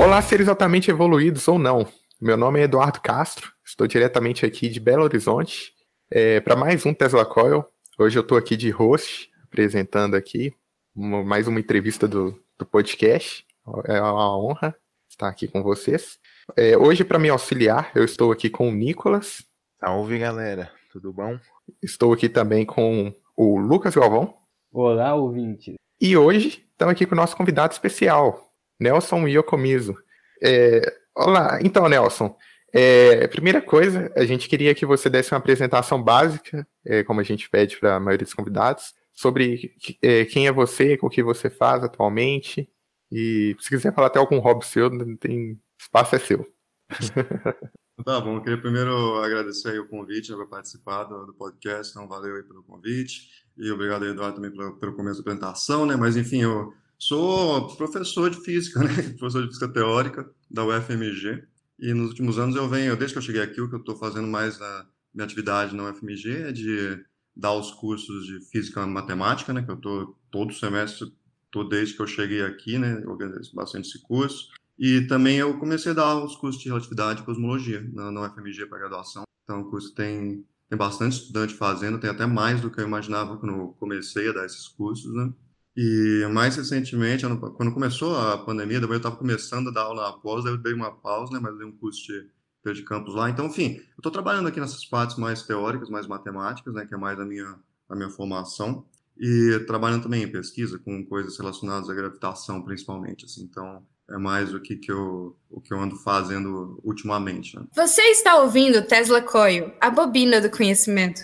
Olá, 0.00 0.22
seres 0.22 0.48
altamente 0.48 0.90
evoluídos 0.90 1.46
ou 1.48 1.58
não. 1.58 1.86
Meu 2.20 2.36
nome 2.36 2.60
é 2.60 2.64
Eduardo 2.64 3.00
Castro, 3.00 3.52
estou 3.64 3.86
diretamente 3.86 4.46
aqui 4.46 4.68
de 4.68 4.80
Belo 4.80 5.04
Horizonte 5.04 5.72
é, 6.10 6.40
para 6.40 6.56
mais 6.56 6.86
um 6.86 6.94
Tesla 6.94 7.24
Coil. 7.24 7.64
Hoje 7.98 8.18
eu 8.18 8.22
estou 8.22 8.38
aqui 8.38 8.56
de 8.56 8.70
host, 8.70 9.30
apresentando 9.44 10.14
aqui 10.14 10.54
uma, 10.94 11.22
mais 11.22 11.46
uma 11.46 11.60
entrevista 11.60 12.08
do, 12.08 12.40
do 12.58 12.64
podcast. 12.64 13.44
É 13.84 14.00
uma 14.00 14.38
honra 14.38 14.74
estar 15.08 15.28
aqui 15.28 15.48
com 15.48 15.62
vocês. 15.62 16.18
É, 16.56 16.76
hoje, 16.78 17.04
para 17.04 17.18
me 17.18 17.28
auxiliar, 17.28 17.90
eu 17.94 18.04
estou 18.04 18.32
aqui 18.32 18.48
com 18.48 18.68
o 18.68 18.72
Nicolas. 18.72 19.44
Salve, 19.80 20.18
galera. 20.18 20.72
Tudo 20.90 21.12
bom? 21.12 21.38
Estou 21.80 22.12
aqui 22.12 22.28
também 22.28 22.66
com 22.66 23.14
o 23.36 23.60
Lucas 23.60 23.94
Galvão. 23.94 24.34
Olá, 24.72 25.14
ouvinte. 25.14 25.76
E 26.00 26.16
hoje 26.16 26.66
estamos 26.72 26.92
aqui 26.92 27.06
com 27.06 27.14
o 27.14 27.16
nosso 27.16 27.36
convidado 27.36 27.72
especial, 27.72 28.52
Nelson 28.80 29.28
Iocomiso. 29.28 29.96
É, 30.42 30.82
olá, 31.14 31.60
então, 31.62 31.88
Nelson. 31.88 32.36
É, 32.72 33.28
primeira 33.28 33.62
coisa, 33.62 34.12
a 34.16 34.24
gente 34.24 34.48
queria 34.48 34.74
que 34.74 34.84
você 34.84 35.08
desse 35.08 35.32
uma 35.32 35.38
apresentação 35.38 36.02
básica, 36.02 36.66
é, 36.84 37.04
como 37.04 37.20
a 37.20 37.24
gente 37.24 37.48
pede 37.48 37.76
para 37.78 37.94
a 37.94 38.00
maioria 38.00 38.24
dos 38.24 38.34
convidados, 38.34 38.94
sobre 39.12 39.76
é, 40.02 40.24
quem 40.24 40.48
é 40.48 40.52
você, 40.52 40.98
o 41.00 41.08
que 41.08 41.22
você 41.22 41.48
faz 41.48 41.84
atualmente. 41.84 42.68
E 43.12 43.54
se 43.60 43.68
quiser 43.68 43.94
falar 43.94 44.08
até 44.08 44.18
algum 44.18 44.40
hobby 44.40 44.66
seu, 44.66 44.90
tem 45.18 45.56
espaço 45.78 46.16
é 46.16 46.18
seu. 46.18 46.44
Tá 48.04 48.20
bom, 48.20 48.36
eu 48.36 48.42
queria 48.42 48.60
primeiro 48.60 49.16
agradecer 49.22 49.80
o 49.80 49.88
convite 49.88 50.32
para 50.32 50.46
participar 50.46 51.04
do, 51.04 51.26
do, 51.26 51.34
podcast, 51.34 51.90
então 51.90 52.06
valeu 52.06 52.36
aí 52.36 52.42
pelo 52.44 52.62
convite 52.62 53.28
e 53.56 53.70
obrigado 53.72 54.04
aí, 54.04 54.10
Eduardo 54.10 54.36
também 54.36 54.52
pelo, 54.52 54.76
pelo 54.76 54.94
começo 54.94 55.16
da 55.16 55.22
apresentação, 55.22 55.84
né, 55.84 55.96
mas 55.96 56.16
enfim, 56.16 56.42
eu 56.42 56.72
sou 56.96 57.76
professor 57.76 58.30
de 58.30 58.40
física, 58.40 58.78
né, 58.84 58.94
professor 59.18 59.42
de 59.42 59.48
física 59.48 59.68
teórica 59.68 60.30
da 60.48 60.64
UFMG 60.64 61.42
e 61.80 61.92
nos 61.92 62.10
últimos 62.10 62.38
anos 62.38 62.54
eu 62.54 62.68
venho, 62.68 62.96
desde 62.96 63.14
que 63.14 63.18
eu 63.18 63.22
cheguei 63.22 63.42
aqui, 63.42 63.60
o 63.60 63.68
que 63.68 63.74
eu 63.74 63.80
estou 63.80 63.96
fazendo 63.96 64.28
mais 64.28 64.60
na 64.60 64.86
minha 65.12 65.24
atividade 65.24 65.74
na 65.74 65.90
UFMG 65.90 66.42
é 66.42 66.52
de 66.52 67.04
dar 67.34 67.52
os 67.52 67.72
cursos 67.72 68.26
de 68.26 68.40
física 68.48 68.80
e 68.80 68.86
matemática, 68.86 69.52
né, 69.52 69.60
que 69.60 69.70
eu 69.70 69.76
estou 69.76 70.16
todo 70.30 70.54
semestre, 70.54 71.12
tô 71.50 71.64
desde 71.64 71.94
que 71.94 72.02
eu 72.02 72.06
cheguei 72.06 72.42
aqui, 72.42 72.78
né, 72.78 73.02
organizo 73.06 73.52
bastante 73.54 73.88
esse 73.88 74.00
curso, 74.02 74.50
e 74.78 75.06
também 75.06 75.38
eu 75.38 75.58
comecei 75.58 75.92
a 75.92 75.94
dar 75.94 76.24
os 76.24 76.36
cursos 76.36 76.62
de 76.62 76.68
relatividade 76.68 77.22
e 77.22 77.24
cosmologia 77.24 77.86
na, 77.92 78.10
na 78.10 78.26
UFMG 78.26 78.66
para 78.66 78.78
graduação. 78.78 79.24
Então, 79.44 79.62
o 79.62 79.70
curso 79.70 79.94
tem, 79.94 80.44
tem 80.68 80.78
bastante 80.78 81.14
estudante 81.14 81.54
fazendo, 81.54 81.98
tem 81.98 82.10
até 82.10 82.26
mais 82.26 82.60
do 82.60 82.70
que 82.70 82.80
eu 82.80 82.86
imaginava 82.86 83.36
quando 83.36 83.54
eu 83.54 83.68
comecei 83.78 84.28
a 84.28 84.32
dar 84.32 84.46
esses 84.46 84.68
cursos, 84.68 85.12
né? 85.14 85.32
E 85.76 86.26
mais 86.32 86.56
recentemente, 86.56 87.24
quando 87.56 87.72
começou 87.72 88.16
a 88.16 88.38
pandemia, 88.38 88.80
depois 88.80 88.96
eu 88.96 88.98
estava 88.98 89.16
começando 89.16 89.68
a 89.68 89.72
dar 89.72 89.82
aula 89.82 90.08
após, 90.08 90.44
daí 90.44 90.52
eu 90.52 90.58
dei 90.58 90.74
uma 90.74 90.90
pausa, 90.90 91.32
né? 91.32 91.40
Mas 91.40 91.56
dei 91.56 91.66
um 91.66 91.72
curso 91.72 92.02
de 92.04 92.28
de 92.72 92.82
campus 92.82 93.14
lá. 93.14 93.30
Então, 93.30 93.46
enfim, 93.46 93.76
eu 93.76 93.98
estou 93.98 94.12
trabalhando 94.12 94.48
aqui 94.48 94.60
nessas 94.60 94.84
partes 94.84 95.16
mais 95.16 95.42
teóricas, 95.42 95.88
mais 95.88 96.06
matemáticas, 96.06 96.74
né? 96.74 96.86
Que 96.86 96.94
é 96.94 96.98
mais 96.98 97.18
a 97.18 97.24
minha, 97.24 97.58
a 97.88 97.96
minha 97.96 98.10
formação. 98.10 98.84
E 99.18 99.58
trabalhando 99.66 100.04
também 100.04 100.22
em 100.22 100.30
pesquisa 100.30 100.78
com 100.78 101.04
coisas 101.04 101.36
relacionadas 101.38 101.90
à 101.90 101.94
gravitação, 101.94 102.62
principalmente, 102.62 103.24
assim. 103.24 103.42
Então, 103.42 103.84
é 104.10 104.16
mais 104.16 104.54
o 104.54 104.60
que, 104.60 104.76
que, 104.76 104.90
eu, 104.90 105.36
o 105.50 105.60
que 105.60 105.72
eu 105.72 105.80
ando 105.80 105.96
fazendo 105.96 106.80
ultimamente. 106.82 107.56
Né? 107.56 107.64
Você 107.74 108.02
está 108.02 108.38
ouvindo 108.38 108.86
Tesla 108.86 109.20
Coil, 109.20 109.72
a 109.80 109.90
bobina 109.90 110.40
do 110.40 110.50
conhecimento. 110.50 111.22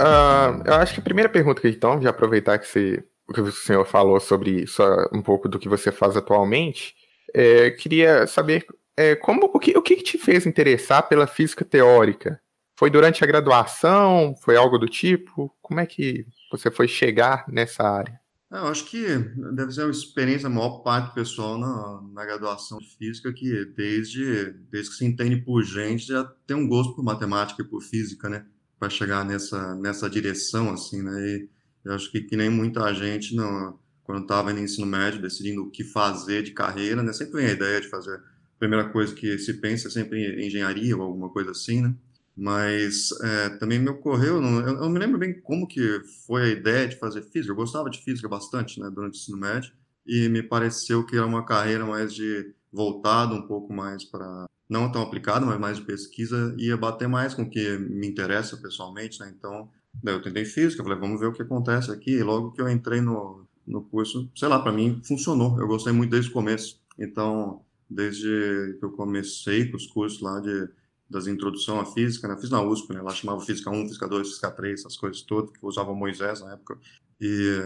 Uh, 0.00 0.62
eu 0.64 0.74
acho 0.74 0.94
que 0.94 1.00
a 1.00 1.04
primeira 1.04 1.28
pergunta 1.28 1.60
que 1.60 1.68
então, 1.68 2.00
já 2.00 2.10
aproveitar 2.10 2.58
que 2.58 2.66
você, 2.66 3.04
que 3.32 3.40
o 3.40 3.52
senhor 3.52 3.84
falou 3.84 4.18
sobre 4.18 4.62
isso, 4.62 4.82
um 5.12 5.22
pouco 5.22 5.48
do 5.48 5.58
que 5.58 5.68
você 5.68 5.92
faz 5.92 6.16
atualmente, 6.16 6.94
é, 7.34 7.70
queria 7.70 8.26
saber 8.26 8.66
é, 8.96 9.14
como 9.14 9.50
o 9.52 9.58
que, 9.58 9.76
o 9.76 9.82
que 9.82 9.96
te 9.96 10.18
fez 10.18 10.46
interessar 10.46 11.08
pela 11.08 11.26
física 11.26 11.64
teórica? 11.64 12.40
Foi 12.78 12.90
durante 12.90 13.22
a 13.22 13.26
graduação? 13.26 14.34
Foi 14.42 14.56
algo 14.56 14.78
do 14.78 14.86
tipo? 14.86 15.54
Como 15.60 15.80
é 15.80 15.86
que 15.86 16.26
você 16.50 16.70
foi 16.70 16.88
chegar 16.88 17.44
nessa 17.48 17.82
área? 17.82 18.18
É, 18.52 18.58
eu 18.58 18.66
acho 18.66 18.84
que 18.86 19.06
deve 19.54 19.72
ser 19.72 19.82
uma 19.82 19.90
experiência, 19.90 20.48
a 20.48 20.50
maior 20.50 20.80
parte 20.80 21.14
pessoal 21.14 21.56
na, 21.56 22.02
na 22.12 22.24
graduação 22.24 22.78
de 22.78 22.88
física, 22.96 23.32
que 23.32 23.64
desde, 23.76 24.52
desde 24.70 24.90
que 24.90 24.96
se 24.96 25.04
entende 25.04 25.36
por 25.36 25.62
gente, 25.62 26.06
já 26.06 26.24
tem 26.46 26.56
um 26.56 26.66
gosto 26.66 26.94
por 26.94 27.04
matemática 27.04 27.62
e 27.62 27.64
por 27.64 27.80
física, 27.80 28.28
né? 28.28 28.44
Para 28.80 28.88
chegar 28.88 29.24
nessa, 29.26 29.74
nessa 29.76 30.08
direção, 30.08 30.72
assim, 30.72 31.02
né? 31.02 31.20
E 31.20 31.48
eu 31.84 31.92
acho 31.92 32.10
que, 32.10 32.22
que 32.22 32.34
nem 32.34 32.48
muita 32.48 32.92
gente, 32.94 33.36
não, 33.36 33.78
quando 34.02 34.22
estava 34.22 34.52
no 34.52 34.58
ensino 34.58 34.86
médio, 34.86 35.20
decidindo 35.20 35.62
o 35.62 35.70
que 35.70 35.84
fazer 35.84 36.42
de 36.42 36.52
carreira, 36.52 37.02
né? 37.02 37.12
Sempre 37.12 37.42
vem 37.42 37.50
a 37.50 37.52
ideia 37.52 37.80
de 37.80 37.88
fazer. 37.88 38.16
A 38.16 38.58
primeira 38.58 38.88
coisa 38.88 39.14
que 39.14 39.38
se 39.38 39.54
pensa 39.54 39.88
é 39.88 39.90
sempre 39.90 40.46
engenharia 40.46 40.96
ou 40.96 41.02
alguma 41.02 41.28
coisa 41.28 41.50
assim, 41.50 41.82
né? 41.82 41.94
Mas 42.34 43.10
é, 43.22 43.50
também 43.50 43.78
me 43.78 43.90
ocorreu, 43.90 44.40
não, 44.40 44.66
eu 44.66 44.74
não 44.74 44.88
me 44.88 44.98
lembro 44.98 45.18
bem 45.18 45.38
como 45.42 45.68
que 45.68 46.00
foi 46.26 46.42
a 46.42 46.48
ideia 46.48 46.88
de 46.88 46.96
fazer 46.96 47.22
física. 47.22 47.52
Eu 47.52 47.56
gostava 47.56 47.90
de 47.90 48.02
física 48.02 48.28
bastante, 48.28 48.80
né? 48.80 48.90
Durante 48.90 49.18
o 49.18 49.20
ensino 49.20 49.36
médio 49.36 49.72
e 50.06 50.28
me 50.28 50.42
pareceu 50.42 51.04
que 51.04 51.16
era 51.16 51.26
uma 51.26 51.44
carreira 51.44 51.84
mais 51.84 52.14
de 52.14 52.54
voltado 52.72 53.34
um 53.34 53.46
pouco 53.46 53.72
mais 53.72 54.04
para 54.04 54.46
não 54.70 54.90
tão 54.90 55.02
aplicado, 55.02 55.44
mas 55.44 55.58
mais 55.58 55.76
de 55.78 55.82
pesquisa, 55.82 56.54
ia 56.56 56.76
bater 56.76 57.08
mais 57.08 57.34
com 57.34 57.42
o 57.42 57.50
que 57.50 57.76
me 57.76 58.06
interessa 58.06 58.56
pessoalmente, 58.56 59.18
né? 59.18 59.34
Então, 59.36 59.68
eu 60.04 60.22
tentei 60.22 60.44
física, 60.44 60.84
falei, 60.84 60.98
vamos 60.98 61.18
ver 61.18 61.26
o 61.26 61.32
que 61.32 61.42
acontece 61.42 61.90
aqui. 61.90 62.12
E 62.12 62.22
logo 62.22 62.52
que 62.52 62.62
eu 62.62 62.68
entrei 62.70 63.00
no, 63.00 63.44
no 63.66 63.82
curso, 63.82 64.30
sei 64.36 64.46
lá, 64.46 64.60
para 64.60 64.72
mim 64.72 65.02
funcionou. 65.04 65.60
Eu 65.60 65.66
gostei 65.66 65.92
muito 65.92 66.12
desde 66.12 66.30
o 66.30 66.32
começo. 66.32 66.80
Então, 66.96 67.62
desde 67.88 68.76
que 68.78 68.84
eu 68.84 68.92
comecei 68.92 69.68
com 69.68 69.76
os 69.76 69.88
cursos 69.88 70.20
lá 70.20 70.38
de 70.38 70.68
das 71.10 71.26
introdução 71.26 71.80
à 71.80 71.84
física, 71.84 72.28
né? 72.28 72.36
Fiz 72.40 72.50
na 72.50 72.62
USP, 72.62 72.94
né? 72.94 73.02
Lá 73.02 73.10
chamava 73.10 73.40
Física 73.40 73.68
1, 73.68 73.88
Física 73.88 74.06
2, 74.06 74.28
Física 74.28 74.48
3, 74.48 74.78
essas 74.78 74.96
coisas 74.96 75.22
todas, 75.22 75.50
que 75.50 75.66
usava 75.66 75.92
Moisés 75.92 76.40
na 76.40 76.52
época. 76.52 76.78
E 77.20 77.58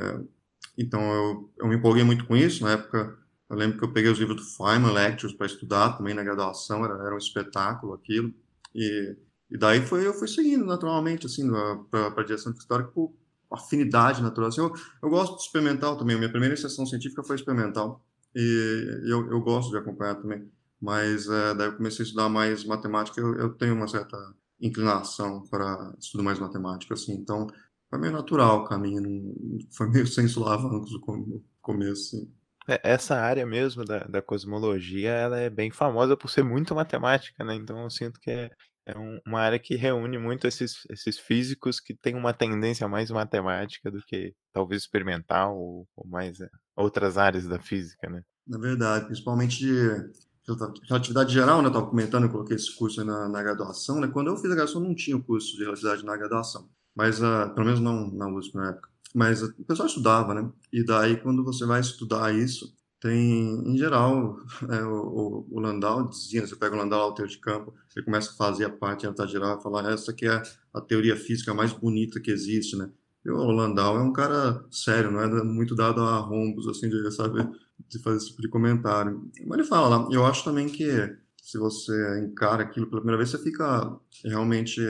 então 0.78 1.02
eu, 1.12 1.52
eu 1.58 1.68
me 1.68 1.76
empolguei 1.76 2.02
muito 2.02 2.24
com 2.24 2.34
isso. 2.34 2.64
Na 2.64 2.72
época 2.72 3.18
eu 3.50 3.56
lembro 3.56 3.78
que 3.78 3.84
eu 3.84 3.92
peguei 3.92 4.10
os 4.10 4.18
livros 4.18 4.36
do 4.36 4.56
Feynman 4.56 4.92
Lectures 4.92 5.36
para 5.36 5.46
estudar 5.46 5.96
também 5.96 6.14
na 6.14 6.22
graduação, 6.22 6.84
era, 6.84 6.94
era 6.94 7.14
um 7.14 7.18
espetáculo 7.18 7.94
aquilo. 7.94 8.32
E, 8.74 9.16
e 9.50 9.58
daí 9.58 9.84
foi, 9.86 10.06
eu 10.06 10.14
fui 10.14 10.28
seguindo 10.28 10.64
naturalmente, 10.64 11.26
assim, 11.26 11.48
para 11.90 12.08
a 12.08 12.24
direção 12.24 12.52
de 12.52 12.58
história 12.58 12.86
por 12.86 13.12
afinidade 13.50 14.22
natural. 14.22 14.48
Assim, 14.48 14.60
eu, 14.60 14.72
eu 15.02 15.10
gosto 15.10 15.36
de 15.36 15.42
experimental 15.42 15.96
também, 15.96 16.16
a 16.16 16.18
minha 16.18 16.30
primeira 16.30 16.54
iniciação 16.54 16.86
científica 16.86 17.22
foi 17.22 17.36
experimental. 17.36 18.04
E 18.34 19.00
eu, 19.04 19.30
eu 19.30 19.40
gosto 19.40 19.70
de 19.70 19.76
acompanhar 19.76 20.16
também. 20.16 20.50
Mas 20.80 21.28
é, 21.28 21.54
daí 21.54 21.68
eu 21.68 21.76
comecei 21.76 22.02
a 22.02 22.06
estudar 22.06 22.28
mais 22.28 22.64
matemática, 22.64 23.20
eu, 23.20 23.34
eu 23.36 23.50
tenho 23.54 23.74
uma 23.74 23.88
certa 23.88 24.16
inclinação 24.60 25.42
para 25.48 25.94
estudo 25.98 26.24
mais 26.24 26.38
matemática, 26.38 26.94
assim. 26.94 27.14
Então, 27.14 27.46
foi 27.88 27.98
meio 27.98 28.12
natural 28.12 28.60
o 28.60 28.64
caminho, 28.64 29.02
foi 29.72 29.88
meio 29.88 30.06
sem 30.08 30.26
sulavancos 30.26 30.92
no 30.92 31.42
começo, 31.60 32.16
assim. 32.16 32.32
É, 32.68 32.80
essa 32.82 33.16
área 33.16 33.44
mesmo 33.46 33.84
da, 33.84 34.00
da 34.04 34.22
cosmologia, 34.22 35.10
ela 35.10 35.38
é 35.38 35.50
bem 35.50 35.70
famosa 35.70 36.16
por 36.16 36.28
ser 36.30 36.42
muito 36.42 36.74
matemática, 36.74 37.44
né? 37.44 37.54
Então 37.54 37.82
eu 37.82 37.90
sinto 37.90 38.18
que 38.20 38.30
é, 38.30 38.50
é 38.86 38.98
um- 38.98 39.20
uma 39.26 39.40
área 39.40 39.58
que 39.58 39.76
reúne 39.76 40.18
muito 40.18 40.46
esses, 40.46 40.78
esses 40.90 41.18
físicos 41.18 41.78
que 41.80 41.94
têm 41.94 42.14
uma 42.14 42.32
tendência 42.32 42.88
mais 42.88 43.10
matemática 43.10 43.90
do 43.90 44.00
que 44.06 44.34
talvez 44.52 44.82
experimental 44.82 45.56
ou, 45.56 45.86
ou 45.94 46.06
mais 46.08 46.40
é, 46.40 46.48
outras 46.76 47.18
áreas 47.18 47.46
da 47.46 47.58
física, 47.60 48.08
né? 48.08 48.22
Na 48.46 48.58
verdade, 48.58 49.06
principalmente 49.06 49.58
de 49.58 50.12
relatividade 50.88 51.32
geral, 51.32 51.60
né? 51.60 51.66
Eu 51.66 51.68
estava 51.68 51.86
comentando, 51.86 52.24
eu 52.24 52.30
coloquei 52.30 52.56
esse 52.56 52.74
curso 52.76 53.04
na, 53.04 53.28
na 53.28 53.42
graduação, 53.42 54.00
né? 54.00 54.08
Quando 54.08 54.28
eu 54.28 54.36
fiz 54.36 54.50
a 54.50 54.54
graduação, 54.54 54.80
não 54.80 54.94
tinha 54.94 55.16
o 55.16 55.22
curso 55.22 55.56
de 55.56 55.64
relatividade 55.64 56.04
na 56.04 56.16
graduação, 56.16 56.68
mas 56.94 57.20
uh, 57.20 57.52
pelo 57.54 57.66
menos 57.66 57.80
não 57.80 58.10
na 58.10 58.28
USP 58.28 58.54
na 58.56 58.70
época 58.70 58.88
mas 59.14 59.42
o 59.42 59.64
pessoal 59.64 59.86
estudava, 59.86 60.34
né? 60.34 60.50
E 60.72 60.84
daí, 60.84 61.16
quando 61.16 61.44
você 61.44 61.64
vai 61.64 61.80
estudar 61.80 62.34
isso, 62.34 62.74
tem, 63.00 63.62
em 63.66 63.76
geral, 63.78 64.38
é, 64.68 64.82
o, 64.82 65.46
o, 65.50 65.60
Landau 65.60 66.08
dizia, 66.08 66.40
né, 66.40 66.46
você 66.46 66.56
pega 66.56 66.74
o 66.74 66.78
Landau 66.78 67.10
o 67.10 67.14
teor 67.14 67.28
de 67.28 67.38
campo, 67.38 67.72
ele 67.94 68.04
começa 68.04 68.30
a 68.30 68.34
fazer 68.34 68.64
a 68.64 68.70
parte 68.70 69.06
geral, 69.28 69.60
falar, 69.62 69.92
essa 69.92 70.10
aqui 70.10 70.26
é 70.26 70.42
a 70.72 70.80
teoria 70.80 71.16
física 71.16 71.54
mais 71.54 71.72
bonita 71.72 72.20
que 72.20 72.30
existe, 72.30 72.76
né? 72.76 72.90
E 73.24 73.30
o 73.30 73.50
Landau 73.50 73.96
é 73.98 74.02
um 74.02 74.12
cara 74.12 74.64
sério, 74.70 75.10
não 75.10 75.20
é 75.20 75.44
muito 75.44 75.74
dado 75.74 76.00
a 76.02 76.18
rombos, 76.18 76.66
assim, 76.66 76.88
de, 76.88 77.10
sabe, 77.12 77.46
de 77.88 77.98
fazer 78.00 78.16
esse 78.16 78.28
tipo 78.28 78.42
de 78.42 78.48
comentário. 78.48 79.30
Mas 79.46 79.58
ele 79.58 79.68
fala 79.68 79.88
lá, 79.88 80.08
eu 80.10 80.26
acho 80.26 80.44
também 80.44 80.68
que 80.68 81.16
se 81.40 81.58
você 81.58 82.20
encara 82.20 82.62
aquilo 82.62 82.86
pela 82.86 83.02
primeira 83.02 83.18
vez, 83.18 83.30
você 83.30 83.38
fica 83.38 83.98
realmente 84.24 84.80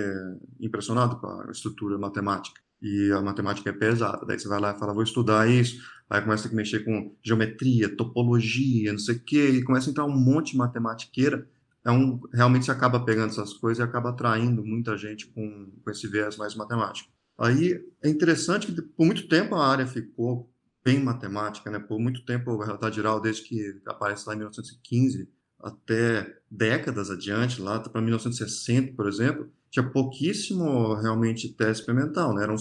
impressionado 0.60 1.16
com 1.16 1.26
a 1.26 1.50
estrutura 1.50 1.98
matemática. 1.98 2.63
E 2.84 3.10
a 3.12 3.22
matemática 3.22 3.70
é 3.70 3.72
pesada. 3.72 4.26
Daí 4.26 4.38
você 4.38 4.46
vai 4.46 4.60
lá 4.60 4.74
e 4.76 4.78
fala, 4.78 4.92
vou 4.92 5.02
estudar 5.02 5.48
isso. 5.48 5.82
Aí 6.10 6.20
começa 6.20 6.48
a 6.48 6.52
mexer 6.52 6.84
com 6.84 7.16
geometria, 7.22 7.96
topologia, 7.96 8.92
não 8.92 8.98
sei 8.98 9.14
o 9.14 9.20
quê, 9.20 9.48
e 9.48 9.64
começa 9.64 9.88
a 9.88 9.90
entrar 9.90 10.04
um 10.04 10.14
monte 10.14 10.52
de 10.52 10.58
matematiqueira. 10.58 11.48
É 11.82 11.90
um, 11.90 12.20
realmente 12.32 12.66
você 12.66 12.70
acaba 12.70 13.00
pegando 13.00 13.30
essas 13.30 13.54
coisas 13.54 13.78
e 13.78 13.88
acaba 13.88 14.10
atraindo 14.10 14.62
muita 14.62 14.98
gente 14.98 15.26
com, 15.28 15.72
com 15.82 15.90
esse 15.90 16.06
viés 16.06 16.36
mais 16.36 16.54
matemático. 16.54 17.10
Aí 17.38 17.82
é 18.02 18.08
interessante 18.08 18.66
que 18.66 18.82
por 18.82 19.06
muito 19.06 19.28
tempo 19.28 19.54
a 19.54 19.66
área 19.66 19.86
ficou 19.86 20.50
bem 20.84 21.02
matemática, 21.02 21.70
né? 21.70 21.78
Por 21.78 21.98
muito 21.98 22.22
tempo 22.26 22.60
a 22.60 22.64
realidade 22.66 22.96
geral, 22.96 23.18
desde 23.18 23.42
que 23.42 23.80
aparece 23.86 24.28
lá 24.28 24.34
em 24.34 24.38
1915, 24.38 25.28
até 25.58 26.38
décadas 26.50 27.10
adiante, 27.10 27.60
lá 27.60 27.80
para 27.80 28.02
1960, 28.02 28.92
por 28.94 29.08
exemplo, 29.08 29.50
tinha 29.74 29.90
pouquíssimo 29.90 30.94
realmente 30.94 31.48
teste 31.48 31.80
experimental, 31.80 32.32
né? 32.32 32.44
Eram, 32.44 32.54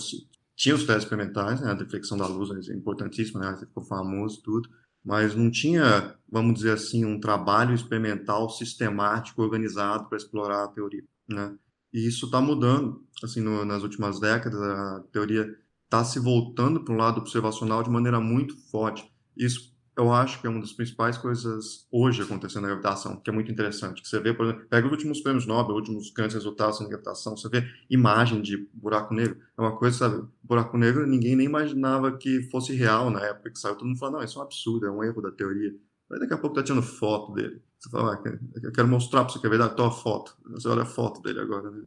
tinha 0.55 0.73
os 0.73 0.83
testes 0.83 1.03
experimentais, 1.03 1.61
né? 1.61 1.69
A 1.69 1.75
deflexão 1.75 2.17
da 2.17 2.25
luz 2.25 2.67
é 2.67 2.73
importantíssima, 2.73 3.39
né? 3.39 3.55
Ficou 3.55 3.83
famoso 3.83 4.41
tudo, 4.41 4.67
mas 5.05 5.35
não 5.35 5.51
tinha, 5.51 6.15
vamos 6.27 6.55
dizer 6.55 6.71
assim, 6.71 7.05
um 7.05 7.19
trabalho 7.19 7.75
experimental 7.75 8.49
sistemático, 8.49 9.43
organizado 9.43 10.09
para 10.09 10.17
explorar 10.17 10.63
a 10.63 10.67
teoria, 10.69 11.03
né? 11.29 11.55
E 11.93 12.07
isso 12.07 12.25
está 12.25 12.41
mudando, 12.41 13.05
assim, 13.23 13.41
no, 13.41 13.63
nas 13.63 13.83
últimas 13.83 14.19
décadas, 14.19 14.59
a 14.59 15.03
teoria 15.11 15.55
está 15.83 16.03
se 16.03 16.17
voltando 16.17 16.83
para 16.83 16.95
o 16.95 16.97
lado 16.97 17.21
observacional 17.21 17.83
de 17.83 17.91
maneira 17.91 18.19
muito 18.19 18.57
forte. 18.71 19.07
Isso 19.37 19.72
eu 19.95 20.11
acho 20.11 20.41
que 20.41 20.47
é 20.47 20.49
uma 20.49 20.59
das 20.59 20.73
principais 20.73 21.17
coisas 21.17 21.87
hoje 21.91 22.21
acontecendo 22.21 22.63
na 22.63 22.69
gravitação, 22.69 23.17
que 23.17 23.29
é 23.29 23.33
muito 23.33 23.51
interessante. 23.51 24.01
Que 24.01 24.07
você 24.07 24.19
vê, 24.19 24.33
por 24.33 24.45
exemplo, 24.45 24.65
pega 24.67 24.87
os 24.87 24.91
últimos 24.91 25.21
prêmios 25.21 25.45
Nobel, 25.45 25.75
os 25.75 25.81
últimos 25.81 26.11
grandes 26.11 26.35
resultados 26.35 26.79
na 26.79 26.87
gravitação, 26.87 27.37
você 27.37 27.47
vê 27.49 27.63
imagem 27.89 28.41
de 28.41 28.67
buraco 28.73 29.13
negro. 29.13 29.37
É 29.57 29.61
uma 29.61 29.77
coisa, 29.77 29.97
sabe? 29.97 30.27
Buraco 30.43 30.77
negro, 30.77 31.05
ninguém 31.05 31.35
nem 31.35 31.45
imaginava 31.45 32.17
que 32.17 32.43
fosse 32.49 32.73
real 32.73 33.09
na 33.09 33.21
época 33.23 33.51
que 33.51 33.59
saiu. 33.59 33.75
Todo 33.75 33.87
mundo 33.87 33.99
fala, 33.99 34.13
não, 34.13 34.23
isso 34.23 34.39
é 34.39 34.41
um 34.41 34.45
absurdo, 34.45 34.85
é 34.85 34.91
um 34.91 35.03
erro 35.03 35.21
da 35.21 35.31
teoria. 35.31 35.73
Aí 36.11 36.19
daqui 36.19 36.33
a 36.33 36.37
pouco 36.37 36.55
tá 36.55 36.63
tirando 36.63 36.83
foto 36.83 37.33
dele. 37.33 37.61
Você 37.79 37.89
fala, 37.89 38.15
ah, 38.15 38.39
eu 38.61 38.71
quero 38.71 38.87
mostrar 38.87 39.23
para 39.23 39.33
você 39.33 39.39
que 39.39 39.45
é 39.45 39.49
verdade, 39.49 39.75
tô 39.75 39.83
a 39.83 39.91
foto. 39.91 40.35
Você 40.51 40.67
olha 40.67 40.83
a 40.83 40.85
foto 40.85 41.21
dele 41.21 41.39
agora, 41.39 41.69
né? 41.69 41.83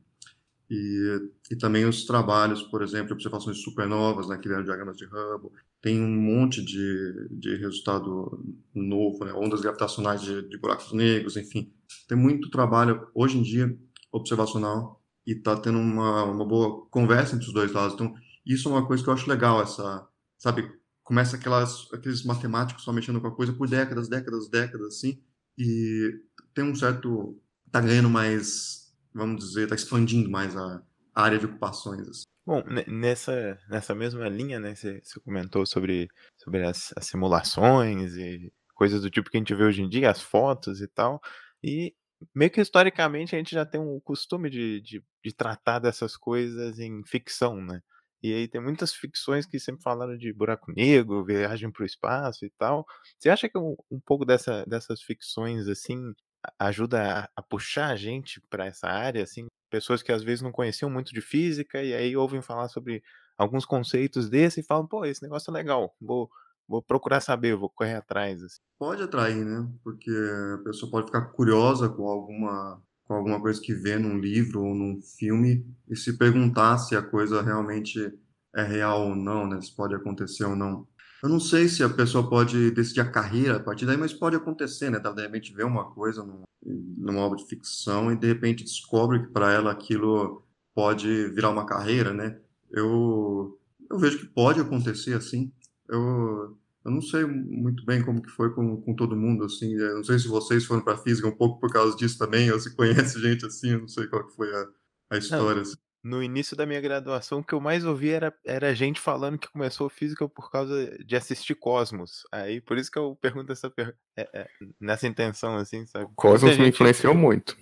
E, 0.69 1.31
e 1.51 1.57
também 1.57 1.85
os 1.85 2.05
trabalhos, 2.05 2.63
por 2.63 2.83
exemplo, 2.83 3.13
observações 3.13 3.57
de 3.57 3.63
supernovas, 3.63 4.29
né, 4.29 4.39
vieram 4.43 4.65
diagramas 4.65 4.97
de 4.97 5.05
Hubble, 5.05 5.53
tem 5.81 6.03
um 6.03 6.21
monte 6.21 6.65
de, 6.65 7.29
de 7.31 7.57
resultado 7.57 8.45
novo, 8.75 9.25
né, 9.25 9.33
ondas 9.33 9.61
gravitacionais 9.61 10.23
de, 10.23 10.43
de 10.49 10.59
buracos 10.59 10.93
negros, 10.93 11.37
enfim. 11.37 11.73
Tem 12.09 12.19
muito 12.19 12.51
trabalho, 12.51 13.07
hoje 13.15 13.39
em 13.39 13.43
dia, 13.43 13.79
observacional, 14.11 15.01
e 15.25 15.33
está 15.33 15.57
tendo 15.57 15.79
uma, 15.79 16.25
uma 16.25 16.45
boa 16.45 16.87
conversa 16.87 17.37
entre 17.37 17.47
os 17.47 17.55
dois 17.55 17.73
lados. 17.73 17.95
Então, 17.95 18.15
isso 18.45 18.69
é 18.69 18.73
uma 18.73 18.87
coisa 18.87 19.03
que 19.03 19.09
eu 19.09 19.15
acho 19.15 19.29
legal, 19.29 19.63
essa, 19.63 20.07
sabe, 20.39 20.69
começa 21.05 21.37
aquelas, 21.37 21.87
aqueles 21.93 22.25
matemáticos 22.25 22.83
só 22.83 22.93
mexendo 22.93 23.21
com 23.21 23.29
a 23.29 23.35
coisa 23.35 23.53
por 23.53 23.69
décadas, 23.69 24.09
décadas, 24.09 24.49
décadas, 24.49 24.89
assim, 24.89 25.23
e 25.57 26.21
tem 26.53 26.65
um 26.65 26.75
certo, 26.75 27.41
tá 27.71 27.81
ganhando 27.81 28.11
mais 28.11 28.86
vamos 29.17 29.45
dizer, 29.45 29.65
está 29.65 29.75
expandindo 29.75 30.31
mais 30.31 30.57
a, 30.57 30.83
área 31.15 31.39
de 31.39 31.47
ocupações. 31.47 32.07
Assim. 32.07 32.25
Bom, 32.45 32.63
nessa, 32.87 33.59
nessa 33.69 33.95
mesma 33.95 34.29
linha, 34.29 34.61
né, 34.61 34.75
você, 34.75 35.01
comentou 35.25 35.65
sobre, 35.65 36.09
sobre 36.37 36.65
as, 36.65 36.93
as, 36.95 37.07
simulações 37.07 38.15
e 38.17 38.53
coisas 38.75 39.01
do 39.01 39.11
tipo 39.11 39.31
que 39.31 39.39
a 39.39 39.41
gente 39.41 39.55
vê 39.55 39.65
hoje 39.65 39.83
em 39.83 39.89
dia, 39.89 40.11
as 40.11 40.21
fotos 40.21 40.83
e 40.83 40.87
tal, 40.87 41.21
e 41.65 41.95
meio 42.35 42.51
que 42.51 42.61
historicamente 42.61 43.35
a 43.35 43.39
gente 43.39 43.55
já 43.55 43.65
tem 43.65 43.81
um 43.81 43.99
costume 44.01 44.51
de, 44.51 44.81
de, 44.83 45.03
de 45.25 45.35
tratar 45.35 45.79
dessas 45.79 46.17
coisas 46.17 46.79
em 46.79 47.03
ficção, 47.05 47.57
né? 47.57 47.81
E 48.23 48.33
aí 48.33 48.49
tem 48.49 48.61
muitas 48.61 48.95
ficções 48.95 49.47
que 49.47 49.59
sempre 49.61 49.83
falaram 49.83 50.17
de 50.17 50.33
buraco 50.33 50.73
negro, 50.73 51.25
viagem 51.25 51.71
para 51.71 51.83
o 51.83 51.87
espaço 51.87 52.45
e 52.45 52.51
tal. 52.59 52.85
Você 53.19 53.29
acha 53.29 53.49
que 53.49 53.59
um, 53.59 53.77
um 53.91 54.01
pouco 54.01 54.25
dessa, 54.25 54.65
dessas 54.67 55.03
ficções, 55.03 55.69
assim, 55.69 56.13
ajuda 56.59 57.21
a, 57.21 57.29
a 57.37 57.43
puxar 57.43 57.89
a 57.89 57.97
gente 57.97 58.41
para 58.49 58.67
essa 58.67 58.89
área, 58.89 59.23
assim, 59.23 59.47
pessoas 59.71 60.03
que 60.03 60.13
às 60.13 60.23
vezes 60.23 60.43
não 60.43 60.53
conheciam 60.53 60.91
muito 60.91 61.13
de 61.13 61.21
física 61.21 61.83
e 61.83 61.95
aí 61.95 62.17
ouvem 62.17 62.41
falar 62.43 62.69
sobre 62.69 63.03
alguns 63.37 63.65
conceitos 63.65 64.29
desse 64.29 64.61
e 64.61 64.65
falam, 64.65 64.87
pô, 64.87 65.05
esse 65.05 65.23
negócio 65.23 65.51
é 65.51 65.55
legal, 65.55 65.95
vou, 66.01 66.31
vou 66.67 66.83
procurar 66.83 67.21
saber, 67.21 67.57
vou 67.57 67.71
correr 67.71 67.95
atrás. 67.95 68.43
Assim. 68.43 68.61
Pode 68.79 69.03
atrair, 69.03 69.45
né? 69.45 69.69
Porque 69.83 70.11
a 70.55 70.65
pessoa 70.65 70.91
pode 70.91 71.07
ficar 71.07 71.27
curiosa 71.27 71.89
com 71.89 72.09
alguma 72.09 72.83
com 73.07 73.15
alguma 73.15 73.41
coisa 73.41 73.61
que 73.61 73.73
vê 73.73 73.97
num 73.97 74.19
livro 74.19 74.65
ou 74.65 74.75
num 74.75 75.01
filme 75.01 75.65
e 75.89 75.95
se 75.95 76.19
perguntar 76.19 76.77
se 76.79 76.97
a 76.97 77.03
coisa 77.03 77.41
realmente 77.41 78.13
é 78.53 78.63
real 78.65 79.11
ou 79.11 79.15
não, 79.15 79.47
né? 79.47 79.61
Se 79.61 79.75
pode 79.75 79.95
acontecer 79.95 80.45
ou 80.45 80.57
não. 80.57 80.87
Eu 81.27 81.31
não 81.31 81.41
sei 81.41 81.69
se 81.69 81.83
a 81.83 81.89
pessoa 81.89 82.31
pode 82.31 82.71
decidir 82.71 83.01
a 83.01 83.11
carreira 83.11 83.57
a 83.57 83.61
partir 83.61 83.85
daí, 83.85 83.97
mas 83.97 84.13
pode 84.13 84.37
acontecer, 84.37 84.91
né? 84.91 85.01
Ela 85.05 85.13
de 85.13 85.23
repente 85.23 85.53
vê 85.53 85.65
uma 85.65 85.91
coisa 85.91 86.25
numa 86.65 87.21
obra 87.21 87.37
de 87.37 87.47
ficção 87.47 88.13
e 88.13 88.17
de 88.17 88.29
repente 88.29 88.63
descobre 88.63 89.19
que 89.19 89.33
para 89.33 89.53
ela 89.53 89.73
aquilo 89.73 90.45
pode 90.73 91.27
virar 91.31 91.51
uma 91.51 91.67
carreira, 91.67 92.15
né? 92.15 92.39
Eu, 92.71 93.59
eu 93.91 93.99
vejo 93.99 94.21
que 94.21 94.27
pode 94.27 94.61
acontecer 94.61 95.15
assim. 95.15 95.53
Eu, 95.89 96.57
eu 96.85 96.93
não 96.93 97.03
sei 97.03 97.25
muito 97.25 97.85
bem 97.85 98.05
como 98.05 98.23
que 98.23 98.31
foi 98.31 98.55
com, 98.55 98.81
com 98.81 98.95
todo 98.95 99.17
mundo, 99.17 99.47
assim. 99.47 99.75
Eu 99.75 99.97
não 99.97 100.05
sei 100.05 100.21
se 100.21 100.29
vocês 100.29 100.65
foram 100.65 100.83
para 100.83 100.97
física 100.97 101.27
um 101.27 101.37
pouco 101.37 101.59
por 101.59 101.73
causa 101.73 101.97
disso 101.97 102.19
também, 102.19 102.53
ou 102.53 102.61
se 102.61 102.73
conhece 102.77 103.19
gente 103.21 103.45
assim, 103.45 103.71
eu 103.71 103.81
não 103.81 103.89
sei 103.89 104.07
qual 104.07 104.25
que 104.25 104.37
foi 104.37 104.49
a, 104.55 104.69
a 105.11 105.19
história. 105.19 105.63
Assim 105.63 105.86
no 106.07 106.23
início 106.23 106.57
da 106.57 106.65
minha 106.65 106.81
graduação, 106.81 107.41
o 107.41 107.45
que 107.45 107.53
eu 107.53 107.61
mais 107.61 107.85
ouvi 107.85 108.11
era, 108.11 108.33
era 108.45 108.73
gente 108.73 109.01
falando 109.01 109.39
que 109.39 109.51
começou 109.51 109.89
física 109.89 110.29
por 110.29 110.53
causa 110.53 110.97
de 111.05 111.17
assistir 111.17 111.57
Cosmos. 111.57 112.23
Aí, 112.31 112.61
por 112.61 112.79
isso 112.79 112.93
que 112.93 112.99
eu 112.99 113.19
pergunto 113.21 113.51
essa 113.51 113.69
pergunta, 113.69 113.99
é, 114.17 114.29
é, 114.33 114.49
nessa 114.81 115.09
intenção, 115.09 115.57
assim, 115.57 115.85
sabe? 115.85 116.09
Cosmos 116.15 116.53
gente... 116.53 116.63
me 116.63 116.69
influenciou 116.69 117.13
muito. 117.13 117.57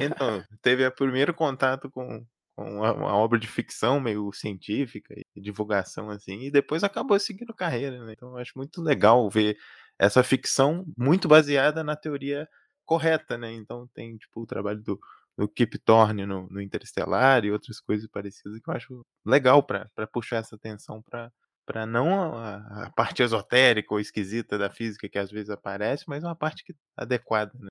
Então, 0.00 0.44
teve 0.62 0.86
o 0.86 0.92
primeiro 0.92 1.34
contato 1.34 1.90
com, 1.90 2.24
com 2.54 2.76
uma, 2.76 2.92
uma, 2.92 3.14
obra 3.16 3.40
de 3.40 3.48
ficção 3.48 3.98
meio 3.98 4.32
científica 4.32 5.12
e 5.34 5.40
divulgação, 5.40 6.10
assim, 6.10 6.42
e 6.42 6.50
depois 6.50 6.84
acabou 6.84 7.18
seguindo 7.18 7.52
carreira, 7.52 8.04
né? 8.04 8.12
Então, 8.12 8.30
eu 8.30 8.38
acho 8.38 8.52
muito 8.54 8.80
legal 8.80 9.28
ver 9.28 9.56
essa 9.98 10.22
ficção 10.22 10.84
muito 10.96 11.26
baseada 11.26 11.82
na 11.82 11.96
teoria 11.96 12.48
correta, 12.84 13.36
né? 13.36 13.52
Então, 13.52 13.88
tem, 13.92 14.16
tipo, 14.16 14.42
o 14.42 14.46
trabalho 14.46 14.80
do 14.80 14.98
do 15.40 15.48
Kip 15.48 15.78
Thorne 15.78 16.26
no, 16.26 16.46
no 16.50 16.60
Interestelar 16.60 17.46
e 17.46 17.50
outras 17.50 17.80
coisas 17.80 18.06
parecidas 18.06 18.60
que 18.60 18.68
eu 18.68 18.74
acho 18.74 19.06
legal 19.24 19.62
para 19.62 19.88
puxar 20.12 20.36
essa 20.36 20.54
atenção 20.54 21.02
para 21.02 21.32
para 21.64 21.86
não 21.86 22.36
a, 22.36 22.56
a, 22.56 22.90
parte 22.90 23.22
esotérica 23.22 23.94
ou 23.94 24.00
esquisita 24.00 24.58
da 24.58 24.68
física 24.68 25.08
que 25.08 25.18
às 25.18 25.30
vezes 25.30 25.50
aparece, 25.50 26.02
mas 26.08 26.24
uma 26.24 26.34
parte 26.34 26.64
que 26.64 26.74
adequada. 26.96 27.52
Né? 27.56 27.68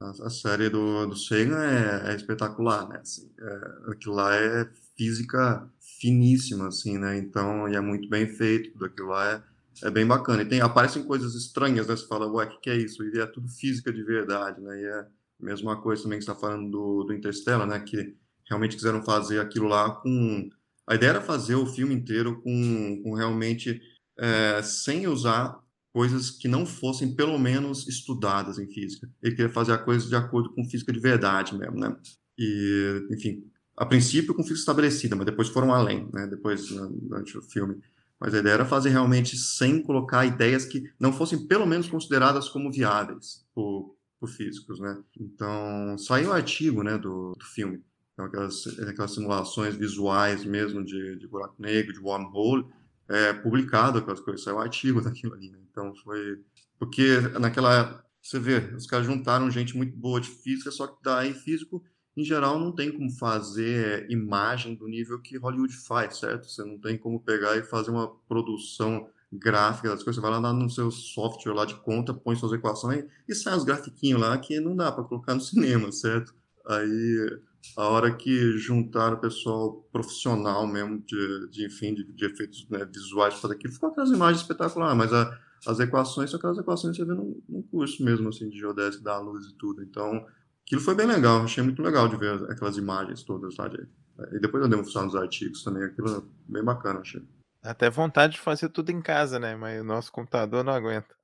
A, 0.00 0.10
a, 0.24 0.30
série 0.30 0.68
do, 0.68 1.06
do 1.06 1.16
Sagan 1.16 1.58
é, 1.58 2.12
é 2.12 2.14
espetacular, 2.14 2.88
né? 2.88 3.00
Assim, 3.02 3.28
é, 3.40 3.90
aquilo 3.90 4.14
lá 4.14 4.32
é 4.36 4.70
física 4.96 5.68
finíssima, 5.80 6.68
assim, 6.68 6.96
né? 6.96 7.18
Então, 7.18 7.68
e 7.68 7.74
é 7.74 7.80
muito 7.80 8.08
bem 8.08 8.28
feito, 8.28 8.70
tudo 8.70 8.84
aquilo 8.84 9.08
lá 9.08 9.28
é, 9.28 9.42
é 9.88 9.90
bem 9.90 10.06
bacana. 10.06 10.42
E 10.42 10.48
tem, 10.48 10.60
aparecem 10.60 11.02
coisas 11.02 11.34
estranhas, 11.34 11.88
né? 11.88 11.96
Você 11.96 12.06
fala, 12.06 12.30
ué, 12.30 12.44
o 12.44 12.50
que, 12.50 12.60
que 12.60 12.70
é 12.70 12.76
isso? 12.76 13.02
E 13.02 13.18
é 13.18 13.26
tudo 13.26 13.48
física 13.48 13.92
de 13.92 14.04
verdade, 14.04 14.60
né? 14.60 14.80
E 14.80 14.84
é, 14.84 15.06
Mesma 15.42 15.80
coisa 15.80 16.02
também 16.02 16.18
que 16.18 16.24
está 16.24 16.34
falando 16.34 16.70
do, 16.70 17.04
do 17.04 17.14
Interstellar, 17.14 17.66
né? 17.66 17.80
Que 17.80 18.16
realmente 18.48 18.76
quiseram 18.76 19.02
fazer 19.02 19.40
aquilo 19.40 19.68
lá 19.68 19.90
com. 19.90 20.48
A 20.86 20.94
ideia 20.94 21.10
era 21.10 21.20
fazer 21.20 21.54
o 21.54 21.66
filme 21.66 21.94
inteiro 21.94 22.40
com, 22.42 23.00
com 23.02 23.14
realmente 23.14 23.80
é, 24.18 24.60
sem 24.62 25.06
usar 25.06 25.60
coisas 25.92 26.30
que 26.30 26.48
não 26.48 26.64
fossem 26.66 27.14
pelo 27.14 27.38
menos 27.38 27.86
estudadas 27.88 28.58
em 28.58 28.66
física. 28.66 29.08
Ele 29.22 29.34
queria 29.34 29.52
fazer 29.52 29.72
a 29.72 29.78
coisa 29.78 30.08
de 30.08 30.14
acordo 30.14 30.52
com 30.52 30.64
física 30.64 30.92
de 30.92 31.00
verdade 31.00 31.56
mesmo, 31.56 31.78
né? 31.78 31.96
E, 32.38 33.06
enfim, 33.10 33.44
a 33.76 33.86
princípio 33.86 34.34
com 34.34 34.42
física 34.42 34.60
estabelecida, 34.60 35.16
mas 35.16 35.26
depois 35.26 35.48
foram 35.48 35.72
além, 35.72 36.08
né? 36.12 36.26
Depois, 36.26 36.70
né, 36.70 36.88
durante 36.90 37.36
o 37.36 37.42
filme. 37.42 37.80
Mas 38.20 38.34
a 38.34 38.38
ideia 38.38 38.54
era 38.54 38.66
fazer 38.66 38.90
realmente 38.90 39.36
sem 39.36 39.82
colocar 39.82 40.26
ideias 40.26 40.64
que 40.66 40.84
não 40.98 41.12
fossem 41.12 41.46
pelo 41.46 41.66
menos 41.66 41.88
consideradas 41.88 42.48
como 42.48 42.70
viáveis 42.70 43.46
por, 43.54 43.96
por 44.20 44.28
físicos, 44.28 44.78
né? 44.78 45.02
Então, 45.18 45.96
saiu 45.98 46.28
um 46.28 46.32
artigo, 46.32 46.82
né, 46.82 46.98
do, 46.98 47.32
do 47.32 47.44
filme, 47.46 47.82
então, 48.12 48.26
aquelas, 48.26 48.66
aquelas 48.86 49.14
simulações 49.14 49.74
visuais 49.74 50.44
mesmo 50.44 50.84
de, 50.84 51.16
de 51.16 51.26
buraco 51.26 51.54
negro, 51.58 51.92
de 51.92 52.00
wormhole, 52.00 52.66
é, 53.08 53.32
publicado 53.32 53.98
aquelas 53.98 54.20
coisas, 54.20 54.44
saiu 54.44 54.56
um 54.56 54.60
artigo 54.60 55.00
daquilo 55.02 55.34
ali, 55.34 55.50
né? 55.50 55.58
Então, 55.70 55.94
foi 56.04 56.38
Porque 56.78 57.18
naquela. 57.40 58.04
Você 58.22 58.38
vê, 58.38 58.58
os 58.74 58.86
caras 58.86 59.06
juntaram 59.06 59.50
gente 59.50 59.74
muito 59.74 59.96
boa 59.96 60.20
de 60.20 60.28
física, 60.28 60.70
só 60.70 60.86
que 60.86 61.02
daí 61.02 61.32
físico, 61.32 61.82
em 62.14 62.22
geral, 62.22 62.60
não 62.60 62.70
tem 62.70 62.92
como 62.92 63.10
fazer 63.10 64.10
imagem 64.10 64.74
do 64.74 64.86
nível 64.86 65.18
que 65.22 65.38
Hollywood 65.38 65.74
faz, 65.74 66.18
certo? 66.18 66.46
Você 66.46 66.62
não 66.62 66.78
tem 66.78 66.98
como 66.98 67.18
pegar 67.18 67.56
e 67.56 67.62
fazer 67.62 67.90
uma 67.90 68.14
produção 68.28 69.08
gráfica 69.32 69.88
das 69.88 70.02
coisas. 70.02 70.16
Você 70.16 70.20
vai 70.20 70.40
lá 70.40 70.52
no 70.52 70.68
seu 70.70 70.90
software 70.90 71.54
lá 71.54 71.64
de 71.64 71.76
conta, 71.76 72.12
põe 72.14 72.36
suas 72.36 72.52
equações 72.52 73.04
e 73.28 73.34
sai 73.34 73.56
os 73.56 73.64
grafiquinhos 73.64 74.20
lá 74.20 74.36
que 74.38 74.58
não 74.60 74.74
dá 74.74 74.90
para 74.90 75.04
colocar 75.04 75.34
no 75.34 75.40
cinema, 75.42 75.90
certo? 75.92 76.34
Aí 76.66 77.40
a 77.76 77.88
hora 77.88 78.14
que 78.14 78.56
juntaram 78.58 79.16
o 79.16 79.20
pessoal 79.20 79.86
profissional 79.92 80.66
mesmo 80.66 81.02
de, 81.06 81.48
de 81.50 81.66
enfim, 81.66 81.94
de, 81.94 82.04
de 82.04 82.26
efeitos 82.26 82.66
né, 82.68 82.84
visuais 82.84 83.34
para 83.34 83.52
aquilo, 83.52 83.72
ficou 83.72 83.90
aquelas 83.90 84.10
imagens 84.10 84.42
espetaculares, 84.42 84.96
mas 84.96 85.12
a, 85.12 85.38
as 85.66 85.78
equações 85.78 86.30
são 86.30 86.38
aquelas 86.38 86.58
equações 86.58 86.96
que 86.96 87.02
você 87.02 87.08
vê 87.08 87.14
num, 87.14 87.40
num 87.48 87.62
curso 87.62 88.02
mesmo, 88.02 88.28
assim, 88.28 88.48
de 88.48 88.58
geodésia 88.58 89.00
da 89.00 89.18
luz 89.18 89.46
e 89.46 89.54
tudo. 89.54 89.82
Então, 89.82 90.26
aquilo 90.64 90.80
foi 90.80 90.94
bem 90.94 91.06
legal, 91.06 91.42
achei 91.42 91.62
muito 91.62 91.82
legal 91.82 92.08
de 92.08 92.16
ver 92.16 92.50
aquelas 92.50 92.76
imagens 92.76 93.22
todas 93.22 93.56
lá. 93.56 93.68
De, 93.68 93.86
e 94.32 94.40
depois 94.40 94.62
eu 94.62 94.68
dei 94.68 94.78
uma 94.78 94.84
função 94.84 95.04
nos 95.04 95.14
artigos 95.14 95.62
também, 95.62 95.84
aquilo 95.84 96.08
é 96.16 96.22
bem 96.48 96.64
bacana, 96.64 97.00
achei. 97.00 97.22
Até 97.62 97.90
vontade 97.90 98.34
de 98.34 98.40
fazer 98.40 98.68
tudo 98.70 98.90
em 98.90 99.02
casa, 99.02 99.38
né? 99.38 99.54
Mas 99.54 99.80
o 99.80 99.84
nosso 99.84 100.10
computador 100.10 100.64
não 100.64 100.72
aguenta. 100.72 101.14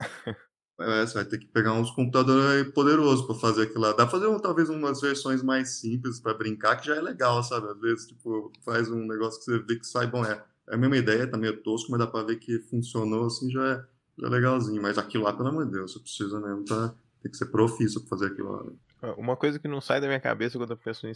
É, 0.78 1.06
você 1.06 1.14
vai 1.14 1.24
ter 1.24 1.38
que 1.38 1.46
pegar 1.46 1.72
uns 1.72 1.90
computadores 1.90 2.70
poderosos 2.72 3.24
para 3.24 3.34
fazer 3.36 3.62
aquilo 3.62 3.80
lá. 3.80 3.92
Dá 3.92 4.06
pra 4.06 4.08
fazer 4.08 4.40
talvez 4.40 4.68
umas 4.68 5.00
versões 5.00 5.42
mais 5.42 5.80
simples 5.80 6.20
para 6.20 6.34
brincar, 6.34 6.76
que 6.76 6.86
já 6.86 6.96
é 6.96 7.00
legal, 7.00 7.42
sabe? 7.42 7.68
Às 7.68 7.80
vezes, 7.80 8.06
tipo, 8.08 8.52
faz 8.62 8.90
um 8.90 9.06
negócio 9.06 9.38
que 9.38 9.46
você 9.46 9.58
vê 9.58 9.76
que 9.76 9.86
sai 9.86 10.06
bom. 10.06 10.22
É, 10.22 10.44
é 10.68 10.74
a 10.74 10.76
mesma 10.76 10.98
ideia, 10.98 11.26
tá 11.26 11.38
meio 11.38 11.62
tosco, 11.62 11.90
mas 11.90 12.00
dá 12.00 12.06
pra 12.06 12.22
ver 12.22 12.36
que 12.36 12.58
funcionou 12.58 13.26
assim, 13.26 13.50
já 13.50 13.66
é, 13.66 13.84
já 14.18 14.26
é 14.26 14.30
legalzinho. 14.30 14.82
Mas 14.82 14.98
aquilo 14.98 15.24
lá, 15.24 15.32
pelo 15.32 15.48
amor 15.48 15.64
de 15.64 15.72
Deus, 15.72 15.94
você 15.94 16.00
precisa 16.00 16.38
mesmo, 16.40 16.66
tá? 16.66 16.94
Tem 17.22 17.30
que 17.30 17.38
ser 17.38 17.46
profissa 17.46 17.98
pra 18.00 18.10
fazer 18.10 18.26
aquilo 18.26 18.52
lá. 18.52 18.64
Né? 18.64 19.14
Uma 19.16 19.36
coisa 19.36 19.58
que 19.58 19.68
não 19.68 19.80
sai 19.80 19.98
da 19.98 20.06
minha 20.06 20.20
cabeça 20.20 20.58
quando 20.58 20.72
eu 20.72 20.76
penso 20.76 21.06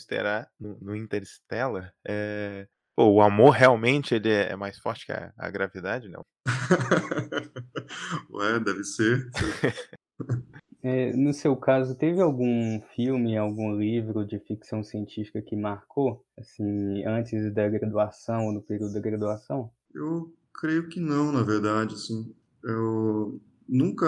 no, 0.58 0.78
no 0.80 0.96
Interstellar 0.96 1.92
é 2.02 2.66
Pô, 3.00 3.12
o 3.12 3.22
amor 3.22 3.52
realmente 3.52 4.14
ele 4.14 4.28
é 4.28 4.54
mais 4.54 4.78
forte 4.78 5.06
que 5.06 5.12
a, 5.12 5.32
a 5.38 5.50
gravidade, 5.50 6.06
não? 6.10 6.22
Ué, 8.30 8.60
deve 8.60 8.84
ser. 8.84 9.26
É, 10.82 11.14
no 11.14 11.34
seu 11.34 11.54
caso, 11.56 11.94
teve 11.94 12.22
algum 12.22 12.80
filme, 12.94 13.36
algum 13.36 13.78
livro 13.78 14.24
de 14.24 14.38
ficção 14.38 14.82
científica 14.82 15.42
que 15.42 15.54
marcou, 15.54 16.24
assim, 16.38 17.04
antes 17.04 17.52
da 17.52 17.68
graduação 17.68 18.46
ou 18.46 18.52
no 18.52 18.62
período 18.62 18.94
da 18.94 19.00
graduação? 19.00 19.70
Eu 19.94 20.34
creio 20.54 20.88
que 20.88 20.98
não, 20.98 21.32
na 21.32 21.42
verdade, 21.42 21.94
assim. 21.94 22.34
Eu 22.64 23.38
nunca, 23.68 24.06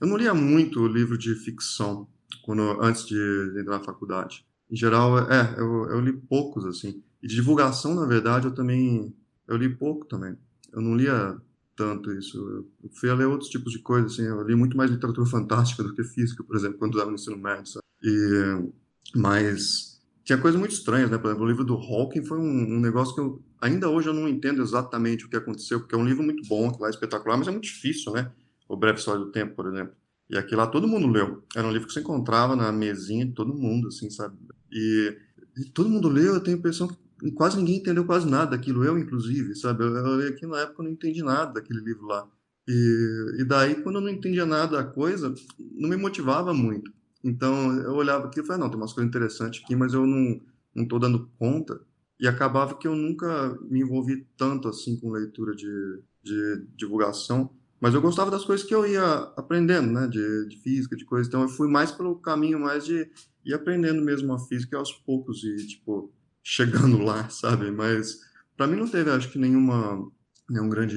eu 0.00 0.06
não 0.06 0.16
lia 0.16 0.32
muito 0.32 0.86
livro 0.86 1.18
de 1.18 1.34
ficção 1.34 2.08
quando 2.46 2.62
antes 2.82 3.04
de 3.06 3.60
entrar 3.60 3.78
na 3.78 3.84
faculdade. 3.84 4.46
Em 4.70 4.76
geral, 4.76 5.18
é, 5.30 5.54
eu, 5.58 5.90
eu 5.90 6.00
li 6.00 6.14
poucos 6.14 6.64
assim. 6.64 7.02
E 7.24 7.26
de 7.26 7.34
divulgação, 7.36 7.94
na 7.94 8.04
verdade, 8.04 8.46
eu 8.46 8.54
também 8.54 9.16
eu 9.48 9.56
li 9.56 9.74
pouco 9.74 10.04
também. 10.04 10.36
Eu 10.70 10.82
não 10.82 10.94
lia 10.94 11.40
tanto 11.74 12.12
isso. 12.12 12.38
Eu 12.82 12.90
fui 13.00 13.08
a 13.08 13.14
ler 13.14 13.26
outros 13.26 13.48
tipos 13.48 13.72
de 13.72 13.78
coisas, 13.78 14.12
assim. 14.12 14.24
Eu 14.24 14.42
li 14.42 14.54
muito 14.54 14.76
mais 14.76 14.90
literatura 14.90 15.26
fantástica 15.26 15.82
do 15.82 15.94
que 15.94 16.04
física, 16.04 16.44
por 16.44 16.54
exemplo, 16.54 16.78
quando 16.78 16.92
estava 16.92 17.10
no 17.10 17.16
ensino 17.16 17.38
médio. 17.38 17.66
Sabe? 17.66 17.84
E, 18.02 18.72
mas 19.16 20.02
tinha 20.22 20.36
coisas 20.36 20.58
muito 20.58 20.72
estranhas, 20.72 21.10
né? 21.10 21.16
Por 21.16 21.28
exemplo, 21.28 21.44
o 21.44 21.48
livro 21.48 21.64
do 21.64 21.74
Hawking 21.74 22.24
foi 22.24 22.38
um, 22.38 22.74
um, 22.74 22.80
negócio 22.80 23.14
que 23.14 23.20
eu, 23.22 23.42
ainda 23.58 23.88
hoje 23.88 24.08
eu 24.08 24.14
não 24.14 24.28
entendo 24.28 24.62
exatamente 24.62 25.24
o 25.24 25.30
que 25.30 25.36
aconteceu, 25.36 25.80
porque 25.80 25.94
é 25.94 25.98
um 25.98 26.04
livro 26.04 26.22
muito 26.22 26.46
bom, 26.46 26.76
lá 26.78 26.88
é 26.88 26.90
espetacular, 26.90 27.38
mas 27.38 27.48
é 27.48 27.50
muito 27.50 27.64
difícil, 27.64 28.12
né? 28.12 28.30
O 28.68 28.76
Breve 28.76 28.98
História 28.98 29.20
do 29.20 29.30
Tempo, 29.30 29.54
por 29.54 29.66
exemplo. 29.66 29.94
E 30.28 30.36
aqui 30.38 30.54
lá 30.56 30.66
todo 30.66 30.88
mundo 30.88 31.06
leu. 31.06 31.42
Era 31.54 31.66
um 31.66 31.72
livro 31.72 31.86
que 31.86 31.92
você 31.92 32.00
encontrava 32.00 32.56
na 32.56 32.72
mesinha 32.72 33.26
de 33.26 33.32
todo 33.32 33.54
mundo, 33.54 33.88
assim, 33.88 34.10
sabe? 34.10 34.36
E, 34.72 35.16
e 35.58 35.64
todo 35.66 35.88
mundo 35.88 36.08
leu, 36.08 36.34
eu 36.34 36.40
tenho 36.40 36.56
a 36.56 36.58
impressão 36.58 36.88
que 36.88 36.96
quase 37.34 37.56
ninguém 37.56 37.76
entendeu 37.76 38.04
quase 38.04 38.28
nada 38.28 38.52
daquilo, 38.52 38.84
eu 38.84 38.98
inclusive, 38.98 39.54
sabe? 39.54 39.84
Eu, 39.84 39.94
eu 39.94 40.28
aqui 40.28 40.46
na 40.46 40.60
época 40.60 40.82
não 40.82 40.90
entendi 40.90 41.22
nada 41.22 41.54
daquele 41.54 41.80
livro 41.80 42.06
lá. 42.06 42.28
E, 42.66 43.40
e 43.40 43.44
daí, 43.44 43.82
quando 43.82 43.96
eu 43.96 44.00
não 44.02 44.08
entendia 44.08 44.46
nada 44.46 44.78
da 44.78 44.84
coisa, 44.84 45.34
não 45.58 45.88
me 45.88 45.96
motivava 45.96 46.54
muito. 46.54 46.92
Então, 47.22 47.74
eu 47.82 47.92
olhava 47.94 48.26
aqui 48.26 48.40
e 48.40 48.46
falei, 48.46 48.60
não, 48.60 48.70
tem 48.70 48.78
umas 48.78 48.92
coisas 48.92 49.08
interessantes 49.08 49.62
aqui, 49.62 49.76
mas 49.76 49.94
eu 49.94 50.06
não 50.06 50.40
não 50.74 50.86
dando 50.98 51.30
conta. 51.38 51.80
E 52.18 52.26
acabava 52.26 52.76
que 52.76 52.86
eu 52.86 52.96
nunca 52.96 53.56
me 53.62 53.80
envolvi 53.80 54.26
tanto 54.36 54.68
assim 54.68 54.98
com 54.98 55.10
leitura 55.10 55.54
de, 55.54 56.02
de 56.22 56.66
divulgação. 56.76 57.50
Mas 57.80 57.94
eu 57.94 58.00
gostava 58.00 58.30
das 58.30 58.44
coisas 58.44 58.66
que 58.66 58.74
eu 58.74 58.86
ia 58.86 59.32
aprendendo, 59.36 59.92
né? 59.92 60.06
De, 60.08 60.48
de 60.48 60.56
física, 60.60 60.96
de 60.96 61.04
coisas. 61.04 61.28
Então, 61.28 61.42
eu 61.42 61.48
fui 61.48 61.68
mais 61.68 61.92
pelo 61.92 62.16
caminho 62.16 62.58
mais 62.58 62.84
de 62.84 63.08
ir 63.44 63.54
aprendendo 63.54 64.02
mesmo 64.02 64.32
a 64.32 64.38
física 64.38 64.78
aos 64.78 64.92
poucos. 64.92 65.44
E, 65.44 65.66
tipo, 65.66 66.12
chegando 66.44 66.98
lá, 67.02 67.28
sabe? 67.30 67.70
Mas 67.70 68.20
para 68.56 68.66
mim 68.66 68.76
não 68.76 68.86
teve, 68.86 69.10
acho 69.10 69.32
que 69.32 69.38
nenhuma 69.38 70.06
nenhum 70.48 70.68
grande 70.68 70.96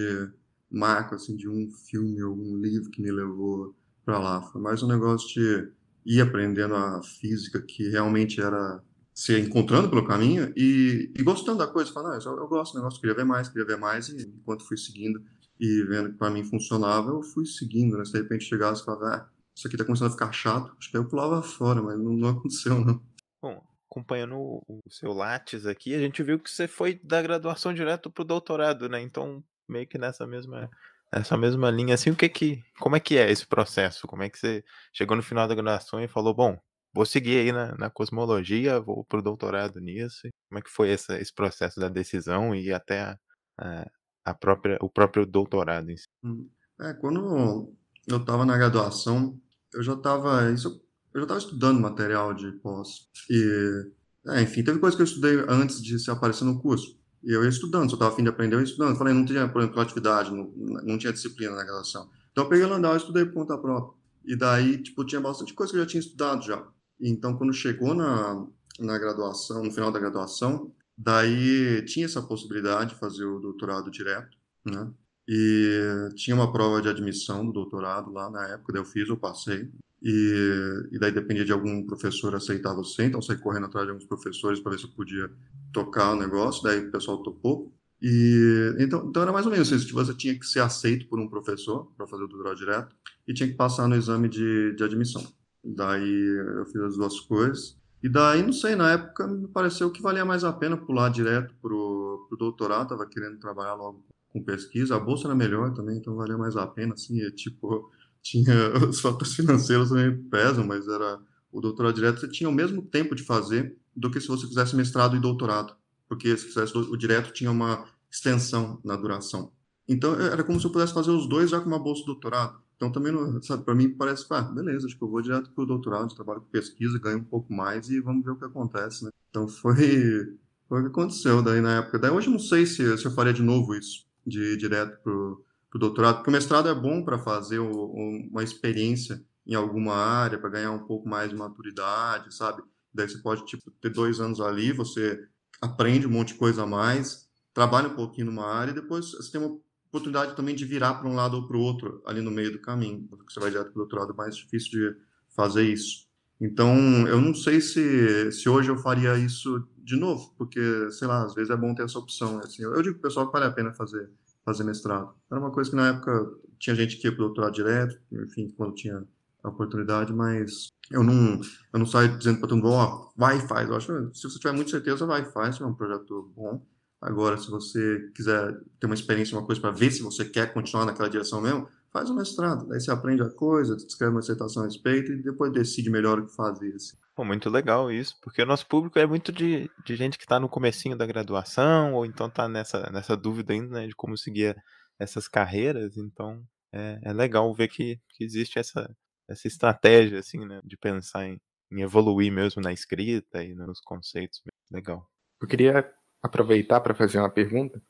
marco 0.69 1.15
assim 1.15 1.35
de 1.37 1.47
um 1.47 1.71
filme 1.89 2.21
ou 2.21 2.35
um 2.35 2.57
livro 2.57 2.91
que 2.91 3.01
me 3.01 3.11
levou 3.11 3.73
para 4.05 4.19
lá. 4.19 4.41
Foi 4.41 4.61
mais 4.61 4.83
um 4.83 4.87
negócio 4.87 5.27
de 5.29 5.71
ir 6.05 6.21
aprendendo 6.21 6.75
a 6.75 7.01
física 7.01 7.61
que 7.61 7.89
realmente 7.89 8.41
era 8.41 8.83
se 9.13 9.39
encontrando 9.39 9.89
pelo 9.89 10.05
caminho 10.05 10.53
e, 10.55 11.11
e 11.17 11.23
gostando 11.23 11.57
da 11.57 11.67
coisa, 11.67 11.91
falando, 11.91 12.13
ah, 12.13 12.19
eu, 12.23 12.37
eu 12.37 12.47
gosto 12.47 12.73
do 12.73 12.79
negócio, 12.79 12.99
queria 13.01 13.15
ver 13.15 13.25
mais, 13.25 13.49
queria 13.49 13.65
ver 13.65 13.77
mais 13.77 14.09
e 14.09 14.27
enquanto 14.27 14.67
fui 14.67 14.77
seguindo 14.77 15.23
e 15.59 15.83
vendo 15.83 16.11
que 16.11 16.17
para 16.17 16.29
mim 16.29 16.43
funcionava, 16.43 17.09
eu 17.09 17.23
fui 17.23 17.45
seguindo, 17.45 17.97
né? 17.97 18.05
Se 18.05 18.11
de 18.11 18.19
repente 18.19 18.45
chegasse 18.45 18.81
e 18.81 18.85
falava, 18.85 19.05
ah, 19.07 19.29
isso 19.55 19.67
aqui 19.67 19.75
tá 19.75 19.83
começando 19.83 20.09
a 20.09 20.11
ficar 20.11 20.31
chato, 20.31 20.71
acho 20.77 20.91
que 20.91 20.97
aí 20.97 21.03
eu 21.03 21.07
pulava 21.07 21.41
fora, 21.41 21.81
mas 21.81 21.97
não, 21.97 22.13
não 22.13 22.29
aconteceu, 22.29 22.79
não. 22.85 23.01
Bom, 23.41 23.66
acompanhando 23.89 24.35
o 24.67 24.81
seu 24.89 25.13
Lattes 25.13 25.65
aqui, 25.65 25.95
a 25.95 25.99
gente 25.99 26.21
viu 26.21 26.39
que 26.39 26.49
você 26.49 26.67
foi 26.67 26.99
da 27.03 27.21
graduação 27.21 27.73
direto 27.73 28.11
pro 28.11 28.23
doutorado, 28.23 28.89
né? 28.89 29.01
Então, 29.01 29.43
meio 29.67 29.87
que 29.87 29.97
nessa 29.97 30.27
mesma 30.27 30.69
nessa 31.13 31.37
mesma 31.37 31.71
linha 31.71 31.95
assim, 31.95 32.11
o 32.11 32.15
que 32.15 32.27
que 32.27 32.63
como 32.79 32.95
é 32.95 32.99
que 32.99 33.17
é 33.17 33.31
esse 33.31 33.47
processo? 33.47 34.05
Como 34.07 34.23
é 34.23 34.29
que 34.29 34.37
você 34.37 34.63
chegou 34.93 35.15
no 35.15 35.23
final 35.23 35.47
da 35.47 35.55
graduação 35.55 36.01
e 36.01 36.07
falou, 36.07 36.33
bom, 36.33 36.59
vou 36.93 37.05
seguir 37.05 37.39
aí 37.39 37.51
na, 37.51 37.75
na 37.75 37.89
cosmologia, 37.89 38.79
vou 38.79 39.05
pro 39.05 39.21
doutorado 39.21 39.79
nisso. 39.79 40.27
Como 40.49 40.59
é 40.59 40.61
que 40.61 40.69
foi 40.69 40.91
essa, 40.91 41.19
esse 41.19 41.33
processo 41.33 41.79
da 41.79 41.87
decisão 41.87 42.53
e 42.53 42.73
até 42.73 43.01
a, 43.01 43.19
a, 43.57 43.91
a 44.25 44.33
própria 44.33 44.77
o 44.81 44.89
próprio 44.89 45.25
doutorado 45.25 45.89
em 45.89 45.97
si? 45.97 46.07
Hum, 46.23 46.49
é, 46.81 46.93
quando 46.93 47.73
eu 48.07 48.17
estava 48.17 48.45
na 48.45 48.57
graduação, 48.57 49.39
eu 49.73 49.83
já 49.83 49.93
estava 49.93 50.51
isso 50.51 50.86
eu 51.13 51.21
já 51.21 51.23
estava 51.23 51.39
estudando 51.39 51.79
material 51.79 52.33
de 52.33 52.51
pós. 52.53 53.07
E, 53.29 53.91
é, 54.27 54.41
enfim, 54.41 54.63
teve 54.63 54.79
coisas 54.79 54.95
que 54.95 55.01
eu 55.01 55.05
estudei 55.05 55.37
antes 55.47 55.81
de 55.81 55.97
se 55.99 56.11
aparecer 56.11 56.45
no 56.45 56.59
curso. 56.59 56.97
E 57.23 57.31
eu 57.31 57.43
ia 57.43 57.49
estudando, 57.49 57.89
se 57.89 57.93
eu 57.93 57.97
estava 57.97 58.13
afim 58.13 58.23
de 58.23 58.29
aprender, 58.29 58.55
eu 58.55 58.59
ia 58.59 58.65
estudando. 58.65 58.97
falei, 58.97 59.13
não 59.13 59.25
tinha, 59.25 59.47
por 59.47 59.61
exemplo, 59.61 59.81
atividade, 59.81 60.31
não, 60.31 60.51
não 60.83 60.97
tinha 60.97 61.11
disciplina 61.11 61.55
na 61.55 61.63
graduação. 61.63 62.09
Então 62.31 62.43
eu 62.43 62.49
peguei 62.49 62.65
o 62.65 62.69
Landau 62.69 62.93
e 62.93 62.97
estudei 62.97 63.25
por 63.25 63.33
conta 63.33 63.57
própria. 63.57 63.97
E 64.25 64.35
daí, 64.35 64.77
tipo, 64.81 65.05
tinha 65.05 65.21
bastante 65.21 65.53
coisa 65.53 65.71
que 65.71 65.77
eu 65.77 65.83
já 65.83 65.87
tinha 65.87 66.01
estudado 66.01 66.45
já. 66.45 66.67
Então, 66.99 67.37
quando 67.37 67.53
chegou 67.53 67.93
na, 67.93 68.45
na 68.79 68.97
graduação, 68.97 69.63
no 69.63 69.71
final 69.71 69.91
da 69.91 69.99
graduação, 69.99 70.71
daí 70.97 71.83
tinha 71.85 72.05
essa 72.05 72.21
possibilidade 72.21 72.91
de 72.91 72.99
fazer 72.99 73.25
o 73.25 73.39
doutorado 73.39 73.89
direto, 73.89 74.37
né? 74.65 74.91
E 75.27 76.09
tinha 76.15 76.35
uma 76.35 76.51
prova 76.51 76.81
de 76.81 76.87
admissão 76.87 77.45
do 77.45 77.51
doutorado 77.51 78.11
lá 78.11 78.29
na 78.29 78.47
época, 78.49 78.73
daí 78.73 78.81
eu 78.81 78.85
fiz, 78.85 79.09
eu 79.09 79.17
passei. 79.17 79.69
E, 80.01 80.89
e 80.91 80.99
daí 80.99 81.11
dependia 81.11 81.43
de 81.43 81.51
algum 81.51 81.85
professor 81.85 82.35
aceitar 82.35 82.73
você, 82.73 83.05
então 83.05 83.21
saí 83.21 83.37
correndo 83.37 83.65
atrás 83.65 83.85
de 83.85 83.91
alguns 83.91 84.07
professores 84.07 84.59
para 84.59 84.71
ver 84.71 84.79
se 84.79 84.85
eu 84.85 84.91
podia 84.91 85.29
tocar 85.73 86.13
o 86.13 86.15
negócio, 86.15 86.63
daí 86.63 86.79
o 86.79 86.91
pessoal 86.91 87.23
topou. 87.23 87.73
E 87.99 88.75
então, 88.79 89.07
então 89.09 89.23
era 89.23 89.31
mais 89.31 89.47
ou 89.47 89.51
menos 89.51 89.71
isso, 89.71 89.91
você 89.93 90.13
tinha 90.13 90.37
que 90.37 90.45
ser 90.45 90.59
aceito 90.59 91.07
por 91.07 91.19
um 91.19 91.27
professor 91.27 91.91
para 91.97 92.05
fazer 92.05 92.23
o 92.23 92.27
doutorado 92.27 92.57
direto 92.57 92.95
e 93.27 93.33
tinha 93.33 93.49
que 93.49 93.55
passar 93.55 93.87
no 93.87 93.95
exame 93.95 94.29
de, 94.29 94.75
de 94.75 94.83
admissão. 94.83 95.25
Daí 95.63 96.37
eu 96.57 96.65
fiz 96.67 96.81
as 96.81 96.95
duas 96.95 97.19
coisas. 97.21 97.75
E 98.01 98.07
daí, 98.07 98.43
não 98.43 98.53
sei, 98.53 98.75
na 98.75 98.91
época 98.91 99.27
me 99.27 99.47
pareceu 99.47 99.91
que 99.91 100.01
valia 100.01 100.23
mais 100.23 100.43
a 100.43 100.53
pena 100.53 100.77
pular 100.77 101.09
direto 101.09 101.55
pro, 101.59 102.27
pro 102.29 102.37
doutorado, 102.37 102.89
tava 102.89 103.07
querendo 103.07 103.39
trabalhar 103.39 103.73
logo 103.73 104.05
com 104.31 104.43
pesquisa, 104.43 104.95
a 104.95 104.99
bolsa 104.99 105.27
era 105.27 105.35
melhor 105.35 105.73
também, 105.73 105.97
então 105.97 106.15
valia 106.15 106.37
mais 106.37 106.55
a 106.55 106.67
pena, 106.67 106.93
assim, 106.93 107.19
é 107.21 107.31
tipo, 107.31 107.91
tinha 108.27 108.53
os 108.89 108.99
fatores 108.99 109.33
financeiros 109.33 109.89
também 109.89 110.17
pesam, 110.23 110.65
mas 110.65 110.87
era 110.87 111.19
o 111.51 111.61
doutorado 111.61 111.95
direto 111.95 112.19
você 112.19 112.27
tinha 112.27 112.49
o 112.49 112.53
mesmo 112.53 112.81
tempo 112.81 113.15
de 113.15 113.23
fazer 113.23 113.75
do 113.95 114.11
que 114.11 114.19
se 114.19 114.27
você 114.27 114.45
fizesse 114.45 114.75
mestrado 114.75 115.15
e 115.15 115.19
doutorado, 115.19 115.75
porque 116.07 116.35
se 116.37 116.45
fizesse 116.45 116.77
o 116.77 116.97
direto 116.97 117.31
tinha 117.31 117.49
uma 117.49 117.85
extensão 118.11 118.79
na 118.83 118.95
duração. 118.95 119.51
Então 119.87 120.13
era 120.19 120.43
como 120.43 120.59
se 120.59 120.65
eu 120.65 120.71
pudesse 120.71 120.93
fazer 120.93 121.11
os 121.11 121.27
dois 121.27 121.49
já 121.49 121.59
com 121.59 121.67
uma 121.67 121.79
bolsa 121.79 122.01
de 122.01 122.07
doutorado. 122.07 122.59
Então 122.75 122.91
também, 122.91 123.13
sabe, 123.41 123.63
para 123.63 123.73
mim 123.73 123.89
parece, 123.89 124.25
ah, 124.29 124.41
beleza, 124.41 124.85
acho 124.85 124.95
que 124.95 125.03
eu 125.03 125.09
vou 125.09 125.21
direto 125.21 125.49
para 125.51 125.63
o 125.63 125.67
doutorado, 125.67 126.13
trabalho 126.13 126.41
com 126.41 126.47
pesquisa, 126.47 126.99
ganho 126.99 127.19
um 127.19 127.23
pouco 127.23 127.51
mais 127.51 127.89
e 127.89 127.99
vamos 127.99 128.23
ver 128.23 128.31
o 128.31 128.35
que 128.35 128.45
acontece, 128.45 129.05
né? 129.05 129.11
Então 129.29 129.47
foi, 129.47 130.37
foi 130.69 130.81
o 130.81 130.83
que 130.83 130.89
aconteceu 130.89 131.41
daí 131.41 131.59
na 131.59 131.77
época. 131.77 131.97
Daí 131.97 132.11
hoje 132.11 132.27
eu 132.27 132.33
não 132.33 132.39
sei 132.39 132.67
se, 132.67 132.97
se 132.97 133.05
eu 133.05 133.11
faria 133.11 133.33
de 133.33 133.41
novo 133.41 133.73
isso, 133.73 134.05
de 134.25 134.53
ir 134.53 134.57
direto 134.57 135.01
pro, 135.01 135.43
o 135.77 135.79
doutorado, 135.79 136.15
porque 136.17 136.29
o 136.29 136.33
mestrado 136.33 136.67
é 136.67 136.75
bom 136.75 137.03
para 137.03 137.17
fazer 137.17 137.59
o, 137.59 137.91
uma 138.31 138.43
experiência 138.43 139.23
em 139.45 139.55
alguma 139.55 139.95
área, 139.95 140.37
para 140.37 140.49
ganhar 140.49 140.71
um 140.71 140.85
pouco 140.85 141.07
mais 141.07 141.29
de 141.29 141.35
maturidade, 141.35 142.35
sabe? 142.35 142.61
Daí 142.93 143.07
você 143.07 143.19
pode 143.19 143.45
tipo, 143.45 143.71
ter 143.81 143.89
dois 143.89 144.19
anos 144.19 144.41
ali, 144.41 144.73
você 144.73 145.23
aprende 145.61 146.05
um 146.05 146.11
monte 146.11 146.29
de 146.29 146.39
coisa 146.39 146.63
a 146.63 146.67
mais, 146.67 147.27
trabalha 147.53 147.87
um 147.87 147.95
pouquinho 147.95 148.27
numa 148.27 148.45
área 148.45 148.71
e 148.71 148.75
depois 148.75 149.11
você 149.11 149.31
tem 149.31 149.39
uma 149.39 149.57
oportunidade 149.87 150.35
também 150.35 150.53
de 150.53 150.65
virar 150.65 150.95
para 150.95 151.07
um 151.07 151.15
lado 151.15 151.37
ou 151.37 151.47
para 151.47 151.57
o 151.57 151.61
outro 151.61 152.01
ali 152.05 152.21
no 152.21 152.29
meio 152.29 152.51
do 152.51 152.59
caminho. 152.59 153.07
Porque 153.09 153.31
você 153.31 153.39
vai 153.39 153.49
direto 153.49 153.71
para 153.71 153.81
o 153.81 153.85
doutorado, 153.85 154.11
é 154.11 154.15
mais 154.15 154.35
difícil 154.35 154.71
de 154.71 154.97
fazer 155.35 155.63
isso. 155.63 156.07
Então, 156.39 156.75
eu 157.07 157.19
não 157.19 157.33
sei 157.33 157.59
se, 157.59 158.31
se 158.31 158.47
hoje 158.47 158.69
eu 158.69 158.77
faria 158.77 159.17
isso 159.17 159.67
de 159.77 159.95
novo, 159.95 160.33
porque, 160.37 160.91
sei 160.91 161.07
lá, 161.07 161.23
às 161.23 161.33
vezes 161.33 161.49
é 161.49 161.57
bom 161.57 161.73
ter 161.73 161.83
essa 161.83 161.97
opção. 161.97 162.39
Assim, 162.39 162.63
eu, 162.63 162.81
digo 162.81 162.95
para 162.95 162.99
o 162.99 163.09
pessoal 163.09 163.25
que 163.27 163.33
vale 163.33 163.45
a 163.45 163.51
pena 163.51 163.73
fazer, 163.73 164.09
fazer 164.47 164.63
mestrado. 164.63 165.13
Era 165.29 165.41
uma 165.41 165.51
coisa 165.51 165.69
que 165.69 165.75
na 165.75 165.89
época 165.89 166.25
tinha 166.57 166.73
gente 166.73 166.95
que 166.95 167.05
ia 167.05 167.11
para 167.11 167.21
o 167.21 167.25
doutorado 167.25 167.53
direto, 167.53 167.99
enfim, 168.13 168.53
quando 168.55 168.73
tinha 168.73 169.03
a 169.43 169.49
oportunidade, 169.49 170.13
mas 170.13 170.71
eu 170.89 171.03
não, 171.03 171.41
eu 171.73 171.79
não 171.79 171.85
saio 171.85 172.17
dizendo 172.17 172.39
para 172.39 172.47
todo 172.47 172.57
mundo, 172.57 172.69
ó, 172.69 172.85
oh, 172.85 173.13
vai 173.17 173.39
e 173.39 173.47
faz. 173.47 173.67
Eu 173.67 173.75
acho 173.75 174.09
se 174.13 174.23
você 174.23 174.39
tiver 174.39 174.53
muita 174.53 174.71
certeza, 174.71 175.05
vai 175.05 175.23
e 175.23 175.31
faz, 175.33 175.59
é 175.59 175.65
um 175.65 175.73
projeto 175.73 176.31
bom. 176.33 176.65
Agora, 177.01 177.37
se 177.37 177.51
você 177.51 178.09
quiser 178.15 178.57
ter 178.79 178.85
uma 178.85 178.95
experiência, 178.95 179.37
uma 179.37 179.45
coisa 179.45 179.59
para 179.59 179.71
ver 179.71 179.91
se 179.91 180.01
você 180.01 180.23
quer 180.23 180.53
continuar 180.53 180.85
naquela 180.85 181.09
direção 181.09 181.41
mesmo, 181.41 181.67
faz 181.97 182.09
um 182.11 182.15
mestrado. 182.15 182.67
Daí 182.67 182.79
você 182.79 182.91
aprende 182.91 183.23
a 183.23 183.29
coisa, 183.29 183.75
escreve 183.75 184.13
uma 184.13 184.19
dissertação 184.19 184.63
a 184.63 184.65
respeito 184.65 185.11
e 185.11 185.23
depois 185.23 185.51
decide 185.51 185.89
melhor 185.89 186.19
o 186.19 186.27
que 186.27 186.35
fazer. 186.35 186.73
Assim. 186.75 186.95
Pô, 187.15 187.25
muito 187.25 187.49
legal 187.49 187.91
isso, 187.91 188.15
porque 188.21 188.41
o 188.41 188.45
nosso 188.45 188.67
público 188.67 188.99
é 188.99 189.07
muito 189.07 189.31
de, 189.31 189.69
de 189.83 189.95
gente 189.95 190.17
que 190.17 190.23
está 190.23 190.39
no 190.39 190.47
comecinho 190.47 190.95
da 190.95 191.07
graduação, 191.07 191.93
ou 191.93 192.05
então 192.05 192.27
está 192.27 192.47
nessa, 192.47 192.89
nessa 192.91 193.17
dúvida 193.17 193.53
ainda, 193.53 193.79
né, 193.79 193.87
de 193.87 193.95
como 193.95 194.15
seguir 194.15 194.55
essas 194.99 195.27
carreiras, 195.27 195.97
então 195.97 196.43
é, 196.71 196.99
é 197.01 197.13
legal 197.13 197.51
ver 197.53 197.67
que, 197.67 197.99
que 198.09 198.23
existe 198.23 198.59
essa, 198.59 198.87
essa 199.27 199.47
estratégia, 199.47 200.19
assim, 200.19 200.45
né, 200.45 200.61
de 200.63 200.77
pensar 200.77 201.25
em, 201.25 201.39
em 201.71 201.81
evoluir 201.81 202.31
mesmo 202.31 202.61
na 202.61 202.71
escrita 202.71 203.43
e 203.43 203.55
nos 203.55 203.81
conceitos. 203.81 204.41
Legal. 204.71 205.09
Eu 205.41 205.47
queria 205.47 205.91
aproveitar 206.21 206.81
para 206.81 206.93
fazer 206.93 207.17
uma 207.17 207.29
pergunta, 207.29 207.81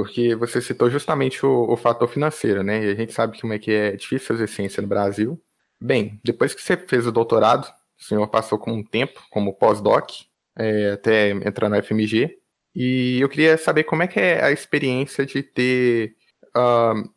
porque 0.00 0.34
você 0.34 0.62
citou 0.62 0.88
justamente 0.88 1.44
o, 1.44 1.70
o, 1.70 1.76
fator 1.76 2.08
financeiro, 2.08 2.62
né? 2.62 2.82
E 2.82 2.90
a 2.90 2.94
gente 2.94 3.12
sabe 3.12 3.38
como 3.38 3.52
é 3.52 3.58
que 3.58 3.70
é 3.70 3.92
difícil 3.92 4.28
fazer 4.28 4.46
ciência 4.46 4.80
no 4.80 4.88
Brasil. 4.88 5.38
Bem, 5.78 6.18
depois 6.24 6.54
que 6.54 6.62
você 6.62 6.74
fez 6.74 7.06
o 7.06 7.12
doutorado, 7.12 7.70
o 8.00 8.02
senhor 8.02 8.26
passou 8.28 8.58
com 8.58 8.72
um 8.72 8.82
tempo 8.82 9.22
como 9.28 9.52
pós-doc, 9.52 10.10
é, 10.56 10.92
até 10.92 11.32
entrar 11.32 11.68
no 11.68 11.76
FMG, 11.82 12.38
e 12.74 13.20
eu 13.20 13.28
queria 13.28 13.58
saber 13.58 13.84
como 13.84 14.02
é 14.02 14.06
que 14.06 14.18
é 14.18 14.42
a 14.42 14.50
experiência 14.50 15.26
de 15.26 15.42
ter 15.42 16.16
uh, 16.56 17.10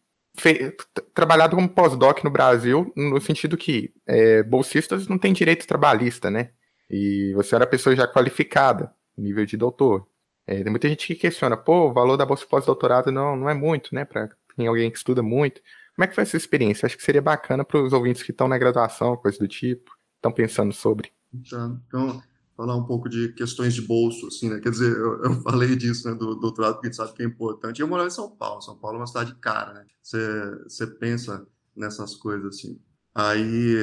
trabalhado 1.14 1.56
como 1.56 1.70
pós-doc 1.70 2.22
no 2.22 2.30
Brasil, 2.30 2.92
no 2.98 3.22
sentido 3.22 3.56
que 3.56 3.94
é, 4.06 4.44
bolsistas 4.44 5.08
não 5.08 5.18
têm 5.18 5.32
direito 5.32 5.66
trabalhista, 5.66 6.30
né? 6.30 6.50
E 6.90 7.32
você 7.34 7.56
era 7.56 7.66
pessoa 7.66 7.96
já 7.96 8.06
qualificada, 8.06 8.94
nível 9.18 9.46
de 9.46 9.56
doutor. 9.56 10.06
É, 10.46 10.62
tem 10.62 10.70
muita 10.70 10.90
gente 10.90 11.08
que 11.08 11.16
questiona, 11.16 11.56
pô, 11.56 11.90
o 11.90 11.94
valor 11.94 12.18
da 12.18 12.26
bolsa 12.26 12.46
pós-doutorado 12.46 13.12
não, 13.12 13.36
não 13.36 13.50
é 13.50 13.54
muito, 13.54 13.96
né? 13.96 14.04
Para 14.06 14.30
quem 14.56 14.68
alguém 14.68 14.92
que 14.92 14.98
estuda 14.98 15.24
muito. 15.24 15.62
Como 15.96 16.04
é 16.04 16.08
que 16.08 16.16
foi 16.16 16.24
essa 16.24 16.38
experiência? 16.38 16.86
Acho 16.86 16.98
que 16.98 17.04
seria 17.04 17.22
bacana 17.22 17.64
para 17.64 17.82
os 17.82 17.94
ouvintes 17.94 18.24
que 18.24 18.32
estão 18.32 18.48
na 18.48 18.58
graduação, 18.58 19.16
coisa 19.16 19.38
do 19.38 19.48
tipo, 19.48 19.92
estão 20.16 20.32
pensando 20.32 20.74
sobre. 20.74 21.12
Então, 21.34 21.82
então, 21.88 22.24
falar 22.58 22.76
um 22.76 22.86
pouco 22.86 23.08
de 23.08 23.30
questões 23.34 23.74
de 23.74 23.82
bolso, 23.82 24.28
assim, 24.28 24.50
né? 24.50 24.60
Quer 24.60 24.72
dizer, 24.72 24.92
eu, 24.92 25.24
eu 25.24 25.34
falei 25.42 25.76
disso, 25.76 26.10
né, 26.10 26.16
do 26.16 26.36
doutorado, 26.36 26.74
porque 26.74 26.88
a 26.88 26.90
gente 26.90 26.98
sabe 26.98 27.14
que 27.14 27.24
é 27.24 27.26
importante. 27.26 27.82
Eu 27.82 27.88
moro 27.88 28.06
em 28.06 28.10
São 28.10 28.30
Paulo. 28.30 28.62
São 28.62 28.76
Paulo 28.78 28.98
é 28.98 29.00
uma 29.02 29.08
cidade 29.08 29.36
cara, 29.36 29.74
né? 29.74 29.86
Você, 30.02 30.18
você 30.64 30.88
pensa 30.88 31.46
nessas 31.76 32.16
coisas, 32.16 32.56
assim. 32.56 32.80
Aí 33.16 33.76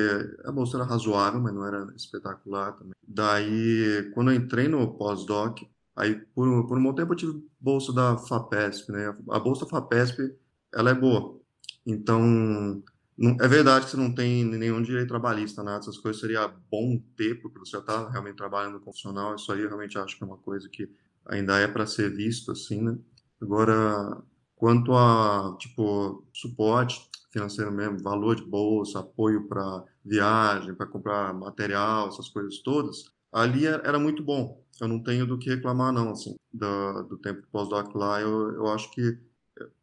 a 0.44 0.50
bolsa 0.50 0.76
era 0.76 0.84
razoável, 0.84 1.40
mas 1.40 1.54
não 1.54 1.64
era 1.64 1.86
espetacular 1.96 2.72
também. 2.72 2.94
Daí, 3.06 4.10
quando 4.12 4.32
eu 4.32 4.36
entrei 4.36 4.66
no 4.66 4.94
pós-doc, 4.96 5.60
Aí, 6.00 6.14
por, 6.34 6.66
por 6.66 6.78
um 6.78 6.82
bom 6.82 6.94
tempo, 6.94 7.12
eu 7.12 7.16
tive 7.16 7.44
bolsa 7.60 7.92
da 7.92 8.16
FAPESP, 8.16 8.90
né? 8.90 9.14
A 9.30 9.38
bolsa 9.38 9.66
FAPESP, 9.66 10.34
ela 10.74 10.90
é 10.90 10.94
boa. 10.94 11.38
Então, 11.86 12.82
não, 13.18 13.36
é 13.38 13.46
verdade 13.46 13.84
que 13.84 13.90
você 13.90 13.96
não 13.98 14.14
tem 14.14 14.42
nenhum 14.44 14.80
direito 14.80 15.08
trabalhista, 15.08 15.62
nada, 15.62 15.80
essas 15.80 15.98
coisas 15.98 16.18
seria 16.18 16.48
bom 16.70 16.98
ter, 17.18 17.34
porque 17.42 17.58
você 17.58 17.72
já 17.72 17.80
está 17.80 18.08
realmente 18.08 18.36
trabalhando 18.36 18.80
com 18.80 18.90
funcional, 18.90 19.34
isso 19.34 19.52
aí 19.52 19.60
eu 19.60 19.68
realmente 19.68 19.98
acho 19.98 20.16
que 20.16 20.24
é 20.24 20.26
uma 20.26 20.38
coisa 20.38 20.70
que 20.70 20.88
ainda 21.26 21.58
é 21.58 21.68
para 21.68 21.86
ser 21.86 22.10
visto, 22.16 22.50
assim, 22.50 22.80
né? 22.80 22.98
Agora, 23.38 24.22
quanto 24.56 24.94
a, 24.94 25.54
tipo, 25.58 26.26
suporte 26.32 27.10
financeiro 27.30 27.70
mesmo, 27.70 28.02
valor 28.02 28.36
de 28.36 28.42
bolsa, 28.42 29.00
apoio 29.00 29.46
para 29.48 29.84
viagem, 30.02 30.74
para 30.74 30.86
comprar 30.86 31.34
material, 31.34 32.08
essas 32.08 32.30
coisas 32.30 32.58
todas, 32.60 33.04
ali 33.30 33.66
era 33.66 33.98
muito 33.98 34.24
bom. 34.24 34.59
Eu 34.80 34.88
não 34.88 35.02
tenho 35.02 35.26
do 35.26 35.38
que 35.38 35.50
reclamar, 35.50 35.92
não, 35.92 36.10
assim, 36.10 36.34
do, 36.52 37.02
do 37.02 37.18
tempo 37.18 37.46
pós-doc 37.52 37.94
lá. 37.94 38.20
Eu, 38.20 38.52
eu 38.54 38.66
acho 38.68 38.90
que, 38.92 39.18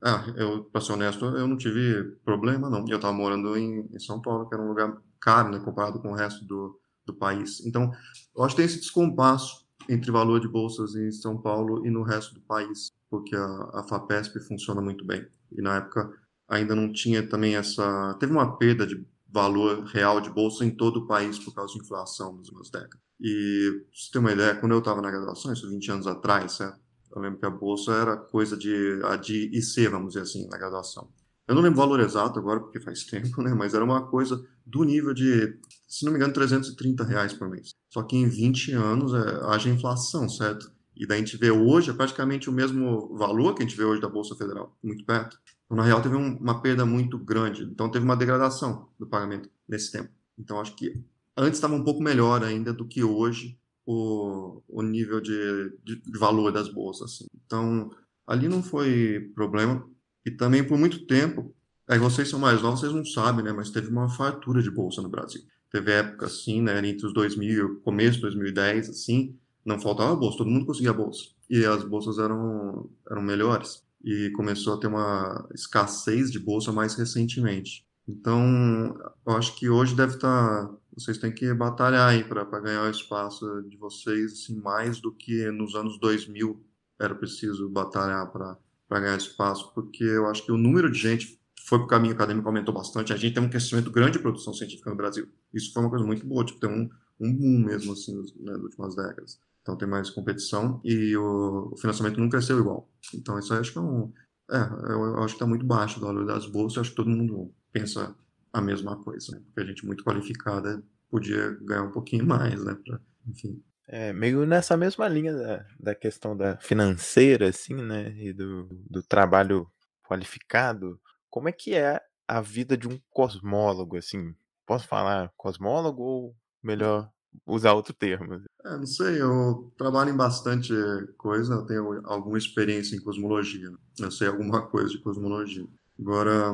ah, 0.01 0.25
eu, 0.35 0.63
para 0.65 0.81
ser 0.81 0.93
honesto, 0.93 1.23
eu 1.25 1.47
não 1.47 1.57
tive 1.57 2.15
problema, 2.25 2.69
não. 2.69 2.85
Eu 2.87 2.95
estava 2.95 3.13
morando 3.13 3.55
em, 3.57 3.87
em, 3.93 3.99
São 3.99 4.21
Paulo, 4.21 4.47
que 4.49 4.55
era 4.55 4.63
um 4.63 4.69
lugar 4.69 4.97
caro, 5.19 5.49
né, 5.49 5.59
comparado 5.59 5.99
com 5.99 6.11
o 6.11 6.15
resto 6.15 6.43
do, 6.45 6.79
do 7.05 7.13
país. 7.13 7.65
Então, 7.65 7.91
eu 8.35 8.43
acho 8.43 8.55
que 8.55 8.61
tem 8.61 8.65
esse 8.65 8.79
descompasso 8.79 9.65
entre 9.87 10.11
valor 10.11 10.39
de 10.39 10.47
bolsas 10.47 10.95
em 10.95 11.11
São 11.11 11.37
Paulo 11.37 11.85
e 11.85 11.89
no 11.89 12.03
resto 12.03 12.33
do 12.33 12.41
país, 12.41 12.91
porque 13.09 13.35
a, 13.35 13.69
a 13.73 13.85
FAPESP 13.87 14.39
funciona 14.41 14.81
muito 14.81 15.05
bem. 15.05 15.25
E 15.51 15.61
na 15.61 15.77
época 15.77 16.11
ainda 16.47 16.75
não 16.75 16.91
tinha 16.91 17.27
também 17.27 17.55
essa. 17.55 18.15
Teve 18.19 18.31
uma 18.31 18.57
perda 18.57 18.85
de 18.85 19.05
valor 19.29 19.83
real 19.85 20.21
de 20.21 20.29
bolsa 20.29 20.65
em 20.65 20.71
todo 20.71 20.97
o 20.97 21.07
país 21.07 21.37
por 21.39 21.53
causa 21.53 21.73
de 21.73 21.79
inflação 21.79 22.31
nas 22.37 22.47
últimas 22.47 22.69
décadas. 22.69 22.99
E, 23.19 23.71
pra 23.71 23.89
você 23.93 24.11
ter 24.11 24.19
uma 24.19 24.31
ideia, 24.31 24.55
quando 24.55 24.71
eu 24.73 24.79
estava 24.79 25.01
na 25.01 25.11
graduação, 25.11 25.51
isso 25.51 25.69
20 25.69 25.91
anos 25.91 26.07
atrás, 26.07 26.53
certo? 26.53 26.79
eu 27.15 27.21
lembro 27.21 27.39
que 27.39 27.45
a 27.45 27.49
bolsa 27.49 27.91
era 27.93 28.17
coisa 28.17 28.55
de, 28.55 29.01
a 29.03 29.15
de 29.15 29.49
IC, 29.57 29.87
vamos 29.87 30.13
dizer 30.13 30.21
assim, 30.21 30.47
na 30.47 30.57
graduação. 30.57 31.09
Eu 31.47 31.55
não 31.55 31.61
lembro 31.61 31.79
o 31.79 31.81
valor 31.81 31.99
exato 31.99 32.37
agora, 32.37 32.59
porque 32.59 32.79
faz 32.79 33.03
tempo, 33.05 33.41
né? 33.41 33.53
Mas 33.53 33.73
era 33.73 33.83
uma 33.83 34.07
coisa 34.07 34.45
do 34.65 34.83
nível 34.83 35.13
de, 35.13 35.57
se 35.87 36.05
não 36.05 36.11
me 36.11 36.17
engano, 36.17 36.33
330 36.33 37.03
reais 37.03 37.33
por 37.33 37.49
mês. 37.49 37.71
Só 37.91 38.03
que 38.03 38.17
em 38.17 38.27
20 38.27 38.73
anos 38.73 39.13
é, 39.13 39.45
haja 39.45 39.69
inflação, 39.69 40.27
certo? 40.27 40.69
E 40.99 41.05
daí 41.05 41.17
a 41.17 41.25
gente 41.25 41.37
vê 41.37 41.51
hoje 41.51 41.91
é 41.91 41.93
praticamente 41.93 42.49
o 42.49 42.53
mesmo 42.53 43.15
valor 43.15 43.53
que 43.53 43.63
a 43.63 43.65
gente 43.65 43.77
vê 43.77 43.83
hoje 43.83 44.01
da 44.01 44.09
Bolsa 44.09 44.35
Federal, 44.35 44.77
muito 44.83 45.05
perto. 45.05 45.37
Então, 45.65 45.77
na 45.77 45.83
real, 45.83 46.01
teve 46.01 46.15
um, 46.15 46.37
uma 46.37 46.61
perda 46.61 46.85
muito 46.85 47.17
grande. 47.17 47.63
Então, 47.63 47.91
teve 47.91 48.05
uma 48.05 48.15
degradação 48.15 48.89
do 48.97 49.05
pagamento 49.05 49.49
nesse 49.67 49.91
tempo. 49.91 50.09
Então, 50.37 50.59
acho 50.59 50.75
que 50.75 51.01
antes 51.35 51.57
estava 51.57 51.75
um 51.75 51.83
pouco 51.83 52.01
melhor 52.01 52.43
ainda 52.43 52.73
do 52.73 52.87
que 52.87 53.03
hoje 53.03 53.57
o, 53.85 54.61
o 54.67 54.81
nível 54.81 55.21
de, 55.21 55.73
de, 55.83 56.01
valor 56.17 56.51
das 56.51 56.69
bolsas. 56.69 57.11
Assim. 57.11 57.25
Então, 57.45 57.91
ali 58.25 58.47
não 58.47 58.63
foi 58.63 59.31
problema. 59.35 59.87
E 60.25 60.31
também, 60.31 60.63
por 60.63 60.77
muito 60.77 61.05
tempo, 61.05 61.53
é, 61.87 61.97
vocês 61.97 62.29
são 62.29 62.39
mais 62.39 62.61
novos, 62.61 62.81
vocês 62.81 62.93
não 62.93 63.05
sabem, 63.05 63.43
né? 63.43 63.53
Mas 63.53 63.69
teve 63.69 63.89
uma 63.89 64.09
fartura 64.09 64.61
de 64.61 64.71
bolsa 64.71 65.01
no 65.01 65.09
Brasil. 65.09 65.41
Teve 65.71 65.91
época, 65.91 66.25
assim, 66.25 66.61
né? 66.61 66.85
Entre 66.85 67.05
os 67.05 67.13
2000, 67.13 67.81
começo 67.81 68.15
de 68.15 68.21
2010, 68.21 68.89
assim, 68.89 69.37
não 69.67 69.79
faltava 69.79 70.15
bolsa, 70.15 70.37
todo 70.37 70.49
mundo 70.49 70.65
conseguia 70.65 70.93
bolsa. 70.93 71.25
E 71.49 71.65
as 71.65 71.83
bolsas 71.83 72.17
eram, 72.17 72.89
eram 73.09 73.21
melhores. 73.21 73.83
E 74.03 74.31
começou 74.31 74.75
a 74.75 74.77
ter 74.77 74.87
uma 74.87 75.47
escassez 75.53 76.31
de 76.31 76.39
bolsa 76.39 76.71
mais 76.71 76.95
recentemente. 76.95 77.85
Então, 78.07 78.97
eu 79.25 79.33
acho 79.33 79.55
que 79.57 79.69
hoje 79.69 79.95
deve 79.95 80.15
estar. 80.15 80.67
Tá, 80.67 80.75
vocês 80.95 81.17
têm 81.17 81.31
que 81.31 81.53
batalhar 81.53 82.09
aí 82.09 82.23
para 82.23 82.43
ganhar 82.59 82.83
o 82.83 82.89
espaço 82.89 83.45
de 83.63 83.77
vocês, 83.77 84.33
assim, 84.33 84.59
mais 84.59 84.99
do 84.99 85.11
que 85.11 85.51
nos 85.51 85.75
anos 85.75 85.99
2000 85.99 86.63
era 86.99 87.13
preciso 87.13 87.69
batalhar 87.69 88.31
para 88.31 88.57
ganhar 88.89 89.17
espaço, 89.17 89.71
porque 89.75 90.03
eu 90.03 90.25
acho 90.27 90.43
que 90.43 90.51
o 90.51 90.57
número 90.57 90.91
de 90.91 90.97
gente 90.97 91.39
foi 91.67 91.77
para 91.79 91.85
o 91.85 91.89
caminho 91.89 92.13
acadêmico 92.13 92.47
aumentou 92.47 92.73
bastante. 92.73 93.13
A 93.13 93.17
gente 93.17 93.33
tem 93.33 93.43
um 93.43 93.49
crescimento 93.49 93.91
grande 93.91 94.13
de 94.13 94.19
produção 94.19 94.53
científica 94.53 94.89
no 94.89 94.95
Brasil. 94.95 95.27
Isso 95.53 95.73
foi 95.73 95.83
uma 95.83 95.89
coisa 95.89 96.05
muito 96.05 96.25
boa, 96.25 96.45
tipo, 96.45 96.59
tem 96.59 96.69
um, 96.69 96.89
um 97.19 97.35
boom 97.35 97.59
mesmo, 97.59 97.91
assim, 97.91 98.15
né, 98.15 98.53
nas 98.53 98.61
últimas 98.61 98.95
décadas. 98.95 99.39
Então 99.67 99.75
tem 99.75 99.87
mais 99.87 100.09
competição 100.09 100.79
e 100.81 101.17
o, 101.17 101.73
o 101.73 101.77
financiamento 101.77 102.21
não 102.21 102.29
cresceu 102.29 102.57
igual. 102.57 102.89
Então 103.13 103.37
isso 103.37 103.53
acho 103.53 103.73
que 103.73 103.77
é 103.77 103.81
um. 103.81 104.13
É, 104.49 104.57
eu, 104.89 105.03
eu 105.03 105.17
acho 105.17 105.33
que 105.33 105.33
está 105.33 105.45
muito 105.45 105.65
baixo 105.65 105.99
o 105.99 106.01
valor 106.01 106.25
das 106.25 106.45
bolsas. 106.45 106.77
Eu 106.77 106.81
acho 106.83 106.91
que 106.91 106.95
todo 106.95 107.09
mundo 107.09 107.53
pensa 107.73 108.15
a 108.53 108.61
mesma 108.61 108.95
coisa, 109.03 109.33
né? 109.33 109.41
Porque 109.45 109.59
a 109.59 109.65
gente 109.65 109.85
muito 109.85 110.05
qualificada 110.05 110.81
podia 111.09 111.51
ganhar 111.63 111.83
um 111.83 111.91
pouquinho 111.91 112.25
mais, 112.25 112.63
né? 112.63 112.77
Pra, 112.85 112.97
enfim. 113.27 113.61
É, 113.89 114.13
meio 114.13 114.45
nessa 114.45 114.77
mesma 114.77 115.05
linha 115.09 115.35
da, 115.35 115.65
da 115.77 115.95
questão 115.95 116.35
da 116.35 116.57
financeira, 116.59 117.49
assim, 117.49 117.75
né? 117.75 118.15
E 118.17 118.31
do, 118.31 118.69
do 118.89 119.03
trabalho 119.03 119.69
qualificado. 120.07 120.97
Como 121.29 121.49
é 121.49 121.51
que 121.51 121.75
é 121.75 121.99
a 122.25 122.39
vida 122.39 122.77
de 122.77 122.87
um 122.87 122.97
cosmólogo, 123.09 123.97
assim? 123.97 124.33
Posso 124.65 124.87
falar 124.87 125.29
cosmólogo 125.35 126.03
ou 126.03 126.35
melhor 126.63 127.11
usar 127.45 127.73
outro 127.73 127.93
termo? 127.93 128.41
É, 128.65 128.77
não 128.77 128.85
sei, 128.85 129.21
eu 129.21 129.71
trabalho 129.77 130.09
em 130.11 130.17
bastante 130.17 130.73
coisa, 131.17 131.53
eu 131.53 131.65
tenho 131.65 132.01
alguma 132.05 132.37
experiência 132.37 132.95
em 132.95 133.01
cosmologia, 133.01 133.71
eu 133.99 134.11
sei 134.11 134.27
alguma 134.27 134.67
coisa 134.67 134.89
de 134.89 134.99
cosmologia. 134.99 135.65
Agora, 135.99 136.53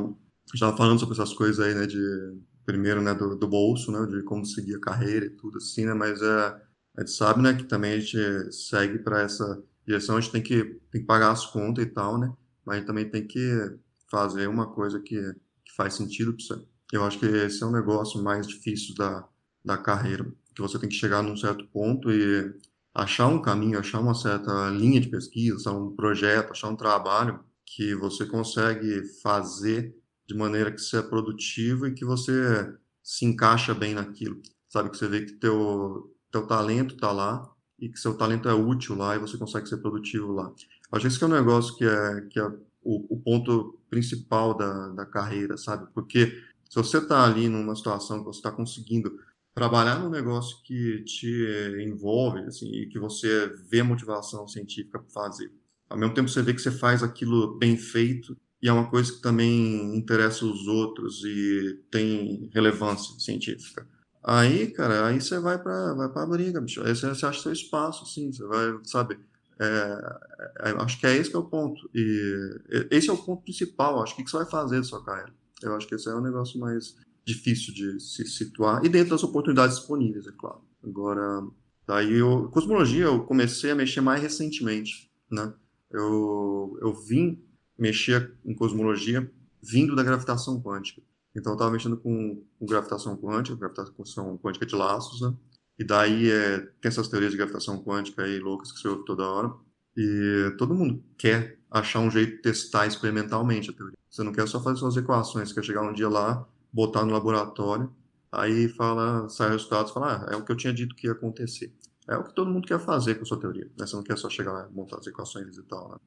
já 0.53 0.75
falando 0.75 0.99
sobre 0.99 1.15
essas 1.15 1.33
coisas 1.33 1.59
aí, 1.59 1.73
né, 1.73 1.85
de 1.85 2.37
primeiro, 2.65 3.01
né, 3.01 3.13
do, 3.13 3.35
do 3.35 3.47
bolso, 3.47 3.91
né, 3.91 4.05
de 4.05 4.23
como 4.23 4.45
seguir 4.45 4.75
a 4.75 4.79
carreira 4.79 5.25
e 5.25 5.31
tudo 5.31 5.57
assim, 5.57 5.85
né, 5.85 5.93
mas 5.93 6.21
é, 6.21 6.61
a 6.97 7.01
gente 7.01 7.11
sabe, 7.11 7.41
né, 7.41 7.53
que 7.53 7.63
também 7.63 7.93
a 7.93 7.99
gente 7.99 8.51
segue 8.51 8.99
para 8.99 9.21
essa 9.21 9.61
direção, 9.85 10.17
a 10.17 10.21
gente 10.21 10.31
tem 10.31 10.41
que, 10.41 10.63
tem 10.91 11.01
que 11.01 11.07
pagar 11.07 11.31
as 11.31 11.45
contas 11.45 11.83
e 11.83 11.87
tal, 11.87 12.17
né, 12.17 12.31
mas 12.65 12.75
a 12.75 12.77
gente 12.79 12.87
também 12.87 13.09
tem 13.09 13.25
que 13.27 13.77
fazer 14.09 14.47
uma 14.47 14.67
coisa 14.67 14.99
que, 14.99 15.19
que 15.65 15.75
faz 15.75 15.95
sentido 15.95 16.33
para 16.33 16.45
você. 16.45 16.65
Eu 16.93 17.03
acho 17.03 17.19
que 17.19 17.25
esse 17.25 17.63
é 17.63 17.65
um 17.65 17.71
negócio 17.71 18.21
mais 18.23 18.47
difícil 18.47 18.93
da, 18.95 19.27
da 19.65 19.77
carreira, 19.77 20.31
que 20.53 20.61
você 20.61 20.79
tem 20.79 20.89
que 20.89 20.95
chegar 20.95 21.21
num 21.21 21.35
certo 21.35 21.65
ponto 21.67 22.11
e 22.11 22.53
achar 22.93 23.27
um 23.27 23.41
caminho, 23.41 23.79
achar 23.79 23.99
uma 23.99 24.13
certa 24.13 24.69
linha 24.69 25.01
de 25.01 25.09
pesquisa, 25.09 25.71
um 25.71 25.95
projeto, 25.95 26.51
achar 26.51 26.69
um 26.69 26.75
trabalho 26.75 27.39
que 27.65 27.95
você 27.95 28.25
consegue 28.25 29.03
fazer 29.21 29.95
de 30.27 30.35
maneira 30.35 30.71
que 30.71 30.95
é 30.95 31.01
produtivo 31.01 31.87
e 31.87 31.93
que 31.93 32.05
você 32.05 32.73
se 33.01 33.25
encaixa 33.25 33.73
bem 33.73 33.93
naquilo. 33.93 34.41
Sabe 34.69 34.89
que 34.89 34.97
você 34.97 35.07
vê 35.07 35.25
que 35.25 35.33
teu 35.33 36.09
teu 36.31 36.47
talento 36.47 36.95
está 36.95 37.11
lá 37.11 37.47
e 37.79 37.89
que 37.89 37.99
seu 37.99 38.15
talento 38.15 38.49
é 38.49 38.53
útil 38.53 38.95
lá 38.95 39.15
e 39.15 39.19
você 39.19 39.37
consegue 39.37 39.69
ser 39.69 39.77
produtivo 39.77 40.31
lá. 40.31 40.51
Acho 40.91 41.01
que 41.01 41.07
esse 41.07 41.23
é 41.23 41.27
um 41.27 41.29
negócio 41.29 41.75
que 41.75 41.85
é 41.85 42.21
que 42.29 42.39
é 42.39 42.45
o, 42.83 43.15
o 43.15 43.21
ponto 43.21 43.79
principal 43.89 44.55
da, 44.55 44.89
da 44.89 45.05
carreira, 45.05 45.57
sabe? 45.57 45.87
Porque 45.93 46.41
se 46.69 46.75
você 46.75 46.97
está 46.97 47.23
ali 47.23 47.47
numa 47.47 47.75
situação 47.75 48.19
que 48.19 48.25
você 48.25 48.39
está 48.39 48.51
conseguindo 48.51 49.19
trabalhar 49.53 49.99
num 49.99 50.09
negócio 50.09 50.61
que 50.63 51.03
te 51.03 51.83
envolve, 51.85 52.39
assim, 52.41 52.71
e 52.71 52.87
que 52.87 52.99
você 52.99 53.47
vê 53.69 53.83
motivação 53.83 54.47
científica 54.47 54.99
para 54.99 55.09
fazer, 55.09 55.51
ao 55.89 55.97
mesmo 55.97 56.15
tempo 56.15 56.29
você 56.29 56.41
vê 56.41 56.53
que 56.53 56.61
você 56.61 56.71
faz 56.71 57.03
aquilo 57.03 57.57
bem 57.57 57.77
feito 57.77 58.35
e 58.61 58.67
é 58.67 58.73
uma 58.73 58.89
coisa 58.89 59.11
que 59.11 59.21
também 59.21 59.95
interessa 59.95 60.45
os 60.45 60.67
outros 60.67 61.21
e 61.23 61.79
tem 61.91 62.49
relevância 62.53 63.19
científica. 63.19 63.85
Aí, 64.23 64.71
cara, 64.71 65.05
aí 65.05 65.19
você 65.19 65.37
vai 65.37 65.61
para 65.61 65.93
vai 65.93 66.23
a 66.23 66.25
briga, 66.25 66.61
bicho. 66.61 66.81
Aí 66.81 66.95
você, 66.95 67.09
você 67.09 67.25
acha 67.25 67.41
seu 67.41 67.51
espaço, 67.51 68.03
assim, 68.05 68.31
você 68.31 68.43
vai, 68.47 68.79
sabe? 68.85 69.19
É, 69.59 70.69
é, 70.69 70.69
acho 70.79 70.97
que 70.97 71.05
é 71.05 71.15
esse 71.15 71.29
que 71.29 71.35
é 71.35 71.39
o 71.39 71.43
ponto. 71.43 71.89
E 71.93 72.61
esse 72.89 73.09
é 73.09 73.13
o 73.13 73.17
ponto 73.17 73.43
principal. 73.43 74.01
Acho 74.01 74.15
que 74.15 74.21
o 74.21 74.25
que 74.25 74.31
você 74.31 74.37
vai 74.37 74.45
fazer 74.45 74.77
da 74.77 74.83
sua 74.83 75.03
carreira. 75.03 75.33
Eu 75.61 75.75
acho 75.75 75.85
que 75.85 75.95
esse 75.95 76.09
é 76.09 76.15
um 76.15 76.21
negócio 76.21 76.57
mais 76.59 76.95
difícil 77.25 77.73
de 77.73 77.99
se 77.99 78.25
situar. 78.25 78.83
E 78.86 78.89
dentro 78.89 79.12
das 79.12 79.23
oportunidades 79.23 79.77
disponíveis, 79.77 80.27
é 80.27 80.31
claro. 80.31 80.62
Agora, 80.83 81.47
daí 81.88 82.13
eu, 82.13 82.49
cosmologia 82.49 83.05
eu 83.05 83.23
comecei 83.23 83.71
a 83.71 83.75
mexer 83.75 84.01
mais 84.01 84.21
recentemente, 84.21 85.09
né? 85.31 85.53
Eu, 85.89 86.77
eu 86.81 86.93
vim 86.93 87.41
mexer 87.77 88.33
em 88.43 88.53
cosmologia 88.53 89.31
vindo 89.62 89.95
da 89.95 90.03
gravitação 90.03 90.62
quântica. 90.62 91.01
Então 91.36 91.53
eu 91.53 91.55
estava 91.55 91.71
mexendo 91.71 91.97
com, 91.97 92.43
com, 92.59 92.65
gravitação 92.65 93.17
quântica, 93.17 93.55
gravitação 93.55 94.38
quântica 94.38 94.65
de 94.65 94.75
laços, 94.75 95.21
né? 95.21 95.33
E 95.79 95.83
daí 95.83 96.29
é, 96.29 96.59
tem 96.59 96.89
essas 96.89 97.07
teorias 97.07 97.31
de 97.31 97.38
gravitação 97.38 97.83
quântica 97.83 98.23
aí 98.23 98.39
loucas 98.39 98.71
que 98.71 98.79
você 98.79 98.88
ouve 98.88 99.05
toda 99.05 99.27
hora. 99.27 99.53
E 99.97 100.53
todo 100.57 100.73
mundo 100.73 101.03
quer 101.17 101.59
achar 101.69 101.99
um 101.99 102.12
jeito 102.12 102.36
de 102.36 102.41
testar 102.41 102.86
experimentalmente 102.86 103.69
a 103.69 103.73
teoria. 103.73 103.97
Você 104.09 104.23
não 104.23 104.31
quer 104.31 104.47
só 104.47 104.62
fazer 104.62 104.77
suas 104.77 104.95
equações, 104.95 105.51
quer 105.51 105.63
chegar 105.63 105.81
um 105.81 105.93
dia 105.93 106.09
lá, 106.09 106.47
botar 106.73 107.05
no 107.05 107.13
laboratório, 107.13 107.93
aí 108.31 108.67
fala, 108.67 109.29
sai 109.29 109.51
resultados 109.51 109.91
fala, 109.91 110.25
ah, 110.27 110.33
é 110.33 110.36
o 110.36 110.43
que 110.43 110.51
eu 110.51 110.57
tinha 110.57 110.73
dito 110.73 110.95
que 110.95 111.07
ia 111.07 111.13
acontecer. 111.13 111.71
É 112.07 112.17
o 112.17 112.23
que 112.23 112.33
todo 112.33 112.51
mundo 112.51 112.67
quer 112.67 112.79
fazer 112.79 113.15
com 113.15 113.21
a 113.21 113.25
sua 113.25 113.39
teoria. 113.39 113.65
Né? 113.77 113.86
Você 113.86 113.95
não 113.95 114.03
quer 114.03 114.17
só 114.17 114.29
chegar 114.29 114.51
lá 114.51 114.67
e 114.69 114.75
montar 114.75 114.97
as 114.97 115.07
equações 115.07 115.57
e 115.57 115.63
tal. 115.63 115.89
Né? 115.89 115.97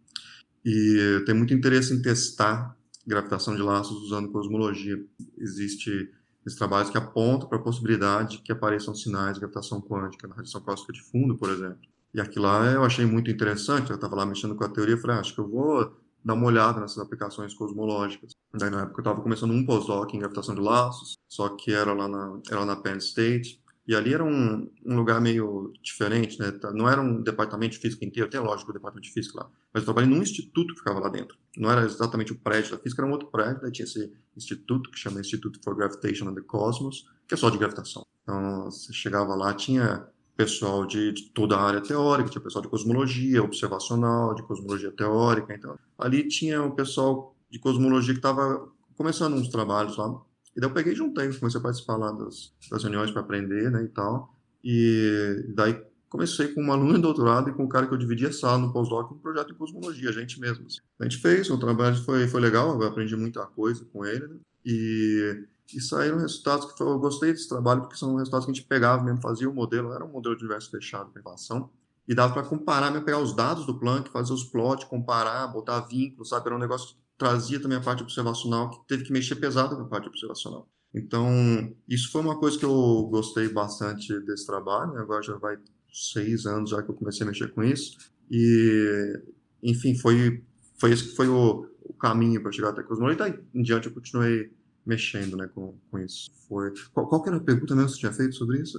E 0.64 1.22
tem 1.24 1.34
muito 1.34 1.54
interesse 1.54 1.94
em 1.94 2.02
testar 2.02 2.76
gravitação 3.06 3.54
de 3.54 3.62
laços 3.62 3.96
usando 4.02 4.30
cosmologia. 4.30 5.02
Existe 5.38 6.10
esses 6.44 6.58
trabalhos 6.58 6.90
que 6.90 6.98
apontam 6.98 7.48
para 7.48 7.58
a 7.58 7.62
possibilidade 7.62 8.38
que 8.38 8.52
apareçam 8.52 8.94
sinais 8.94 9.34
de 9.34 9.40
gravitação 9.40 9.80
quântica 9.80 10.28
na 10.28 10.34
radiação 10.34 10.60
cósmica 10.60 10.92
de 10.92 11.02
fundo, 11.02 11.36
por 11.36 11.48
exemplo. 11.48 11.78
E 12.12 12.20
aquilo 12.20 12.46
lá 12.46 12.66
eu 12.66 12.84
achei 12.84 13.06
muito 13.06 13.30
interessante. 13.30 13.90
Eu 13.90 13.96
estava 13.96 14.16
lá 14.16 14.26
mexendo 14.26 14.54
com 14.54 14.64
a 14.64 14.68
teoria 14.68 14.98
falei, 14.98 15.16
ah, 15.16 15.20
acho 15.20 15.34
que 15.34 15.40
eu 15.40 15.48
vou 15.48 15.96
dar 16.26 16.34
uma 16.34 16.46
olhada 16.46 16.80
nessas 16.80 16.98
aplicações 16.98 17.54
cosmológicas. 17.54 18.32
Daí, 18.52 18.68
na 18.68 18.82
época, 18.82 18.98
eu 18.98 19.02
estava 19.02 19.20
começando 19.20 19.52
um 19.52 19.64
pós-doc 19.64 20.12
em 20.12 20.18
gravitação 20.18 20.56
de 20.56 20.60
laços, 20.60 21.16
só 21.28 21.50
que 21.50 21.72
era 21.72 21.92
lá 21.92 22.08
na, 22.08 22.40
era 22.50 22.66
na 22.66 22.74
Penn 22.74 22.96
State. 22.96 23.62
E 23.86 23.94
ali 23.94 24.12
era 24.12 24.24
um, 24.24 24.68
um 24.84 24.96
lugar 24.96 25.20
meio 25.20 25.72
diferente, 25.80 26.40
né? 26.40 26.50
Tá, 26.50 26.72
não 26.72 26.88
era 26.88 27.00
um 27.00 27.22
departamento 27.22 27.74
de 27.74 27.78
física 27.78 28.04
inteiro, 28.04 28.28
tem 28.28 28.40
lógico 28.40 28.72
o 28.72 28.74
departamento 28.74 29.06
de 29.06 29.14
física 29.14 29.38
lá, 29.38 29.50
mas 29.72 29.82
eu 29.82 29.84
trabalhei 29.84 30.10
num 30.10 30.20
instituto 30.20 30.74
que 30.74 30.80
ficava 30.80 30.98
lá 30.98 31.08
dentro. 31.08 31.38
Não 31.56 31.70
era 31.70 31.84
exatamente 31.84 32.32
o 32.32 32.38
prédio 32.40 32.72
da 32.72 32.78
física, 32.78 33.02
era 33.02 33.08
um 33.08 33.12
outro 33.12 33.28
prédio, 33.30 33.62
daí 33.62 33.70
tinha 33.70 33.86
esse 33.86 34.12
instituto 34.36 34.90
que 34.90 34.98
chama 34.98 35.20
Institute 35.20 35.60
for 35.62 35.76
Gravitation 35.76 36.28
and 36.28 36.34
the 36.34 36.40
Cosmos, 36.40 37.08
que 37.28 37.34
é 37.34 37.36
só 37.36 37.48
de 37.48 37.58
gravitação. 37.58 38.04
Então, 38.24 38.64
você 38.64 38.92
chegava 38.92 39.36
lá, 39.36 39.54
tinha 39.54 40.04
pessoal 40.36 40.84
de, 40.86 41.12
de, 41.12 41.30
toda 41.30 41.56
a 41.56 41.62
área 41.62 41.80
teórica, 41.80 42.28
tinha 42.28 42.42
pessoal 42.42 42.62
de 42.62 42.68
cosmologia 42.68 43.42
observacional, 43.42 44.34
de 44.34 44.42
cosmologia 44.42 44.92
teórica, 44.92 45.54
então 45.54 45.78
ali 45.98 46.28
tinha 46.28 46.62
o 46.62 46.72
pessoal 46.72 47.34
de 47.50 47.58
cosmologia 47.58 48.12
que 48.12 48.18
estava 48.18 48.68
começando 48.96 49.34
uns 49.34 49.48
trabalhos 49.48 49.96
lá, 49.96 50.20
e 50.56 50.60
daí 50.60 50.70
eu 50.70 50.74
peguei 50.74 50.92
e 50.92 50.96
juntei, 50.96 51.32
comecei 51.34 51.60
a 51.60 51.62
participar 51.62 51.96
lá 51.96 52.12
das, 52.12 52.52
das 52.70 52.82
reuniões 52.82 53.10
para 53.10 53.20
aprender, 53.20 53.70
né, 53.70 53.84
e 53.84 53.88
tal. 53.88 54.34
E 54.64 55.44
daí 55.54 55.78
comecei 56.08 56.48
com 56.48 56.62
um 56.62 56.72
aluno 56.72 56.96
em 56.96 57.00
doutorado 57.00 57.50
e 57.50 57.52
com 57.52 57.64
um 57.64 57.68
cara 57.68 57.86
que 57.86 57.92
eu 57.92 57.98
dividia 57.98 58.32
sala 58.32 58.58
no 58.58 58.72
pós-doc, 58.72 59.12
um 59.12 59.18
projeto 59.18 59.48
de 59.48 59.54
cosmologia, 59.54 60.08
a 60.08 60.12
gente 60.12 60.40
mesmo. 60.40 60.66
Assim. 60.66 60.78
A 60.98 61.04
gente 61.04 61.18
fez, 61.18 61.50
o 61.50 61.58
trabalho 61.58 61.96
foi, 61.96 62.26
foi 62.26 62.40
legal, 62.40 62.80
eu 62.80 62.88
aprendi 62.88 63.14
muita 63.14 63.44
coisa 63.46 63.84
com 63.92 64.04
ele, 64.04 64.26
né? 64.26 64.36
E, 64.64 65.44
e 65.74 65.80
saíram 65.80 66.18
resultados 66.18 66.70
que 66.70 66.78
foi, 66.78 66.86
eu 66.86 66.98
gostei 66.98 67.32
desse 67.32 67.48
trabalho, 67.48 67.82
porque 67.82 67.96
são 67.96 68.14
resultados 68.16 68.46
que 68.46 68.52
a 68.52 68.54
gente 68.54 68.66
pegava 68.66 69.02
mesmo, 69.02 69.20
fazia 69.20 69.48
o 69.48 69.54
modelo, 69.54 69.92
era 69.92 70.04
um 70.04 70.10
modelo 70.10 70.36
de 70.36 70.44
universo 70.44 70.70
fechado 70.70 71.10
para 71.10 71.20
equação, 71.20 71.70
e 72.06 72.14
dava 72.14 72.32
para 72.32 72.44
comparar, 72.44 72.90
mesmo 72.90 73.04
pegar 73.04 73.18
os 73.18 73.34
dados 73.34 73.66
do 73.66 73.78
Planck, 73.78 74.10
fazer 74.10 74.32
os 74.32 74.44
plots, 74.44 74.84
comparar, 74.84 75.46
botar 75.48 75.80
vínculos, 75.80 76.28
sabe? 76.28 76.46
Era 76.46 76.56
um 76.56 76.60
negócio 76.60 76.96
trazia 77.18 77.60
também 77.60 77.78
a 77.78 77.80
parte 77.80 78.02
observacional, 78.02 78.70
que 78.70 78.86
teve 78.86 79.04
que 79.04 79.12
mexer 79.12 79.36
pesado 79.36 79.74
com 79.74 79.82
a 79.82 79.86
parte 79.86 80.08
observacional. 80.08 80.68
Então, 80.94 81.74
isso 81.88 82.10
foi 82.10 82.20
uma 82.20 82.38
coisa 82.38 82.58
que 82.58 82.64
eu 82.64 83.08
gostei 83.10 83.48
bastante 83.48 84.18
desse 84.20 84.46
trabalho. 84.46 84.92
Né? 84.92 85.00
Agora 85.00 85.22
já 85.22 85.36
vai 85.36 85.58
seis 85.92 86.46
anos 86.46 86.70
já 86.70 86.82
que 86.82 86.90
eu 86.90 86.94
comecei 86.94 87.24
a 87.24 87.28
mexer 87.28 87.52
com 87.52 87.62
isso. 87.62 87.98
E, 88.30 89.22
enfim, 89.62 89.96
foi, 89.96 90.42
foi 90.78 90.92
esse 90.92 91.04
que 91.04 91.16
foi 91.16 91.28
o, 91.28 91.66
o 91.82 91.94
caminho 91.94 92.42
para 92.42 92.52
chegar 92.52 92.70
até 92.70 92.80
a 92.80 92.84
cosmologia. 92.84 93.26
E 93.26 93.30
daí 93.30 93.44
em 93.54 93.62
diante 93.62 93.88
eu 93.88 93.94
continuei 93.94 94.50
mexendo 94.86 95.36
né, 95.36 95.48
com, 95.48 95.78
com 95.90 95.98
isso. 95.98 96.30
Foi... 96.48 96.72
Qual, 96.92 97.08
qual 97.08 97.26
era 97.26 97.36
a 97.36 97.40
pergunta 97.40 97.74
mesmo 97.74 97.88
que 97.88 97.94
você 97.94 98.00
tinha 98.00 98.12
feito 98.12 98.36
sobre 98.36 98.60
isso? 98.60 98.78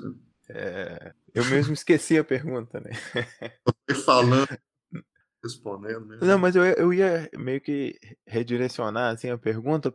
É, 0.50 1.14
eu 1.34 1.44
mesmo 1.46 1.74
esqueci 1.74 2.18
a 2.18 2.24
pergunta, 2.24 2.80
né? 2.80 2.92
Foi 3.86 3.96
falando 4.02 4.48
respondendo. 5.44 6.06
Mesmo. 6.06 6.26
Não, 6.26 6.40
mas 6.40 6.56
eu, 6.56 6.64
eu 6.64 6.94
ia 6.94 7.30
meio 7.38 7.60
que 7.60 8.00
redirecionar 8.26 9.14
assim, 9.14 9.30
a 9.30 9.38
pergunta 9.38 9.94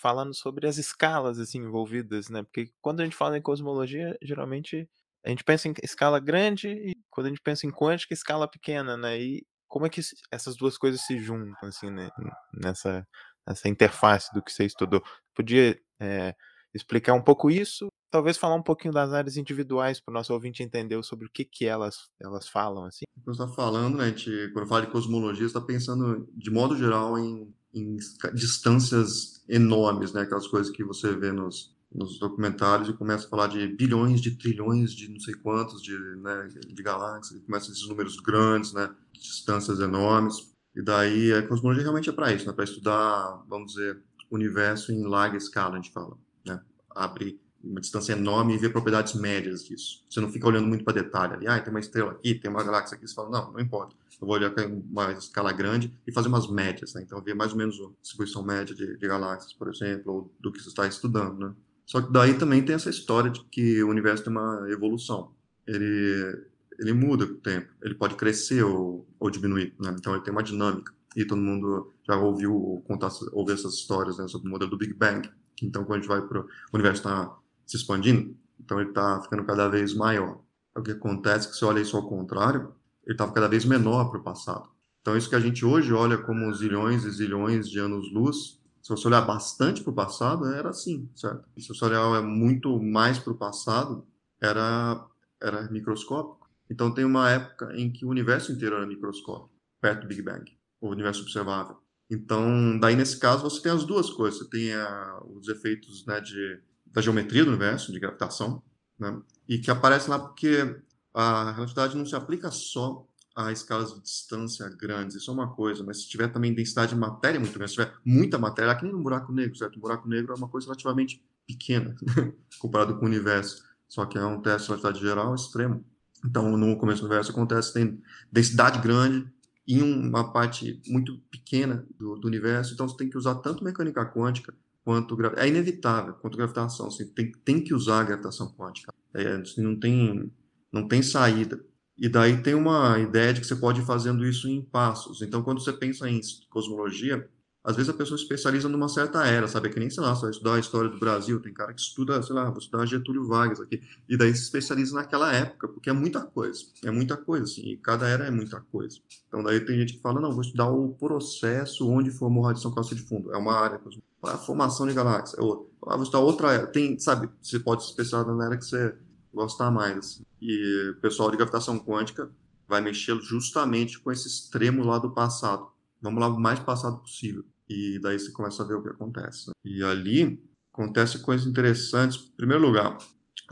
falando 0.00 0.34
sobre 0.34 0.66
as 0.66 0.78
escalas 0.78 1.38
assim 1.38 1.58
envolvidas, 1.58 2.28
né? 2.28 2.42
Porque 2.42 2.70
quando 2.80 3.00
a 3.00 3.04
gente 3.04 3.16
fala 3.16 3.36
em 3.36 3.42
cosmologia, 3.42 4.16
geralmente 4.22 4.88
a 5.24 5.30
gente 5.30 5.44
pensa 5.44 5.68
em 5.68 5.74
escala 5.82 6.18
grande 6.18 6.68
e 6.68 6.96
quando 7.10 7.26
a 7.26 7.30
gente 7.30 7.42
pensa 7.42 7.66
em 7.66 7.70
quântica, 7.70 8.14
escala 8.14 8.48
pequena, 8.48 8.96
né? 8.96 9.20
E 9.20 9.46
como 9.68 9.86
é 9.86 9.88
que 9.88 10.00
essas 10.30 10.56
duas 10.56 10.76
coisas 10.76 11.00
se 11.02 11.18
juntam 11.18 11.68
assim 11.68 11.90
né? 11.90 12.10
nessa 12.52 13.06
nessa 13.46 13.68
interface 13.68 14.32
do 14.34 14.42
que 14.42 14.52
você 14.52 14.64
estudou? 14.64 15.02
Podia 15.34 15.78
é, 16.00 16.34
explicar 16.74 17.14
um 17.14 17.22
pouco 17.22 17.50
isso 17.50 17.88
talvez 18.12 18.36
falar 18.36 18.54
um 18.54 18.62
pouquinho 18.62 18.92
das 18.92 19.10
áreas 19.10 19.38
individuais 19.38 19.98
para 19.98 20.12
o 20.12 20.14
nosso 20.14 20.34
ouvinte 20.34 20.62
entender 20.62 21.02
sobre 21.02 21.26
o 21.26 21.30
que, 21.30 21.46
que 21.46 21.64
elas, 21.64 22.10
elas 22.20 22.46
falam, 22.46 22.84
assim. 22.84 23.04
Você 23.24 23.42
está 23.42 23.48
falando, 23.48 23.96
né, 23.96 24.08
gente, 24.08 24.50
quando 24.52 24.68
fala 24.68 24.82
de 24.82 24.92
cosmologia, 24.92 25.46
está 25.46 25.62
pensando, 25.62 26.28
de 26.36 26.50
modo 26.50 26.76
geral, 26.76 27.18
em, 27.18 27.52
em, 27.74 27.96
distâncias 28.34 29.42
enormes, 29.48 30.12
né, 30.12 30.20
aquelas 30.20 30.46
coisas 30.46 30.70
que 30.70 30.84
você 30.84 31.16
vê 31.16 31.32
nos, 31.32 31.74
nos 31.90 32.18
documentários 32.18 32.90
e 32.90 32.92
começa 32.92 33.26
a 33.26 33.30
falar 33.30 33.46
de 33.46 33.66
bilhões, 33.66 34.20
de 34.20 34.36
trilhões, 34.36 34.92
de 34.92 35.08
não 35.08 35.18
sei 35.18 35.32
quantos, 35.34 35.82
de, 35.82 35.96
né, 36.16 36.48
de 36.66 36.82
galáxias, 36.82 37.40
começa 37.40 37.70
esses 37.70 37.88
números 37.88 38.16
grandes, 38.16 38.74
né, 38.74 38.94
distâncias 39.14 39.80
enormes, 39.80 40.51
e 40.74 40.82
daí 40.82 41.32
a 41.32 41.46
cosmologia 41.46 41.82
realmente 41.82 42.08
é 42.08 42.12
para 42.12 42.32
isso, 42.32 42.46
né, 42.46 42.52
para 42.52 42.64
estudar, 42.64 43.42
vamos 43.48 43.72
dizer, 43.72 43.98
o 44.30 44.34
universo 44.34 44.92
em 44.92 45.02
larga 45.02 45.36
escala, 45.36 45.74
a 45.74 45.76
gente 45.76 45.92
fala, 45.92 46.16
né, 46.46 46.60
abre 46.94 47.40
uma 47.62 47.80
distância 47.80 48.12
enorme 48.12 48.54
e 48.54 48.58
ver 48.58 48.70
propriedades 48.70 49.14
médias 49.14 49.64
disso. 49.64 50.04
Você 50.10 50.20
não 50.20 50.28
fica 50.28 50.48
olhando 50.48 50.66
muito 50.66 50.84
para 50.84 50.94
detalhe 50.94 51.34
ali, 51.34 51.46
ah, 51.46 51.60
tem 51.60 51.70
uma 51.70 51.80
estrela 51.80 52.12
aqui, 52.12 52.34
tem 52.34 52.50
uma 52.50 52.64
galáxia 52.64 52.96
aqui, 52.96 53.06
você 53.06 53.14
fala, 53.14 53.30
não, 53.30 53.52
não 53.52 53.60
importa. 53.60 53.94
Eu 54.20 54.26
vou 54.26 54.36
olhar 54.36 54.50
com 54.50 54.82
uma 54.88 55.12
escala 55.12 55.52
grande 55.52 55.92
e 56.06 56.12
fazer 56.12 56.28
umas 56.28 56.48
médias, 56.48 56.94
né? 56.94 57.02
Então, 57.02 57.20
ver 57.20 57.34
mais 57.34 57.50
ou 57.50 57.58
menos 57.58 57.80
a 57.80 57.88
distribuição 58.00 58.44
média 58.44 58.72
de, 58.72 58.96
de 58.96 59.08
galáxias, 59.08 59.52
por 59.52 59.68
exemplo, 59.68 60.12
ou 60.12 60.34
do 60.40 60.52
que 60.52 60.60
você 60.60 60.68
está 60.68 60.86
estudando, 60.86 61.38
né? 61.38 61.52
Só 61.84 62.00
que 62.00 62.12
daí 62.12 62.34
também 62.34 62.64
tem 62.64 62.76
essa 62.76 62.88
história 62.88 63.30
de 63.30 63.44
que 63.46 63.82
o 63.82 63.88
universo 63.88 64.22
tem 64.22 64.32
uma 64.32 64.64
evolução. 64.70 65.32
Ele, 65.66 66.46
ele 66.82 66.92
muda 66.92 67.26
com 67.26 67.34
o 67.34 67.36
tempo. 67.36 67.72
Ele 67.80 67.94
pode 67.94 68.16
crescer 68.16 68.62
ou, 68.64 69.06
ou 69.18 69.30
diminuir, 69.30 69.72
né? 69.78 69.94
Então, 69.98 70.14
ele 70.14 70.22
tem 70.22 70.32
uma 70.32 70.42
dinâmica. 70.42 70.92
e 71.16 71.24
todo 71.24 71.40
mundo 71.40 71.92
já 72.06 72.16
ouviu 72.16 72.82
contar, 72.86 73.10
ouvir 73.32 73.52
essas 73.52 73.74
histórias 73.74 74.18
né, 74.18 74.26
sobre 74.26 74.48
o 74.48 74.50
modelo 74.50 74.70
do 74.70 74.76
Big 74.76 74.92
Bang. 74.94 75.30
Então, 75.62 75.84
quando 75.84 75.98
a 75.98 76.00
gente 76.00 76.08
vai 76.08 76.20
para 76.22 76.40
o 76.40 76.46
universo 76.72 77.00
está 77.00 77.36
se 77.66 77.76
expandindo, 77.76 78.36
então 78.58 78.80
ele 78.80 78.88
está 78.88 79.20
ficando 79.22 79.44
cada 79.44 79.68
vez 79.68 79.94
maior. 79.94 80.40
O 80.74 80.82
que 80.82 80.90
acontece 80.90 81.46
é 81.46 81.50
que 81.50 81.56
se 81.56 81.64
olha 81.64 81.80
isso 81.80 81.96
ao 81.96 82.08
contrário, 82.08 82.74
ele 83.04 83.14
estava 83.14 83.32
cada 83.32 83.46
vez 83.46 83.64
menor 83.64 84.10
para 84.10 84.18
o 84.18 84.22
passado. 84.22 84.68
Então, 85.00 85.16
isso 85.16 85.28
que 85.28 85.36
a 85.36 85.40
gente 85.40 85.64
hoje 85.64 85.92
olha 85.92 86.16
como 86.18 86.52
zilhões 86.54 87.04
e 87.04 87.10
zilhões 87.10 87.68
de 87.68 87.78
anos-luz, 87.78 88.60
se 88.80 88.88
você 88.88 89.06
olhar 89.06 89.20
bastante 89.20 89.82
para 89.82 89.90
o 89.90 89.94
passado, 89.94 90.46
era 90.46 90.70
assim, 90.70 91.08
certo? 91.14 91.44
E 91.56 91.62
se 91.62 91.68
você 91.68 91.84
olhar 91.84 92.22
muito 92.22 92.82
mais 92.82 93.18
para 93.18 93.32
o 93.32 93.36
passado, 93.36 94.04
era, 94.40 95.04
era 95.40 95.70
microscópico. 95.70 96.41
Então, 96.72 96.92
tem 96.92 97.04
uma 97.04 97.28
época 97.28 97.70
em 97.76 97.92
que 97.92 98.06
o 98.06 98.08
universo 98.08 98.50
inteiro 98.50 98.76
era 98.76 98.86
microscópico, 98.86 99.50
perto 99.78 100.02
do 100.02 100.08
Big 100.08 100.22
Bang, 100.22 100.50
o 100.80 100.88
universo 100.88 101.20
observável. 101.20 101.76
Então, 102.10 102.78
daí 102.78 102.96
nesse 102.96 103.18
caso, 103.18 103.42
você 103.42 103.60
tem 103.60 103.70
as 103.70 103.84
duas 103.84 104.08
coisas. 104.08 104.40
Você 104.40 104.48
tem 104.48 104.72
a, 104.72 105.20
os 105.26 105.48
efeitos 105.48 106.06
né, 106.06 106.18
de, 106.18 106.60
da 106.86 107.02
geometria 107.02 107.44
do 107.44 107.50
universo, 107.50 107.92
de 107.92 108.00
gravitação, 108.00 108.62
né, 108.98 109.20
e 109.46 109.58
que 109.58 109.70
aparece 109.70 110.08
lá 110.08 110.18
porque 110.18 110.80
a 111.12 111.52
relatividade 111.52 111.94
não 111.94 112.06
se 112.06 112.16
aplica 112.16 112.50
só 112.50 113.06
a 113.36 113.52
escalas 113.52 113.94
de 113.94 114.02
distância 114.02 114.68
grandes, 114.70 115.16
isso 115.16 115.30
é 115.30 115.34
uma 115.34 115.54
coisa, 115.54 115.82
mas 115.82 116.02
se 116.02 116.08
tiver 116.08 116.28
também 116.28 116.54
densidade 116.54 116.94
de 116.94 117.00
matéria 117.00 117.40
muito 117.40 117.54
grande, 117.54 117.70
se 117.70 117.76
tiver 117.76 117.94
muita 118.04 118.38
matéria, 118.38 118.72
aqui 118.72 118.84
nem 118.84 118.92
no 118.92 119.02
buraco 119.02 119.32
negro, 119.32 119.56
certo? 119.56 119.76
O 119.76 119.80
buraco 119.80 120.08
negro 120.08 120.32
é 120.32 120.36
uma 120.36 120.48
coisa 120.48 120.66
relativamente 120.66 121.22
pequena 121.46 121.94
comparado 122.60 122.96
com 122.96 123.04
o 123.04 123.08
universo, 123.08 123.62
só 123.88 124.04
que 124.06 124.18
é 124.18 124.24
um 124.24 124.40
teste 124.40 124.62
de 124.62 124.68
relatividade 124.68 125.00
geral 125.00 125.34
extremo. 125.34 125.84
Então, 126.24 126.56
no 126.56 126.76
começo 126.76 127.00
do 127.00 127.06
universo 127.06 127.32
acontece, 127.32 127.74
tem 127.74 128.00
densidade 128.30 128.80
grande 128.80 129.26
em 129.66 129.82
uma 129.82 130.32
parte 130.32 130.80
muito 130.86 131.18
pequena 131.30 131.86
do, 131.98 132.16
do 132.16 132.26
universo, 132.26 132.74
então 132.74 132.88
você 132.88 132.96
tem 132.96 133.08
que 133.08 133.16
usar 133.16 133.36
tanto 133.36 133.62
mecânica 133.62 134.04
quântica 134.04 134.54
quanto 134.84 135.16
é 135.36 135.46
inevitável 135.46 136.14
quanto 136.14 136.36
gravitação, 136.36 136.90
você 136.90 137.04
tem, 137.04 137.30
tem 137.44 137.62
que 137.62 137.72
usar 137.72 138.00
a 138.00 138.04
gravitação 138.04 138.52
quântica. 138.52 138.92
É, 139.14 139.40
não 139.58 139.78
tem 139.78 140.32
não 140.72 140.88
tem 140.88 141.02
saída. 141.02 141.62
E 141.98 142.08
daí 142.08 142.42
tem 142.42 142.54
uma 142.54 142.98
ideia 142.98 143.34
de 143.34 143.40
que 143.40 143.46
você 143.46 143.54
pode 143.54 143.80
ir 143.80 143.84
fazendo 143.84 144.24
isso 144.24 144.48
em 144.48 144.62
passos. 144.62 145.20
Então, 145.20 145.42
quando 145.42 145.62
você 145.62 145.72
pensa 145.72 146.08
em 146.08 146.20
cosmologia, 146.48 147.28
às 147.64 147.76
vezes 147.76 147.88
a 147.88 147.94
pessoa 147.94 148.18
se 148.18 148.24
especializa 148.24 148.68
numa 148.68 148.88
certa 148.88 149.26
era, 149.26 149.46
sabe? 149.46 149.68
É 149.68 149.70
que 149.70 149.78
nem, 149.78 149.88
sei 149.88 150.02
lá, 150.02 150.12
vai 150.14 150.30
estudar 150.30 150.54
a 150.54 150.58
história 150.58 150.90
do 150.90 150.98
Brasil, 150.98 151.40
tem 151.40 151.52
cara 151.52 151.72
que 151.72 151.80
estuda, 151.80 152.22
sei 152.22 152.34
lá, 152.34 152.48
vou 152.50 152.58
estudar 152.58 152.86
Getúlio 152.86 153.26
Vargas 153.26 153.60
aqui, 153.60 153.80
e 154.08 154.16
daí 154.16 154.34
se 154.34 154.42
especializa 154.42 154.94
naquela 154.94 155.32
época, 155.32 155.68
porque 155.68 155.90
é 155.90 155.92
muita 155.92 156.20
coisa, 156.20 156.64
é 156.84 156.90
muita 156.90 157.16
coisa, 157.16 157.44
assim, 157.44 157.62
e 157.62 157.76
cada 157.76 158.08
era 158.08 158.26
é 158.26 158.30
muita 158.30 158.60
coisa. 158.60 158.98
Então 159.28 159.42
daí 159.42 159.60
tem 159.60 159.78
gente 159.78 159.94
que 159.94 160.00
fala, 160.00 160.20
não, 160.20 160.32
vou 160.32 160.42
estudar 160.42 160.68
o 160.68 160.94
processo 160.94 161.88
onde 161.88 162.10
formou 162.10 162.44
a 162.44 162.48
radiação 162.48 162.74
cálcica 162.74 162.96
de 162.96 163.02
fundo, 163.02 163.32
é 163.32 163.36
uma 163.38 163.54
área, 163.54 163.80
a 164.22 164.38
formação 164.38 164.86
de 164.86 164.94
galáxias 164.94 165.38
é 165.38 165.42
outra. 165.42 165.66
Ah, 165.86 165.94
vou 165.94 166.04
estudar 166.04 166.20
outra 166.20 166.52
era, 166.52 166.66
tem, 166.66 166.98
sabe, 166.98 167.28
você 167.40 167.58
pode 167.58 167.82
se 167.82 167.90
especializar 167.90 168.34
na 168.34 168.46
era 168.46 168.56
que 168.56 168.64
você 168.64 168.94
gostar 169.32 169.70
mais. 169.70 169.98
Assim. 169.98 170.24
E 170.40 170.90
o 170.90 171.00
pessoal 171.00 171.30
de 171.30 171.36
gravitação 171.36 171.78
quântica 171.78 172.30
vai 172.68 172.80
mexer 172.80 173.18
justamente 173.20 173.98
com 173.98 174.12
esse 174.12 174.28
extremo 174.28 174.84
lá 174.84 174.98
do 174.98 175.10
passado. 175.10 175.68
Vamos 176.00 176.20
lá 176.20 176.28
o 176.28 176.38
mais 176.38 176.58
passado 176.58 176.98
possível. 176.98 177.44
E 177.68 177.98
daí 178.00 178.18
você 178.18 178.30
começa 178.32 178.62
a 178.62 178.66
ver 178.66 178.74
o 178.74 178.82
que 178.82 178.88
acontece. 178.88 179.48
Né? 179.48 179.52
E 179.64 179.82
ali 179.82 180.42
acontece 180.72 181.18
coisas 181.20 181.46
interessantes. 181.46 182.30
Em 182.32 182.36
primeiro 182.36 182.64
lugar, 182.64 182.98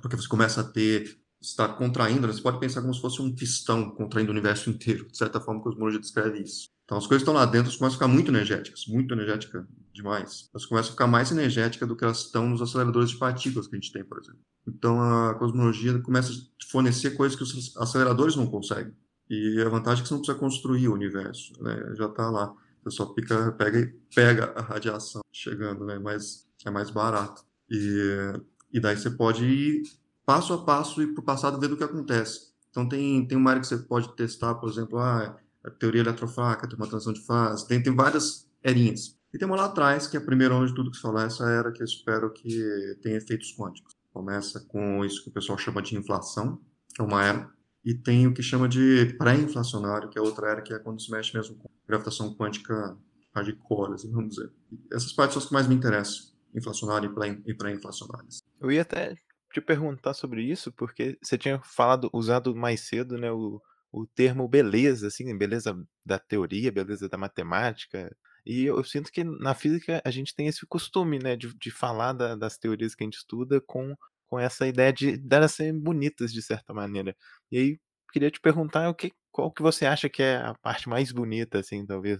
porque 0.01 0.17
você 0.17 0.29
começa 0.29 0.61
a 0.61 0.65
ter 0.65 1.21
está 1.43 1.67
contraindo, 1.69 2.27
né? 2.27 2.33
você 2.33 2.43
pode 2.43 2.61
pensar 2.61 2.83
como 2.83 2.93
se 2.93 3.01
fosse 3.01 3.23
um 3.23 3.35
pistão 3.35 3.91
contraindo 3.93 4.31
o 4.31 4.33
universo 4.33 4.69
inteiro. 4.69 5.07
De 5.07 5.17
certa 5.17 5.41
forma, 5.41 5.61
a 5.61 5.65
cosmologia 5.65 5.99
descreve 5.99 6.43
isso. 6.43 6.69
Então, 6.85 6.99
as 6.99 7.07
coisas 7.07 7.23
estão 7.23 7.35
lá 7.35 7.47
dentro, 7.47 7.71
começam 7.71 7.89
a 7.89 7.93
ficar 7.93 8.09
muito 8.09 8.31
energéticas, 8.31 8.85
muito 8.89 9.15
energética 9.15 9.67
demais. 9.93 10.51
Elas 10.53 10.67
começam 10.67 10.91
a 10.91 10.93
ficar 10.93 11.07
mais 11.07 11.31
energéticas 11.31 11.89
do 11.89 11.97
que 11.97 12.05
elas 12.05 12.19
estão 12.19 12.49
nos 12.49 12.61
aceleradores 12.61 13.11
de 13.11 13.17
partículas 13.17 13.69
que 13.69 13.77
a 13.77 13.79
gente 13.81 13.93
tem, 13.93 14.05
por 14.05 14.19
exemplo. 14.19 14.41
Então, 14.67 15.01
a 15.01 15.35
cosmologia 15.37 15.99
começa 16.01 16.33
a 16.33 16.71
fornecer 16.71 17.13
coisas 17.13 17.37
que 17.37 17.43
os 17.43 17.77
aceleradores 17.77 18.37
não 18.37 18.47
conseguem. 18.47 18.93
E 19.29 19.63
a 19.65 19.69
vantagem 19.69 20.01
é 20.01 20.03
que 20.03 20.09
você 20.09 20.15
não 20.15 20.21
precisa 20.21 20.39
construir 20.39 20.89
o 20.89 20.95
universo, 20.95 21.53
né? 21.63 21.95
já 21.97 22.07
está 22.07 22.29
lá. 22.29 22.53
Só 22.89 23.07
pica, 23.07 23.53
pega 23.53 23.79
e 23.79 23.87
pega 24.15 24.53
a 24.57 24.63
radiação 24.63 25.23
chegando, 25.33 25.85
né? 25.85 25.99
Mas 25.99 26.49
é 26.65 26.71
mais 26.71 26.91
barato. 26.91 27.45
E, 27.71 28.33
e 28.73 28.81
daí 28.81 28.97
você 28.97 29.11
pode 29.11 29.45
ir 29.45 29.83
passo 30.25 30.53
a 30.53 30.65
passo 30.65 31.03
e 31.03 31.13
para 31.13 31.21
o 31.21 31.25
passado 31.25 31.59
ver 31.59 31.73
o 31.73 31.77
que 31.77 31.85
acontece. 31.85 32.51
Então 32.71 32.89
tem, 32.89 33.27
tem 33.27 33.37
uma 33.37 33.51
área 33.51 33.61
que 33.61 33.67
você 33.67 33.79
pode 33.79 34.15
testar, 34.15 34.55
por 34.55 34.71
exemplo, 34.71 34.99
ah, 34.99 35.37
a 35.65 35.71
teoria 35.71 36.01
eletrofraca, 36.01 36.69
tem 36.69 36.77
uma 36.77 36.87
transição 36.87 37.13
de 37.13 37.25
fase, 37.27 37.67
tem, 37.67 37.83
tem 37.83 37.95
várias 37.95 38.49
erinhas. 38.63 39.19
E 39.33 39.39
tem 39.39 39.47
uma 39.47 39.57
lá 39.57 39.67
atrás, 39.67 40.07
que 40.07 40.17
é 40.17 40.21
a 40.21 40.25
primeira 40.25 40.55
onde 40.55 40.75
tudo 40.75 40.91
que 40.91 40.97
você 40.97 41.03
falou, 41.03 41.21
essa 41.21 41.49
era 41.49 41.73
que 41.73 41.83
eu 41.83 41.85
espero 41.85 42.33
que 42.33 42.97
tenha 43.03 43.17
efeitos 43.17 43.55
quânticos. 43.57 43.95
Começa 44.13 44.61
com 44.61 45.05
isso 45.05 45.23
que 45.23 45.31
o 45.31 45.33
pessoal 45.33 45.59
chama 45.59 45.83
de 45.83 45.97
inflação, 45.97 46.61
é 46.99 47.03
uma 47.03 47.25
era, 47.25 47.51
e 47.85 47.95
tem 47.95 48.27
o 48.27 48.35
que 48.35 48.43
chama 48.43 48.69
de 48.69 49.15
pré-inflacionário, 49.19 50.09
que 50.09 50.19
é 50.19 50.23
outra 50.23 50.51
era, 50.51 50.63
que 50.63 50.73
é 50.73 50.79
quando 50.79 51.01
se 51.01 51.11
mexe 51.11 51.37
mesmo 51.37 51.57
com 51.57 51.69
gravitação 51.87 52.35
quântica 52.35 52.97
hardcore, 53.35 53.95
assim, 53.95 54.11
vamos 54.11 54.35
dizer. 54.35 54.51
essas 54.93 55.13
partes 55.13 55.35
são 55.35 55.43
as 55.43 55.49
que 55.49 55.55
mais 55.55 55.69
me 55.69 55.75
interessam, 55.75 56.33
inflacionário 56.55 57.15
e 57.47 57.55
pré-inflacionárias. 57.55 58.43
Eu 58.61 58.71
ia 58.71 58.83
até 58.83 59.15
te 59.53 59.61
perguntar 59.61 60.15
sobre 60.15 60.43
isso, 60.43 60.73
porque 60.73 61.19
você 61.23 61.37
tinha 61.37 61.61
falado, 61.63 62.11
usado 62.13 62.55
mais 62.55 62.81
cedo, 62.81 63.17
né, 63.17 63.31
o, 63.31 63.61
o 63.93 64.07
termo 64.07 64.47
beleza, 64.49 65.09
assim, 65.09 65.37
beleza 65.37 65.77
da 66.05 66.19
teoria, 66.19 66.71
beleza 66.71 67.09
da 67.09 67.19
matemática. 67.19 68.15
E 68.45 68.65
eu, 68.65 68.77
eu 68.77 68.85
sinto 68.85 69.11
que 69.11 69.25
na 69.25 69.55
física 69.55 70.01
a 70.05 70.11
gente 70.11 70.35
tem 70.35 70.47
esse 70.47 70.65
costume, 70.67 71.19
né, 71.19 71.37
de, 71.37 71.55
de 71.57 71.71
falar 71.71 72.13
da, 72.13 72.37
das 72.37 72.57
teorias 72.57 72.95
que 72.95 73.03
a 73.03 73.07
gente 73.07 73.19
estuda 73.19 73.61
com, 73.61 73.97
com 74.31 74.39
essa 74.39 74.67
ideia 74.67 74.93
de 74.93 75.17
delas 75.17 75.53
serem 75.53 75.79
bonitas 75.79 76.33
de 76.33 76.41
certa 76.41 76.73
maneira. 76.73 77.15
E 77.51 77.59
aí 77.59 77.81
queria 78.13 78.31
te 78.31 78.41
perguntar 78.41 78.89
o 78.89 78.95
que, 78.95 79.13
qual 79.31 79.53
que 79.53 79.63
você 79.63 79.85
acha 79.85 80.09
que 80.09 80.23
é 80.23 80.37
a 80.37 80.55
parte 80.55 80.89
mais 80.89 81.13
bonita, 81.13 81.59
assim, 81.59 81.85
talvez, 81.85 82.19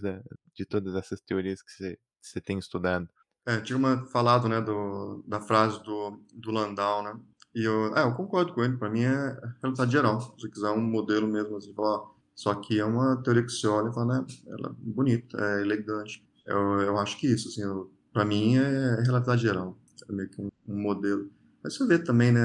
de 0.53 0.65
todas 0.65 0.93
essas 0.95 1.21
teorias 1.21 1.61
que 1.61 1.71
você, 1.71 1.97
você 2.21 2.41
tem 2.41 2.59
estudado. 2.59 3.09
É, 3.45 3.59
tinha 3.59 3.77
uma 3.77 4.05
falado, 4.07 4.47
né, 4.47 4.61
do, 4.61 5.23
da 5.27 5.41
frase 5.41 5.81
do, 5.83 6.21
do 6.33 6.51
Landau, 6.51 7.01
né, 7.01 7.19
e 7.55 7.63
eu, 7.63 7.95
é, 7.95 8.03
eu 8.03 8.13
concordo 8.13 8.53
com 8.53 8.63
ele, 8.63 8.77
para 8.77 8.89
mim 8.89 9.03
é 9.03 9.37
realidade 9.61 9.91
geral. 9.91 10.21
Se 10.21 10.31
você 10.31 10.49
quiser 10.49 10.69
um 10.69 10.81
modelo 10.81 11.27
mesmo, 11.27 11.57
assim, 11.57 11.73
falar, 11.73 12.01
só 12.35 12.53
que 12.55 12.79
é 12.79 12.85
uma 12.85 13.21
teoria 13.23 13.43
que 13.43 13.51
você 13.51 13.67
olha 13.67 13.89
e 13.89 13.93
fala, 13.93 14.19
né, 14.19 14.25
ela 14.47 14.69
é 14.69 14.73
bonita, 14.77 15.37
é 15.37 15.61
elegante. 15.61 16.23
Eu, 16.45 16.81
eu 16.81 16.97
acho 16.97 17.17
que 17.17 17.27
isso, 17.27 17.49
assim, 17.49 17.63
para 18.13 18.25
mim 18.25 18.57
é 18.57 19.01
realidade 19.03 19.41
geral. 19.41 19.77
É 20.09 20.11
meio 20.11 20.29
que 20.29 20.41
um, 20.41 20.49
um, 20.67 20.81
modelo. 20.81 21.29
Mas 21.63 21.75
você 21.75 21.85
vê 21.85 21.99
também, 21.99 22.31
né, 22.31 22.41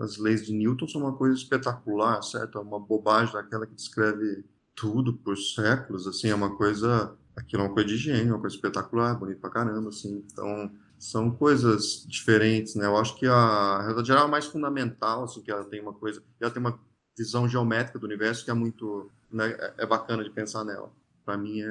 as 0.00 0.16
leis 0.16 0.46
de 0.46 0.52
Newton 0.54 0.88
são 0.88 1.02
uma 1.02 1.16
coisa 1.16 1.36
espetacular, 1.36 2.22
certo? 2.22 2.58
É 2.58 2.60
uma 2.60 2.80
bobagem 2.80 3.34
daquela 3.34 3.66
que 3.66 3.74
descreve 3.74 4.44
tudo 4.74 5.12
por 5.12 5.36
séculos, 5.36 6.06
assim, 6.06 6.28
é 6.30 6.34
uma 6.34 6.56
coisa, 6.56 7.14
aquilo 7.36 7.62
é 7.62 7.66
uma 7.66 7.74
coisa 7.74 7.88
de 7.88 7.96
gênio, 7.96 8.34
uma 8.34 8.40
coisa 8.40 8.56
espetacular, 8.56 9.18
bonito 9.18 9.40
pra 9.40 9.50
caramba, 9.50 9.90
assim. 9.90 10.24
Então, 10.32 10.70
são 10.98 11.30
coisas 11.30 12.04
diferentes, 12.08 12.74
né? 12.74 12.86
Eu 12.86 12.96
acho 12.96 13.16
que 13.16 13.26
a 13.26 13.78
realidade 13.80 14.08
geral 14.08 14.26
é 14.26 14.30
mais 14.30 14.46
fundamental, 14.46 15.24
assim, 15.24 15.42
que 15.42 15.50
ela 15.50 15.64
tem 15.64 15.80
uma 15.80 15.92
coisa, 15.92 16.22
ela 16.40 16.50
tem 16.50 16.60
uma 16.60 16.78
visão 17.16 17.48
geométrica 17.48 17.98
do 17.98 18.06
universo 18.06 18.44
que 18.44 18.50
é 18.50 18.54
muito, 18.54 19.10
né, 19.30 19.50
é, 19.50 19.74
é 19.78 19.86
bacana 19.86 20.24
de 20.24 20.30
pensar 20.30 20.64
nela. 20.64 20.90
Para 21.28 21.36
mim, 21.36 21.60
é, 21.60 21.66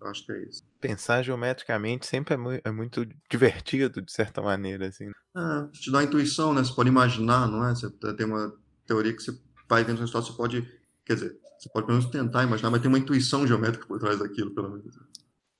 eu 0.00 0.06
acho 0.06 0.24
que 0.24 0.30
é 0.30 0.40
isso. 0.44 0.62
Pensar 0.80 1.20
geometricamente 1.24 2.06
sempre 2.06 2.34
é, 2.34 2.36
mu 2.36 2.50
é 2.52 2.70
muito 2.70 3.04
divertido, 3.28 4.00
de 4.00 4.12
certa 4.12 4.40
maneira, 4.40 4.86
assim. 4.86 5.10
É, 5.36 5.66
te 5.72 5.90
dá 5.90 6.04
intuição, 6.04 6.54
né? 6.54 6.62
Você 6.62 6.72
pode 6.72 6.90
imaginar, 6.90 7.48
não 7.48 7.66
é? 7.66 7.74
Você 7.74 7.90
tem 8.14 8.24
uma 8.24 8.54
teoria 8.86 9.12
que 9.12 9.20
você 9.20 9.36
vai 9.68 9.82
vendo 9.82 9.96
o 9.96 10.00
resultado, 10.02 10.26
você 10.26 10.32
pode, 10.32 10.62
quer 11.04 11.14
dizer, 11.14 11.36
você 11.58 11.68
pode 11.70 11.86
pelo 11.86 11.98
menos 11.98 12.12
tentar 12.12 12.44
imaginar, 12.44 12.70
mas 12.70 12.80
tem 12.80 12.88
uma 12.88 13.00
intuição 13.00 13.44
geométrica 13.44 13.84
por 13.84 13.98
trás 13.98 14.20
daquilo, 14.20 14.54
pelo 14.54 14.70
menos. 14.70 14.96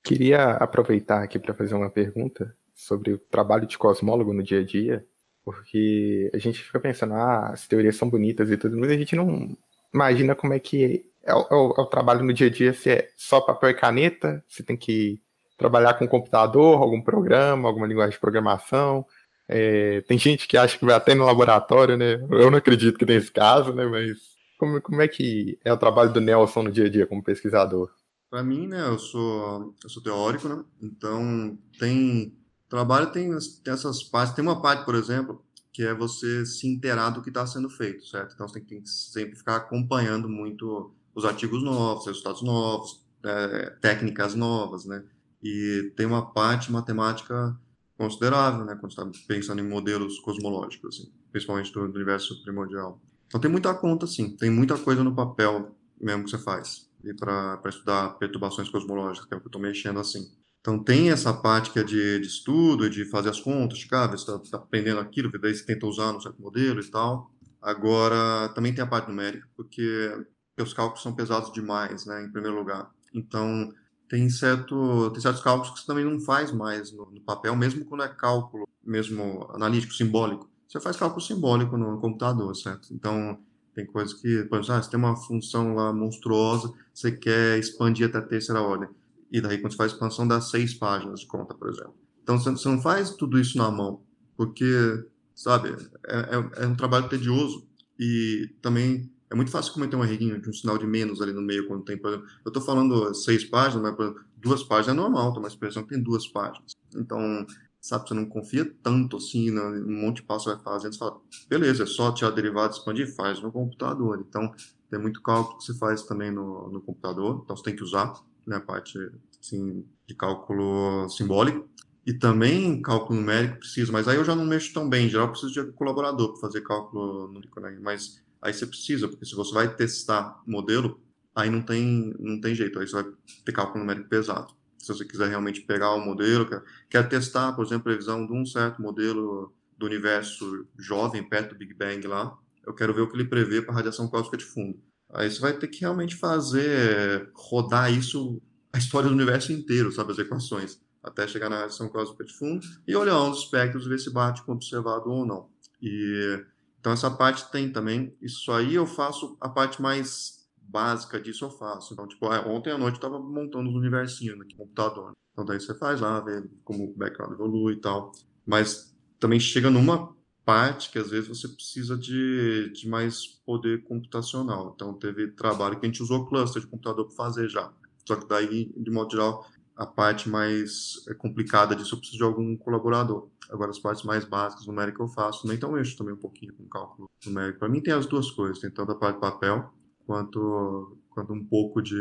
Queria 0.01 0.51
aproveitar 0.51 1.21
aqui 1.21 1.37
para 1.37 1.53
fazer 1.53 1.75
uma 1.75 1.89
pergunta 1.89 2.55
sobre 2.73 3.11
o 3.11 3.17
trabalho 3.17 3.67
de 3.67 3.77
cosmólogo 3.77 4.31
no 4.33 4.43
dia 4.43 4.61
a 4.61 4.63
dia, 4.63 5.05
porque 5.43 6.31
a 6.33 6.37
gente 6.37 6.63
fica 6.63 6.79
pensando, 6.79 7.15
ah, 7.15 7.49
as 7.49 7.67
teorias 7.67 7.97
são 7.97 8.09
bonitas 8.09 8.49
e 8.49 8.55
tudo, 8.55 8.77
mas 8.77 8.91
a 8.91 8.97
gente 8.97 9.13
não 9.13 9.57
imagina 9.93 10.35
como 10.35 10.53
é 10.53 10.59
que 10.59 11.10
é, 11.23 11.33
o, 11.33 11.39
é 11.39 11.55
o, 11.55 11.75
é 11.77 11.81
o 11.81 11.85
trabalho 11.85 12.23
no 12.23 12.33
dia 12.33 12.47
a 12.47 12.49
dia, 12.49 12.73
se 12.73 12.89
é 12.89 13.09
só 13.15 13.41
papel 13.41 13.69
e 13.69 13.73
caneta, 13.73 14.43
se 14.47 14.63
tem 14.63 14.77
que 14.77 15.21
trabalhar 15.57 15.93
com 15.93 16.07
computador, 16.07 16.81
algum 16.81 17.01
programa, 17.01 17.67
alguma 17.67 17.87
linguagem 17.87 18.13
de 18.13 18.19
programação. 18.19 19.05
É, 19.47 20.01
tem 20.01 20.17
gente 20.17 20.47
que 20.47 20.57
acha 20.57 20.77
que 20.77 20.85
vai 20.85 20.95
até 20.95 21.13
no 21.13 21.25
laboratório, 21.25 21.97
né? 21.97 22.13
Eu 22.31 22.49
não 22.49 22.57
acredito 22.57 22.97
que 22.97 23.05
tem 23.05 23.17
esse 23.17 23.31
caso, 23.31 23.73
né? 23.73 23.85
Mas 23.85 24.17
como, 24.57 24.81
como 24.81 25.01
é 25.01 25.07
que 25.07 25.59
é 25.63 25.71
o 25.71 25.77
trabalho 25.77 26.13
do 26.13 26.21
Nelson 26.21 26.63
no 26.63 26.71
dia 26.71 26.85
a 26.85 26.89
dia 26.89 27.05
como 27.05 27.23
pesquisador? 27.23 27.91
Para 28.29 28.43
mim, 28.43 28.65
né, 28.65 28.87
eu 28.87 28.97
sou, 28.97 29.75
eu 29.83 29.89
sou 29.89 30.01
teórico, 30.01 30.47
né? 30.47 30.63
Então 30.81 31.57
tem 31.77 32.33
trabalho 32.69 33.11
tem, 33.11 33.29
tem 33.63 33.73
essas 33.73 34.01
partes. 34.01 34.33
Tem 34.33 34.43
uma 34.43 34.61
parte, 34.61 34.85
por 34.85 34.95
exemplo, 34.95 35.43
que 35.73 35.83
é 35.83 35.93
você 35.93 36.45
se 36.45 36.65
inteirar 36.67 37.09
do 37.09 37.21
que 37.21 37.29
está 37.29 37.45
sendo 37.45 37.69
feito, 37.69 38.05
certo? 38.05 38.33
Então 38.33 38.47
você 38.47 38.61
tem 38.61 38.81
que 38.81 38.89
sempre 38.89 39.35
ficar 39.35 39.57
acompanhando 39.57 40.29
muito 40.29 40.95
os 41.15 41.25
artigos 41.25 41.63
novos, 41.63 42.05
resultados 42.05 42.41
novos, 42.41 43.03
é, 43.23 43.69
técnicas 43.81 44.35
novas, 44.35 44.85
né? 44.85 45.03
E 45.43 45.91
tem 45.95 46.05
uma 46.05 46.31
parte 46.31 46.71
matemática 46.71 47.57
considerável, 47.97 48.65
né? 48.65 48.75
Quando 48.75 48.91
está 48.91 49.09
pensando 49.27 49.59
em 49.59 49.67
modelos 49.67 50.19
cosmológicos, 50.19 50.95
assim, 50.95 51.11
principalmente 51.31 51.71
do, 51.71 51.87
do 51.87 51.95
universo 51.95 52.41
primordial. 52.43 52.99
Então 53.27 53.39
tem 53.39 53.49
muita 53.49 53.73
conta, 53.73 54.05
sim. 54.07 54.35
Tem 54.35 54.49
muita 54.49 54.77
coisa 54.77 55.03
no 55.03 55.15
papel 55.15 55.75
mesmo 56.01 56.23
que 56.23 56.31
você 56.31 56.37
faz. 56.37 56.89
E 57.03 57.13
para 57.13 57.59
estudar 57.67 58.09
perturbações 58.17 58.69
cosmológicas, 58.69 59.27
que 59.27 59.33
é 59.33 59.37
o 59.37 59.39
que 59.39 59.47
eu 59.47 59.49
estou 59.49 59.61
mexendo 59.61 59.99
assim. 59.99 60.31
Então 60.59 60.83
tem 60.83 61.09
essa 61.09 61.33
parte 61.33 61.71
que 61.71 61.79
é 61.79 61.83
de, 61.83 62.19
de 62.19 62.27
estudo, 62.27 62.89
de 62.89 63.05
fazer 63.05 63.29
as 63.29 63.39
contas, 63.39 63.79
de 63.79 63.87
ver 63.87 64.17
se 64.17 64.31
está 64.31 64.37
tá 64.39 64.57
aprendendo 64.57 64.99
aquilo, 64.99 65.31
daí 65.39 65.55
você 65.55 65.65
tenta 65.65 65.87
usar 65.87 66.13
no 66.13 66.21
certo 66.21 66.39
modelo 66.41 66.79
e 66.79 66.85
tal. 66.85 67.31
Agora, 67.61 68.49
também 68.49 68.73
tem 68.73 68.83
a 68.83 68.87
parte 68.87 69.07
numérica, 69.09 69.47
porque, 69.55 70.25
porque 70.61 70.63
os 70.63 70.73
cálculos 70.73 71.01
são 71.01 71.13
pesados 71.13 71.51
demais, 71.51 72.05
né, 72.05 72.23
em 72.23 72.31
primeiro 72.31 72.57
lugar. 72.57 72.89
Então, 73.13 73.73
tem, 74.07 74.29
certo, 74.29 75.09
tem 75.11 75.21
certos 75.21 75.41
cálculos 75.41 75.71
que 75.71 75.79
você 75.79 75.87
também 75.87 76.05
não 76.05 76.19
faz 76.19 76.51
mais 76.51 76.91
no, 76.91 77.09
no 77.11 77.21
papel, 77.21 77.55
mesmo 77.55 77.85
quando 77.85 78.03
é 78.03 78.07
cálculo, 78.07 78.67
mesmo 78.83 79.49
analítico, 79.53 79.93
simbólico. 79.93 80.49
Você 80.67 80.79
faz 80.79 80.95
cálculo 80.95 81.21
simbólico 81.21 81.77
no 81.77 81.99
computador, 81.99 82.55
certo? 82.55 82.93
Então, 82.93 83.39
tem 83.73 83.85
coisas 83.85 84.13
que, 84.13 84.43
por 84.43 84.59
exemplo, 84.59 84.75
ah, 84.75 84.83
você 84.83 84.89
tem 84.89 84.99
uma 84.99 85.15
função 85.15 85.73
lá 85.73 85.91
monstruosa, 85.93 86.71
você 86.93 87.11
quer 87.11 87.57
expandir 87.57 88.07
até 88.07 88.19
a 88.19 88.21
terceira 88.21 88.61
ordem. 88.61 88.89
E 89.31 89.41
daí, 89.41 89.57
quando 89.59 89.71
você 89.71 89.77
faz 89.77 89.93
expansão, 89.93 90.27
dá 90.27 90.39
seis 90.41 90.73
páginas 90.73 91.21
de 91.21 91.27
conta, 91.27 91.53
por 91.53 91.69
exemplo. 91.69 91.95
Então, 92.21 92.37
você 92.37 92.69
não 92.69 92.81
faz 92.81 93.11
tudo 93.11 93.39
isso 93.39 93.57
na 93.57 93.71
mão, 93.71 94.01
porque, 94.37 95.05
sabe, 95.33 95.75
é, 96.07 96.17
é, 96.17 96.63
é 96.63 96.67
um 96.67 96.75
trabalho 96.75 97.09
tedioso 97.09 97.65
e 97.97 98.53
também 98.61 99.11
é 99.31 99.35
muito 99.35 99.49
fácil 99.49 99.73
cometer 99.73 99.95
um 99.95 100.03
errinho 100.03 100.41
de 100.41 100.49
um 100.49 100.53
sinal 100.53 100.77
de 100.77 100.85
menos 100.85 101.21
ali 101.21 101.31
no 101.31 101.41
meio 101.41 101.65
quando 101.65 101.85
tem, 101.85 101.97
por 101.97 102.09
exemplo, 102.09 102.27
eu 102.43 102.49
estou 102.49 102.61
falando 102.61 103.13
seis 103.15 103.45
páginas, 103.45 103.81
mas 103.97 104.13
duas 104.35 104.61
páginas 104.61 104.97
é 104.97 104.99
normal, 104.99 105.31
tem 105.31 105.41
uma 105.41 105.47
expressão 105.47 105.83
que 105.83 105.89
tem 105.89 106.03
duas 106.03 106.27
páginas. 106.27 106.75
Então, 106.93 107.47
sabe, 107.79 108.09
você 108.09 108.13
não 108.13 108.25
confia 108.25 108.69
tanto 108.83 109.15
assim, 109.15 109.49
né, 109.49 109.61
um 109.61 110.01
monte 110.01 110.17
de 110.17 110.23
passo 110.23 110.49
vai 110.53 110.61
fazendo, 110.61 110.91
você 110.93 110.99
fala, 110.99 111.17
beleza, 111.47 111.83
é 111.83 111.85
só 111.85 112.11
tirar 112.11 112.31
derivado, 112.31 112.73
expandir, 112.73 113.15
faz 113.15 113.41
no 113.41 113.53
computador. 113.53 114.23
Então, 114.27 114.51
tem 114.89 114.99
muito 114.99 115.21
cálculo 115.21 115.57
que 115.57 115.63
você 115.63 115.77
faz 115.77 116.03
também 116.03 116.29
no, 116.29 116.69
no 116.69 116.81
computador, 116.81 117.41
então 117.41 117.55
você 117.55 117.63
tem 117.63 117.75
que 117.75 117.83
usar 117.83 118.13
né, 118.45 118.57
a 118.57 118.61
parte 118.61 118.99
assim, 119.39 119.85
de 120.05 120.13
cálculo 120.13 121.07
simbólico. 121.07 121.69
E 122.05 122.13
também 122.13 122.81
cálculo 122.81 123.19
numérico 123.19 123.59
precisa, 123.59 123.91
mas 123.91 124.07
aí 124.07 124.17
eu 124.17 124.25
já 124.25 124.35
não 124.35 124.43
mexo 124.43 124.73
tão 124.73 124.89
bem. 124.89 125.05
Em 125.05 125.09
geral, 125.09 125.27
eu 125.27 125.31
preciso 125.31 125.53
de 125.53 125.71
colaborador 125.73 126.31
para 126.31 126.41
fazer 126.41 126.61
cálculo 126.61 127.27
numérico, 127.27 127.59
né? 127.59 127.77
Mas 127.79 128.19
aí 128.41 128.53
você 128.53 128.65
precisa, 128.65 129.07
porque 129.07 129.25
se 129.25 129.35
você 129.35 129.53
vai 129.53 129.73
testar 129.75 130.41
modelo, 130.47 130.99
aí 131.35 131.49
não 131.49 131.61
tem, 131.61 132.13
não 132.19 132.39
tem 132.41 132.55
jeito, 132.55 132.79
aí 132.79 132.87
você 132.87 133.01
vai 133.01 133.11
ter 133.45 133.51
cálculo 133.51 133.79
numérico 133.79 134.09
pesado. 134.09 134.53
Se 134.77 134.87
você 134.87 135.05
quiser 135.05 135.29
realmente 135.29 135.61
pegar 135.61 135.93
o 135.93 136.03
modelo, 136.03 136.47
quer, 136.47 136.63
quer 136.89 137.09
testar, 137.09 137.53
por 137.53 137.65
exemplo, 137.65 137.81
a 137.81 137.93
previsão 137.93 138.25
de 138.25 138.33
um 138.33 138.45
certo 138.45 138.81
modelo 138.81 139.53
do 139.77 139.85
universo 139.85 140.67
jovem, 140.77 141.23
perto 141.23 141.49
do 141.49 141.57
Big 141.57 141.73
Bang 141.73 142.05
lá, 142.07 142.37
eu 142.65 142.73
quero 142.73 142.93
ver 142.93 143.01
o 143.01 143.07
que 143.07 143.15
ele 143.15 143.25
prevê 143.25 143.61
para 143.61 143.73
radiação 143.73 144.07
cósmica 144.07 144.37
de 144.37 144.45
fundo. 144.45 144.79
Aí 145.13 145.29
você 145.29 145.39
vai 145.39 145.53
ter 145.53 145.67
que 145.67 145.81
realmente 145.81 146.15
fazer, 146.15 147.29
rodar 147.35 147.91
isso, 147.91 148.41
a 148.73 148.77
história 148.77 149.09
do 149.09 149.15
universo 149.15 149.51
inteiro, 149.51 149.91
sabe, 149.91 150.11
as 150.11 150.19
equações, 150.19 150.79
até 151.03 151.27
chegar 151.27 151.49
na 151.49 151.57
radiação 151.57 151.89
cósmica 151.89 152.23
de 152.23 152.33
fundo 152.33 152.65
e 152.87 152.95
olhar 152.95 153.19
os 153.23 153.39
espectros 153.39 153.85
e 153.85 153.89
ver 153.89 153.99
se 153.99 154.11
bate 154.11 154.43
com 154.43 154.51
o 154.51 154.55
observado 154.55 155.09
ou 155.09 155.25
não. 155.25 155.49
E 155.81 156.43
então 156.81 156.91
essa 156.91 157.11
parte 157.11 157.49
tem 157.51 157.71
também. 157.71 158.17
Isso 158.19 158.51
aí 158.51 158.73
eu 158.73 158.87
faço 158.87 159.37
a 159.39 159.47
parte 159.47 159.79
mais 159.79 160.41
básica 160.57 161.21
disso 161.21 161.45
eu 161.45 161.51
faço. 161.51 161.93
Então, 161.93 162.07
tipo, 162.07 162.33
é, 162.33 162.39
ontem 162.47 162.71
à 162.71 162.77
noite 162.77 162.95
eu 162.95 163.07
estava 163.07 163.19
montando 163.19 163.69
os 163.69 163.75
universinhos 163.75 164.37
no 164.37 164.57
computador. 164.57 165.13
Então 165.31 165.45
daí 165.45 165.59
você 165.59 165.75
faz 165.75 166.01
lá, 166.01 166.19
vê 166.19 166.43
como 166.63 166.85
o 166.85 166.93
background 166.97 167.33
evolui 167.33 167.73
e 167.73 167.79
tal. 167.79 168.11
Mas 168.45 168.95
também 169.19 169.39
chega 169.39 169.69
numa 169.69 170.11
parte 170.43 170.89
que 170.89 170.97
às 170.97 171.11
vezes 171.11 171.27
você 171.27 171.47
precisa 171.47 171.95
de, 171.95 172.71
de 172.73 172.89
mais 172.89 173.27
poder 173.45 173.83
computacional. 173.83 174.71
Então 174.73 174.91
teve 174.95 175.27
trabalho 175.33 175.79
que 175.79 175.85
a 175.85 175.89
gente 175.89 176.01
usou 176.01 176.25
cluster 176.25 176.63
de 176.63 176.67
computador 176.67 177.05
para 177.05 177.15
fazer 177.15 177.47
já. 177.47 177.71
Só 178.07 178.15
que 178.15 178.27
daí, 178.27 178.73
de 178.75 178.89
modo 178.89 179.11
geral, 179.11 179.45
a 179.75 179.85
parte 179.85 180.29
mais 180.29 181.05
é, 181.09 181.13
complicada 181.13 181.75
disso 181.75 181.95
eu 181.95 181.99
preciso 181.99 182.17
de 182.17 182.23
algum 182.23 182.55
colaborador. 182.57 183.29
Agora, 183.49 183.71
as 183.71 183.79
partes 183.79 184.03
mais 184.03 184.23
básicas 184.23 184.65
numérica 184.65 185.01
eu 185.01 185.07
faço, 185.07 185.45
nem 185.47 185.57
então 185.57 185.69
eu 185.69 185.75
mexo 185.75 185.97
também 185.97 186.13
um 186.13 186.17
pouquinho 186.17 186.53
com 186.53 186.67
cálculo 186.69 187.09
numérico. 187.25 187.59
Para 187.59 187.69
mim, 187.69 187.81
tem 187.81 187.93
as 187.93 188.05
duas 188.05 188.31
coisas: 188.31 188.59
tem 188.59 188.69
tanto 188.69 188.91
a 188.91 188.95
parte 188.95 189.15
de 189.15 189.21
papel 189.21 189.71
quanto, 190.05 190.97
quanto 191.09 191.33
um 191.33 191.43
pouco 191.43 191.81
de, 191.81 191.95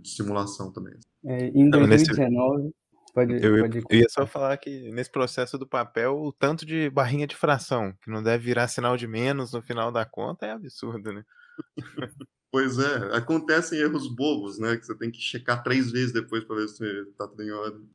de 0.00 0.08
simulação 0.08 0.72
também. 0.72 0.94
É, 1.24 1.48
em 1.48 1.68
2019. 1.68 2.72
Pode, 3.14 3.32
eu, 3.44 3.60
pode 3.60 3.78
eu 3.88 3.98
ia 4.00 4.08
só 4.08 4.26
falar 4.26 4.56
que 4.56 4.90
nesse 4.90 5.10
processo 5.10 5.56
do 5.56 5.68
papel, 5.68 6.16
o 6.16 6.32
tanto 6.32 6.66
de 6.66 6.90
barrinha 6.90 7.28
de 7.28 7.36
fração, 7.36 7.94
que 8.02 8.10
não 8.10 8.20
deve 8.20 8.44
virar 8.44 8.66
sinal 8.66 8.96
de 8.96 9.06
menos 9.06 9.52
no 9.52 9.62
final 9.62 9.92
da 9.92 10.04
conta, 10.04 10.46
é 10.46 10.50
absurdo, 10.50 11.12
né? 11.12 11.24
Pois 12.54 12.78
é, 12.78 13.16
acontecem 13.16 13.80
erros 13.80 14.06
bobos, 14.06 14.60
né? 14.60 14.76
Que 14.76 14.86
você 14.86 14.96
tem 14.96 15.10
que 15.10 15.18
checar 15.18 15.60
três 15.64 15.90
vezes 15.90 16.12
depois 16.12 16.44
para 16.44 16.54
ver 16.54 16.68
se 16.68 17.04
tá 17.18 17.26
tudo 17.26 17.42
em 17.42 17.50
ordem. 17.50 17.90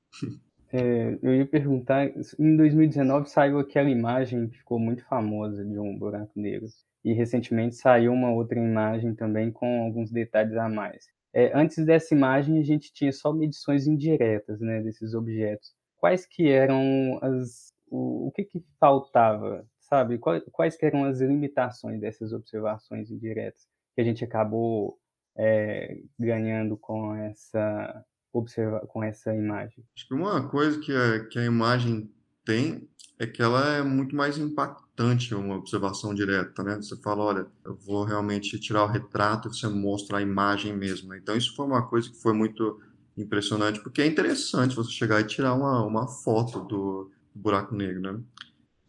É, 0.72 1.18
eu 1.24 1.34
ia 1.34 1.48
perguntar, 1.48 2.12
em 2.38 2.58
2019 2.58 3.30
saiu 3.30 3.58
aquela 3.58 3.90
imagem 3.90 4.50
que 4.50 4.58
ficou 4.58 4.78
muito 4.78 5.04
famosa 5.06 5.64
de 5.64 5.80
um 5.80 5.98
buraco 5.98 6.34
negro. 6.36 6.68
E 7.06 7.14
recentemente 7.14 7.78
saiu 7.78 8.12
uma 8.12 8.34
outra 8.34 8.60
imagem 8.60 9.16
também 9.16 9.50
com 9.50 9.86
alguns 9.86 10.12
detalhes 10.12 10.58
a 10.58 10.68
mais. 10.68 11.06
É, 11.34 11.58
antes 11.58 11.86
dessa 11.86 12.14
imagem 12.14 12.60
a 12.60 12.64
gente 12.64 12.92
tinha 12.92 13.14
só 13.14 13.32
medições 13.32 13.88
indiretas, 13.88 14.60
né, 14.60 14.82
desses 14.82 15.14
objetos. 15.14 15.74
Quais 15.96 16.26
que 16.26 16.50
eram 16.50 17.18
as, 17.22 17.72
o, 17.90 18.28
o 18.28 18.32
que 18.34 18.44
que 18.44 18.62
faltava, 18.78 19.66
sabe? 19.80 20.18
Quais, 20.18 20.44
quais 20.52 20.76
que 20.76 20.86
eram 20.86 21.06
as 21.06 21.22
limitações 21.22 22.02
dessas 22.02 22.34
observações 22.34 23.10
indiretas? 23.10 23.70
Que 24.00 24.02
a 24.02 24.06
gente 24.06 24.24
acabou 24.24 24.98
é, 25.38 26.02
ganhando 26.18 26.78
com 26.78 27.14
essa 27.16 28.06
observa 28.32 28.80
com 28.88 29.04
essa 29.04 29.36
imagem? 29.36 29.84
Acho 29.94 30.08
que 30.08 30.14
uma 30.14 30.48
coisa 30.48 30.80
que 30.80 30.94
a, 30.96 31.26
que 31.28 31.38
a 31.38 31.44
imagem 31.44 32.10
tem 32.46 32.88
é 33.18 33.28
que 33.28 33.42
ela 33.42 33.76
é 33.76 33.84
muito 33.84 34.16
mais 34.16 34.38
impactante 34.38 35.36
uma 35.36 35.58
observação 35.58 36.14
direta, 36.14 36.64
né? 36.64 36.78
Você 36.78 36.96
fala, 37.02 37.24
olha, 37.24 37.48
eu 37.66 37.76
vou 37.76 38.06
realmente 38.06 38.58
tirar 38.58 38.84
o 38.86 38.88
retrato 38.88 39.50
e 39.50 39.54
você 39.54 39.68
mostra 39.68 40.20
a 40.20 40.22
imagem 40.22 40.74
mesmo. 40.74 41.14
Então 41.14 41.36
isso 41.36 41.54
foi 41.54 41.66
uma 41.66 41.86
coisa 41.86 42.10
que 42.10 42.22
foi 42.22 42.32
muito 42.32 42.80
impressionante, 43.18 43.82
porque 43.82 44.02
é 44.02 44.08
interessante 44.08 44.78
você 44.78 44.92
chegar 44.92 45.20
e 45.20 45.28
tirar 45.28 45.54
uma, 45.54 45.84
uma 45.84 46.08
foto 46.08 46.62
do, 46.62 47.12
do 47.36 47.42
buraco 47.42 47.76
negro, 47.76 48.02
né? 48.02 48.20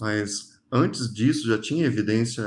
Mas 0.01 0.61
antes 0.70 1.12
disso 1.12 1.49
já 1.49 1.59
tinha 1.59 1.85
evidência 1.85 2.44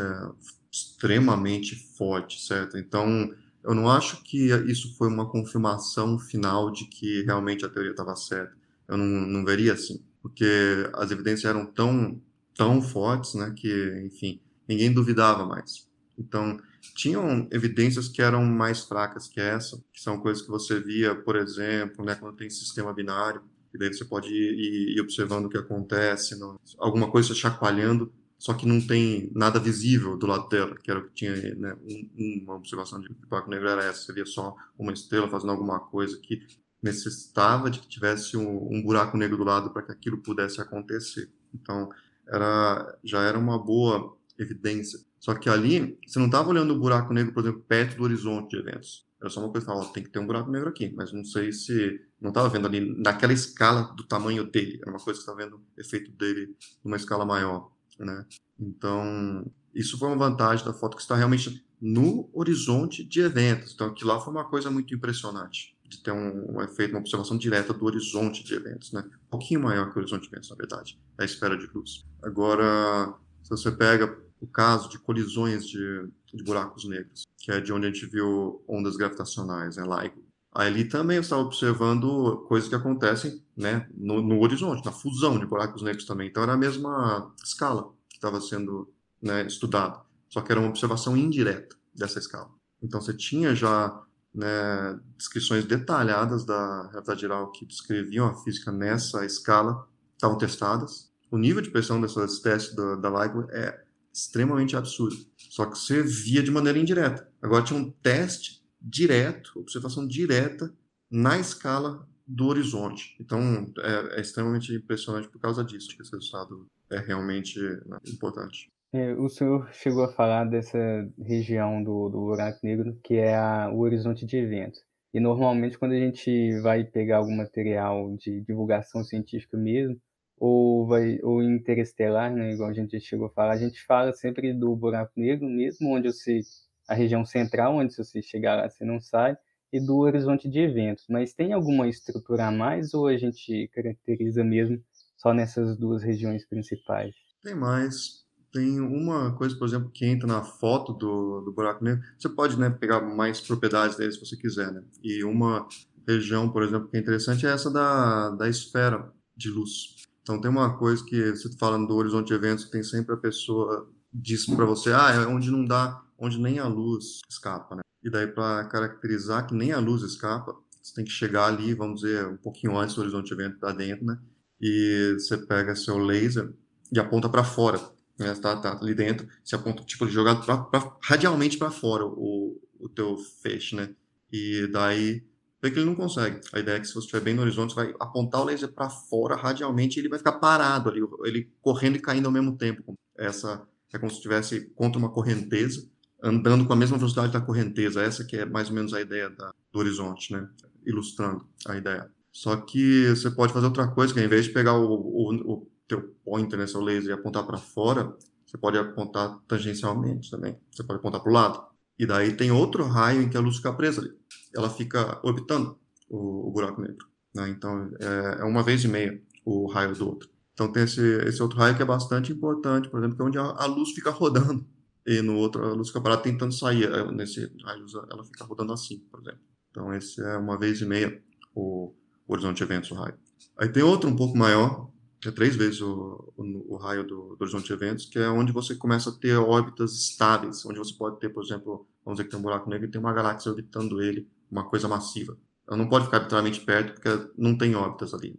extremamente 0.73 1.75
forte, 1.75 2.41
certo? 2.41 2.79
Então, 2.79 3.31
eu 3.63 3.75
não 3.75 3.87
acho 3.89 4.23
que 4.23 4.47
isso 4.65 4.97
foi 4.97 5.07
uma 5.07 5.29
confirmação 5.29 6.17
final 6.17 6.71
de 6.71 6.85
que 6.85 7.21
realmente 7.21 7.63
a 7.63 7.69
teoria 7.69 7.91
estava 7.91 8.15
certa. 8.15 8.57
Eu 8.87 8.97
não, 8.97 9.05
não 9.05 9.45
veria 9.45 9.73
assim, 9.73 10.03
porque 10.21 10.45
as 10.93 11.11
evidências 11.11 11.45
eram 11.45 11.65
tão, 11.65 12.19
tão 12.55 12.81
fortes, 12.81 13.35
né, 13.35 13.53
que, 13.55 14.01
enfim, 14.03 14.39
ninguém 14.67 14.91
duvidava 14.91 15.45
mais. 15.45 15.87
Então, 16.17 16.59
tinham 16.95 17.47
evidências 17.51 18.07
que 18.07 18.21
eram 18.21 18.43
mais 18.43 18.81
fracas 18.81 19.27
que 19.27 19.39
essa, 19.39 19.81
que 19.93 20.01
são 20.01 20.19
coisas 20.19 20.43
que 20.43 20.49
você 20.49 20.79
via, 20.79 21.15
por 21.15 21.35
exemplo, 21.35 22.03
né, 22.03 22.15
quando 22.15 22.35
tem 22.35 22.49
sistema 22.49 22.91
binário, 22.91 23.43
e 23.73 23.77
daí 23.77 23.93
você 23.93 24.05
pode 24.05 24.27
ir, 24.27 24.95
ir 24.97 25.01
observando 25.01 25.45
o 25.45 25.49
que 25.49 25.57
acontece, 25.57 26.37
não, 26.37 26.59
alguma 26.77 27.09
coisa 27.09 27.33
chacoalhando, 27.33 28.11
só 28.43 28.53
que 28.53 28.67
não 28.67 28.85
tem 28.85 29.31
nada 29.33 29.57
visível 29.57 30.17
do 30.17 30.27
lado 30.27 30.49
dela, 30.49 30.75
que 30.75 30.91
era 30.91 30.99
o 30.99 31.07
que 31.07 31.13
tinha, 31.13 31.33
né, 31.55 31.77
um, 31.81 32.43
uma 32.43 32.55
observação 32.55 32.99
de 32.99 33.07
buraco 33.29 33.49
negro 33.49 33.69
era 33.69 33.85
essa, 33.85 34.11
via 34.11 34.25
só 34.25 34.53
uma 34.77 34.91
estrela 34.91 35.29
fazendo 35.29 35.51
alguma 35.51 35.79
coisa 35.79 36.19
que 36.21 36.45
necessitava 36.81 37.71
de 37.71 37.79
que 37.79 37.87
tivesse 37.87 38.35
um, 38.35 38.67
um 38.69 38.83
buraco 38.83 39.15
negro 39.15 39.37
do 39.37 39.45
lado 39.45 39.71
para 39.71 39.83
que 39.83 39.93
aquilo 39.93 40.17
pudesse 40.17 40.59
acontecer. 40.59 41.31
Então, 41.53 41.89
era, 42.27 42.99
já 43.01 43.21
era 43.21 43.39
uma 43.39 43.57
boa 43.57 44.13
evidência. 44.37 44.99
Só 45.21 45.33
que 45.35 45.49
ali, 45.49 45.97
você 46.05 46.19
não 46.19 46.25
estava 46.25 46.49
olhando 46.49 46.73
o 46.73 46.79
buraco 46.79 47.13
negro, 47.13 47.33
por 47.33 47.45
exemplo, 47.45 47.63
perto 47.65 47.95
do 47.95 48.03
horizonte 48.03 48.49
de 48.49 48.57
eventos. 48.57 49.07
Era 49.21 49.29
só 49.29 49.39
uma 49.39 49.53
coisa, 49.53 49.65
falava, 49.65 49.93
tem 49.93 50.03
que 50.03 50.09
ter 50.09 50.19
um 50.19 50.27
buraco 50.27 50.51
negro 50.51 50.67
aqui, 50.67 50.93
mas 50.93 51.13
não 51.13 51.23
sei 51.23 51.53
se 51.53 51.97
não 52.19 52.27
estava 52.27 52.49
vendo 52.49 52.67
ali 52.67 52.81
naquela 53.01 53.31
escala 53.31 53.83
do 53.95 54.03
tamanho 54.03 54.43
dele. 54.43 54.79
Era 54.81 54.91
uma 54.91 54.99
coisa 54.99 55.17
que 55.17 55.23
estava 55.23 55.37
vendo 55.37 55.55
o 55.55 55.79
efeito 55.79 56.11
dele 56.11 56.53
numa 56.83 56.97
escala 56.97 57.25
maior 57.25 57.71
né? 57.99 58.25
Então, 58.59 59.45
isso 59.73 59.97
foi 59.97 60.07
uma 60.07 60.17
vantagem 60.17 60.65
da 60.65 60.73
foto 60.73 60.95
que 60.95 61.01
está 61.01 61.15
realmente 61.15 61.65
no 61.81 62.29
horizonte 62.33 63.03
de 63.03 63.21
eventos. 63.21 63.73
Então, 63.73 63.87
aquilo 63.87 64.09
lá 64.09 64.19
foi 64.19 64.31
uma 64.31 64.45
coisa 64.45 64.71
muito 64.71 64.93
impressionante, 64.93 65.75
de 65.85 66.01
ter 66.01 66.11
um, 66.11 66.55
um 66.55 66.61
efeito, 66.61 66.91
uma 66.91 66.99
observação 66.99 67.37
direta 67.37 67.73
do 67.73 67.85
horizonte 67.85 68.43
de 68.43 68.53
eventos, 68.53 68.91
né? 68.93 69.03
Um 69.27 69.29
pouquinho 69.31 69.61
maior 69.61 69.91
que 69.91 69.97
o 69.97 69.99
horizonte 69.99 70.21
de 70.21 70.27
eventos, 70.27 70.49
na 70.49 70.55
verdade, 70.55 70.99
é 71.19 71.23
a 71.23 71.25
esfera 71.25 71.57
de 71.57 71.67
luz. 71.73 72.05
Agora, 72.21 73.13
se 73.43 73.49
você 73.49 73.71
pega 73.71 74.17
o 74.39 74.47
caso 74.47 74.89
de 74.89 74.99
colisões 74.99 75.65
de, 75.65 76.09
de 76.33 76.43
buracos 76.43 76.83
negros, 76.85 77.23
que 77.37 77.51
é 77.51 77.61
de 77.61 77.71
onde 77.71 77.87
a 77.87 77.89
gente 77.89 78.05
viu 78.05 78.63
ondas 78.67 78.97
gravitacionais, 78.97 79.77
né, 79.77 79.83
LIGO. 79.83 80.21
Ali 80.53 80.85
também 80.85 81.17
eu 81.17 81.21
estava 81.21 81.41
observando 81.41 82.45
coisas 82.47 82.69
que 82.69 82.75
acontecem 82.75 83.43
né, 83.57 83.87
no, 83.95 84.21
no, 84.21 84.39
horizonte, 84.39 84.85
na 84.85 84.91
fusão 84.91 85.39
de 85.39 85.45
buracos 85.45 85.81
negros 85.81 86.05
também. 86.05 86.27
Então 86.27 86.43
era 86.43 86.53
a 86.53 86.57
mesma 86.57 87.33
escala 87.43 87.91
que 88.07 88.17
estava 88.17 88.39
sendo 88.39 88.91
né, 89.21 89.47
estudada, 89.47 89.99
só 90.29 90.41
que 90.41 90.51
era 90.51 90.59
uma 90.59 90.69
observação 90.69 91.17
indireta 91.17 91.75
dessa 91.95 92.19
escala. 92.19 92.49
Então 92.81 93.01
você 93.01 93.13
tinha 93.15 93.55
já 93.55 93.99
né, 94.33 94.99
descrições 95.17 95.65
detalhadas 95.65 96.45
da 96.45 96.87
realidade 96.89 97.21
geral 97.21 97.51
que 97.51 97.65
descreviam 97.65 98.27
a 98.27 98.35
física 98.43 98.71
nessa 98.71 99.25
escala, 99.25 99.87
estavam 100.13 100.37
testadas. 100.37 101.11
O 101.31 101.37
nível 101.37 101.61
de 101.61 101.71
pressão 101.71 101.99
dessas 101.99 102.39
testes 102.39 102.75
da, 102.75 102.95
da 102.95 103.09
LIGO 103.09 103.47
é 103.49 103.83
extremamente 104.13 104.75
absurdo. 104.75 105.17
Só 105.35 105.65
que 105.65 105.77
você 105.77 106.03
via 106.03 106.43
de 106.43 106.51
maneira 106.51 106.77
indireta. 106.77 107.27
Agora 107.41 107.63
tinha 107.63 107.79
um 107.79 107.89
teste 107.89 108.62
direto, 108.83 109.59
observação 109.59 110.05
direta 110.05 110.73
na 111.09 111.39
escala 111.39 112.07
do 112.27 112.47
horizonte. 112.47 113.15
Então, 113.19 113.71
é, 113.79 114.17
é 114.17 114.21
extremamente 114.21 114.73
impressionante 114.73 115.29
por 115.29 115.39
causa 115.39 115.63
disso, 115.63 115.95
que 115.95 116.01
esse 116.01 116.11
resultado 116.11 116.67
é 116.91 116.99
realmente 116.99 117.59
né, 117.59 117.97
importante. 118.07 118.71
É, 118.93 119.13
o 119.13 119.27
senhor 119.27 119.71
chegou 119.73 120.03
a 120.03 120.13
falar 120.13 120.45
dessa 120.45 120.77
região 121.19 121.83
do, 121.83 122.09
do 122.09 122.19
buraco 122.19 122.59
negro, 122.63 122.99
que 123.03 123.15
é 123.15 123.35
a, 123.35 123.69
o 123.71 123.79
horizonte 123.79 124.25
de 124.25 124.37
eventos. 124.37 124.79
E 125.13 125.19
normalmente, 125.19 125.77
quando 125.77 125.93
a 125.93 125.99
gente 125.99 126.59
vai 126.61 126.83
pegar 126.83 127.17
algum 127.17 127.35
material 127.35 128.15
de 128.17 128.41
divulgação 128.41 129.03
científica 129.03 129.57
mesmo, 129.57 129.99
ou 130.37 130.87
vai 130.87 131.19
ou 131.21 131.41
interestelar, 131.41 132.33
né, 132.33 132.53
igual 132.53 132.69
a 132.69 132.73
gente 132.73 132.99
chegou 132.99 133.27
a 133.27 133.31
falar, 133.31 133.53
a 133.53 133.57
gente 133.57 133.83
fala 133.85 134.11
sempre 134.13 134.53
do 134.53 134.75
buraco 134.75 135.13
negro 135.15 135.47
mesmo, 135.47 135.95
onde 135.95 136.11
você 136.11 136.41
a 136.87 136.93
região 136.93 137.25
central, 137.25 137.75
onde 137.77 137.93
se 137.93 138.03
você 138.03 138.21
chegar 138.21 138.55
lá 138.55 138.69
você 138.69 138.83
não 138.83 138.99
sai, 138.99 139.37
e 139.71 139.79
do 139.79 139.97
horizonte 139.97 140.49
de 140.49 140.59
eventos. 140.59 141.05
Mas 141.09 141.33
tem 141.33 141.53
alguma 141.53 141.87
estrutura 141.87 142.47
a 142.47 142.51
mais 142.51 142.93
ou 142.93 143.07
a 143.07 143.17
gente 143.17 143.69
caracteriza 143.73 144.43
mesmo 144.43 144.79
só 145.17 145.33
nessas 145.33 145.77
duas 145.77 146.03
regiões 146.03 146.47
principais? 146.47 147.15
Tem 147.41 147.55
mais. 147.55 148.23
Tem 148.51 148.79
uma 148.79 149.35
coisa, 149.35 149.57
por 149.57 149.67
exemplo, 149.67 149.89
que 149.91 150.05
entra 150.05 150.27
na 150.27 150.43
foto 150.43 150.93
do, 150.93 151.41
do 151.41 151.51
buraco 151.51 151.83
negro. 151.83 152.03
Você 152.19 152.29
pode 152.29 152.59
né, 152.59 152.69
pegar 152.69 153.01
mais 153.01 153.41
propriedades 153.41 153.97
dele 153.97 154.11
se 154.11 154.19
você 154.19 154.37
quiser. 154.37 154.71
Né? 154.71 154.83
E 155.01 155.23
uma 155.23 155.67
região, 156.07 156.47
por 156.51 156.61
exemplo, 156.61 156.87
que 156.87 156.97
é 156.97 156.99
interessante 156.99 157.47
é 157.47 157.49
essa 157.49 157.71
da, 157.71 158.29
da 158.29 158.47
esfera 158.47 159.11
de 159.35 159.49
luz. 159.49 159.95
Então 160.21 160.39
tem 160.39 160.51
uma 160.51 160.77
coisa 160.77 161.03
que 161.03 161.31
você 161.31 161.49
falando 161.57 161.87
do 161.87 161.95
horizonte 161.95 162.27
de 162.27 162.33
eventos, 162.33 162.69
tem 162.69 162.83
sempre 162.83 163.15
a 163.15 163.17
pessoa 163.17 163.89
diz 164.13 164.45
para 164.45 164.65
você, 164.65 164.91
ah, 164.93 165.11
é 165.11 165.25
onde 165.25 165.49
não 165.49 165.65
dá 165.65 166.02
onde 166.17 166.39
nem 166.39 166.59
a 166.59 166.67
luz 166.67 167.21
escapa, 167.29 167.75
né? 167.75 167.81
E 168.03 168.09
daí 168.09 168.27
para 168.27 168.65
caracterizar 168.65 169.47
que 169.47 169.53
nem 169.53 169.71
a 169.71 169.79
luz 169.79 170.01
escapa, 170.01 170.55
você 170.81 170.93
tem 170.93 171.05
que 171.05 171.11
chegar 171.11 171.45
ali, 171.45 171.73
vamos 171.73 172.01
dizer, 172.01 172.27
um 172.27 172.37
pouquinho 172.37 172.77
antes 172.77 172.95
do 172.95 173.01
horizonte 173.01 173.27
de 173.27 173.33
evento 173.33 173.57
para 173.57 173.71
dentro, 173.71 174.05
né? 174.05 174.19
E 174.61 175.15
você 175.17 175.37
pega 175.37 175.75
seu 175.75 175.97
laser 175.97 176.53
e 176.91 176.99
aponta 176.99 177.29
para 177.29 177.43
fora, 177.43 177.79
né? 178.19 178.33
Tá, 178.35 178.57
tá, 178.57 178.77
ali 178.79 178.93
dentro, 178.93 179.27
você 179.43 179.55
aponta 179.55 179.83
tipo 179.83 180.07
jogado 180.07 180.45
pra, 180.45 180.57
pra, 180.57 180.97
radialmente 181.01 181.57
para 181.57 181.71
fora 181.71 182.05
o, 182.05 182.61
o 182.79 182.89
teu 182.89 183.17
feixe, 183.17 183.75
né? 183.75 183.95
E 184.31 184.67
daí 184.67 185.23
vê 185.61 185.71
que 185.71 185.79
ele 185.79 185.85
não 185.85 185.95
consegue. 185.95 186.41
A 186.51 186.59
ideia 186.59 186.77
é 186.77 186.79
que 186.81 186.87
se 186.87 186.93
você 186.93 187.05
estiver 187.05 187.21
bem 187.21 187.33
no 187.33 187.41
horizonte, 187.41 187.73
você 187.73 187.85
vai 187.85 187.95
apontar 187.99 188.41
o 188.41 188.43
laser 188.43 188.71
para 188.73 188.89
fora 188.89 189.35
radialmente 189.35 189.97
e 189.97 190.01
ele 190.01 190.09
vai 190.09 190.19
ficar 190.19 190.33
parado 190.33 190.89
ali, 190.89 190.99
ele 191.23 191.49
correndo 191.61 191.95
e 191.95 192.01
caindo 192.01 192.25
ao 192.25 192.31
mesmo 192.31 192.57
tempo. 192.57 192.93
Essa 193.17 193.65
é 193.93 193.97
como 193.97 194.11
se 194.11 194.17
estivesse 194.17 194.65
contra 194.75 194.99
uma 194.99 195.09
correnteza 195.09 195.92
andando 196.23 196.65
com 196.65 196.71
a 196.71 196.75
mesma 196.75 196.97
velocidade 196.97 197.33
da 197.33 197.41
correnteza. 197.41 198.01
Essa 198.01 198.23
que 198.23 198.37
é 198.37 198.45
mais 198.45 198.69
ou 198.69 198.75
menos 198.75 198.93
a 198.93 199.01
ideia 199.01 199.29
da, 199.29 199.53
do 199.71 199.79
horizonte, 199.79 200.31
né? 200.31 200.47
Ilustrando 200.85 201.45
a 201.67 201.75
ideia. 201.75 202.09
Só 202.31 202.55
que 202.55 203.09
você 203.09 203.29
pode 203.29 203.51
fazer 203.51 203.65
outra 203.65 203.87
coisa, 203.87 204.13
que 204.13 204.19
ao 204.19 204.25
invés 204.25 204.45
de 204.45 204.51
pegar 204.51 204.73
o, 204.73 204.93
o, 204.93 205.53
o 205.53 205.71
teu 205.87 206.15
pointer, 206.25 206.57
né, 206.57 206.65
seu 206.65 206.81
laser, 206.81 207.11
e 207.11 207.13
apontar 207.13 207.45
para 207.45 207.57
fora, 207.57 208.15
você 208.45 208.57
pode 208.57 208.77
apontar 208.77 209.37
tangencialmente 209.47 210.31
também. 210.31 210.57
Você 210.71 210.83
pode 210.83 210.99
apontar 210.99 211.21
para 211.21 211.29
o 211.29 211.33
lado. 211.33 211.63
E 211.99 212.05
daí 212.05 212.33
tem 212.33 212.51
outro 212.51 212.85
raio 212.85 213.21
em 213.21 213.29
que 213.29 213.37
a 213.37 213.39
luz 213.39 213.57
fica 213.57 213.73
presa 213.73 214.01
ali. 214.01 214.11
Ela 214.55 214.69
fica 214.69 215.19
orbitando 215.23 215.77
o, 216.09 216.47
o 216.47 216.51
buraco 216.51 216.81
negro. 216.81 217.07
Né? 217.35 217.49
Então, 217.49 217.91
é, 217.99 218.41
é, 218.41 218.43
uma 218.45 218.63
vez 218.63 218.83
e 218.83 218.87
meia 218.87 219.21
o 219.45 219.67
raio 219.67 219.93
do 219.93 220.07
outro. 220.07 220.29
Então 220.53 220.71
tem 220.71 220.83
esse, 220.83 221.01
esse 221.25 221.41
outro 221.41 221.57
raio 221.57 221.75
que 221.75 221.81
é 221.81 221.85
bastante 221.85 222.31
importante, 222.31 222.89
por 222.89 222.99
exemplo, 222.99 223.15
que 223.15 223.21
é 223.21 223.25
onde 223.25 223.37
a, 223.37 223.43
a 223.43 223.65
luz 223.65 223.91
fica 223.91 224.09
rodando 224.09 224.65
e 225.05 225.21
no 225.21 225.35
outro 225.37 225.63
a 225.63 225.73
luz 225.73 225.89
fica 225.89 226.01
parada 226.01 226.21
tentando 226.21 226.53
sair. 226.53 226.89
Nesse 227.11 227.51
a 227.65 227.73
luz 227.73 227.93
ela 227.93 228.23
fica 228.23 228.45
rodando 228.45 228.73
assim, 228.73 228.99
por 229.11 229.21
exemplo. 229.21 229.41
Então 229.69 229.93
esse 229.93 230.21
é 230.21 230.37
uma 230.37 230.57
vez 230.57 230.81
e 230.81 230.85
meia 230.85 231.21
o, 231.55 231.93
o 232.27 232.33
horizonte 232.33 232.57
de 232.57 232.63
eventos, 232.63 232.91
o 232.91 232.95
raio. 232.95 233.15
Aí 233.57 233.69
tem 233.69 233.83
outro 233.83 234.09
um 234.09 234.15
pouco 234.15 234.37
maior, 234.37 234.89
que 235.19 235.29
é 235.29 235.31
três 235.31 235.55
vezes 235.55 235.81
o, 235.81 236.33
o, 236.37 236.73
o 236.75 236.77
raio 236.77 237.03
do, 237.03 237.35
do, 237.35 237.41
horizonte 237.41 237.67
de 237.67 237.73
eventos, 237.73 238.05
que 238.05 238.19
é 238.19 238.29
onde 238.29 238.51
você 238.51 238.75
começa 238.75 239.09
a 239.09 239.13
ter 239.13 239.35
órbitas 239.35 239.93
estáveis, 239.93 240.65
onde 240.65 240.79
você 240.79 240.93
pode 240.95 241.19
ter, 241.19 241.29
por 241.29 241.43
exemplo, 241.43 241.87
vamos 242.03 242.17
dizer 242.17 242.25
que 242.25 242.31
tem 242.31 242.39
um 242.39 242.43
buraco 242.43 242.69
negro 242.69 242.87
e 242.87 242.91
tem 242.91 243.01
uma 243.01 243.13
galáxia 243.13 243.51
orbitando 243.51 244.01
ele, 244.01 244.27
uma 244.49 244.69
coisa 244.69 244.87
massiva. 244.87 245.37
Ela 245.67 245.77
não 245.77 245.87
pode 245.87 246.05
ficar 246.05 246.17
arbitrariamente 246.17 246.59
perto, 246.61 246.93
porque 246.93 247.31
não 247.37 247.57
tem 247.57 247.73
órbitas 247.73 248.13
ali. 248.13 248.35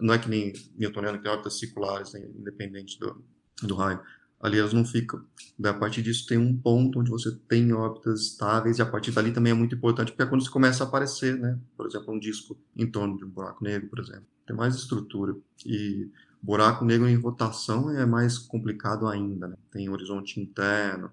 Não 0.00 0.12
é 0.12 0.18
que 0.18 0.28
nem 0.28 0.52
Newtoniano, 0.76 1.18
que 1.18 1.24
tem 1.24 1.32
órbitas 1.32 1.58
circulares, 1.58 2.12
né, 2.12 2.20
independente 2.38 2.98
do, 2.98 3.24
do 3.62 3.74
raio 3.74 4.00
ali 4.40 4.58
elas 4.58 4.72
não 4.72 4.84
ficam. 4.84 5.22
Daí, 5.58 5.70
a 5.70 5.78
partir 5.78 6.02
disso 6.02 6.26
tem 6.26 6.38
um 6.38 6.56
ponto 6.56 6.98
onde 6.98 7.10
você 7.10 7.30
tem 7.46 7.72
órbitas 7.72 8.22
estáveis 8.22 8.78
e 8.78 8.82
a 8.82 8.86
partir 8.86 9.12
dali 9.12 9.32
também 9.32 9.52
é 9.52 9.54
muito 9.54 9.74
importante 9.74 10.12
porque 10.12 10.22
é 10.22 10.26
quando 10.26 10.40
isso 10.40 10.50
começa 10.50 10.82
a 10.82 10.86
aparecer, 10.86 11.38
né? 11.38 11.58
Por 11.76 11.86
exemplo, 11.86 12.14
um 12.14 12.18
disco 12.18 12.58
em 12.74 12.90
torno 12.90 13.18
de 13.18 13.24
um 13.24 13.28
buraco 13.28 13.62
negro, 13.62 13.88
por 13.88 13.98
exemplo. 13.98 14.24
Tem 14.46 14.56
mais 14.56 14.74
estrutura 14.74 15.36
e 15.64 16.10
buraco 16.42 16.84
negro 16.84 17.06
em 17.06 17.16
rotação 17.16 17.90
é 17.90 18.06
mais 18.06 18.38
complicado 18.38 19.06
ainda, 19.06 19.46
né? 19.46 19.56
Tem 19.70 19.90
horizonte 19.90 20.40
interno, 20.40 21.10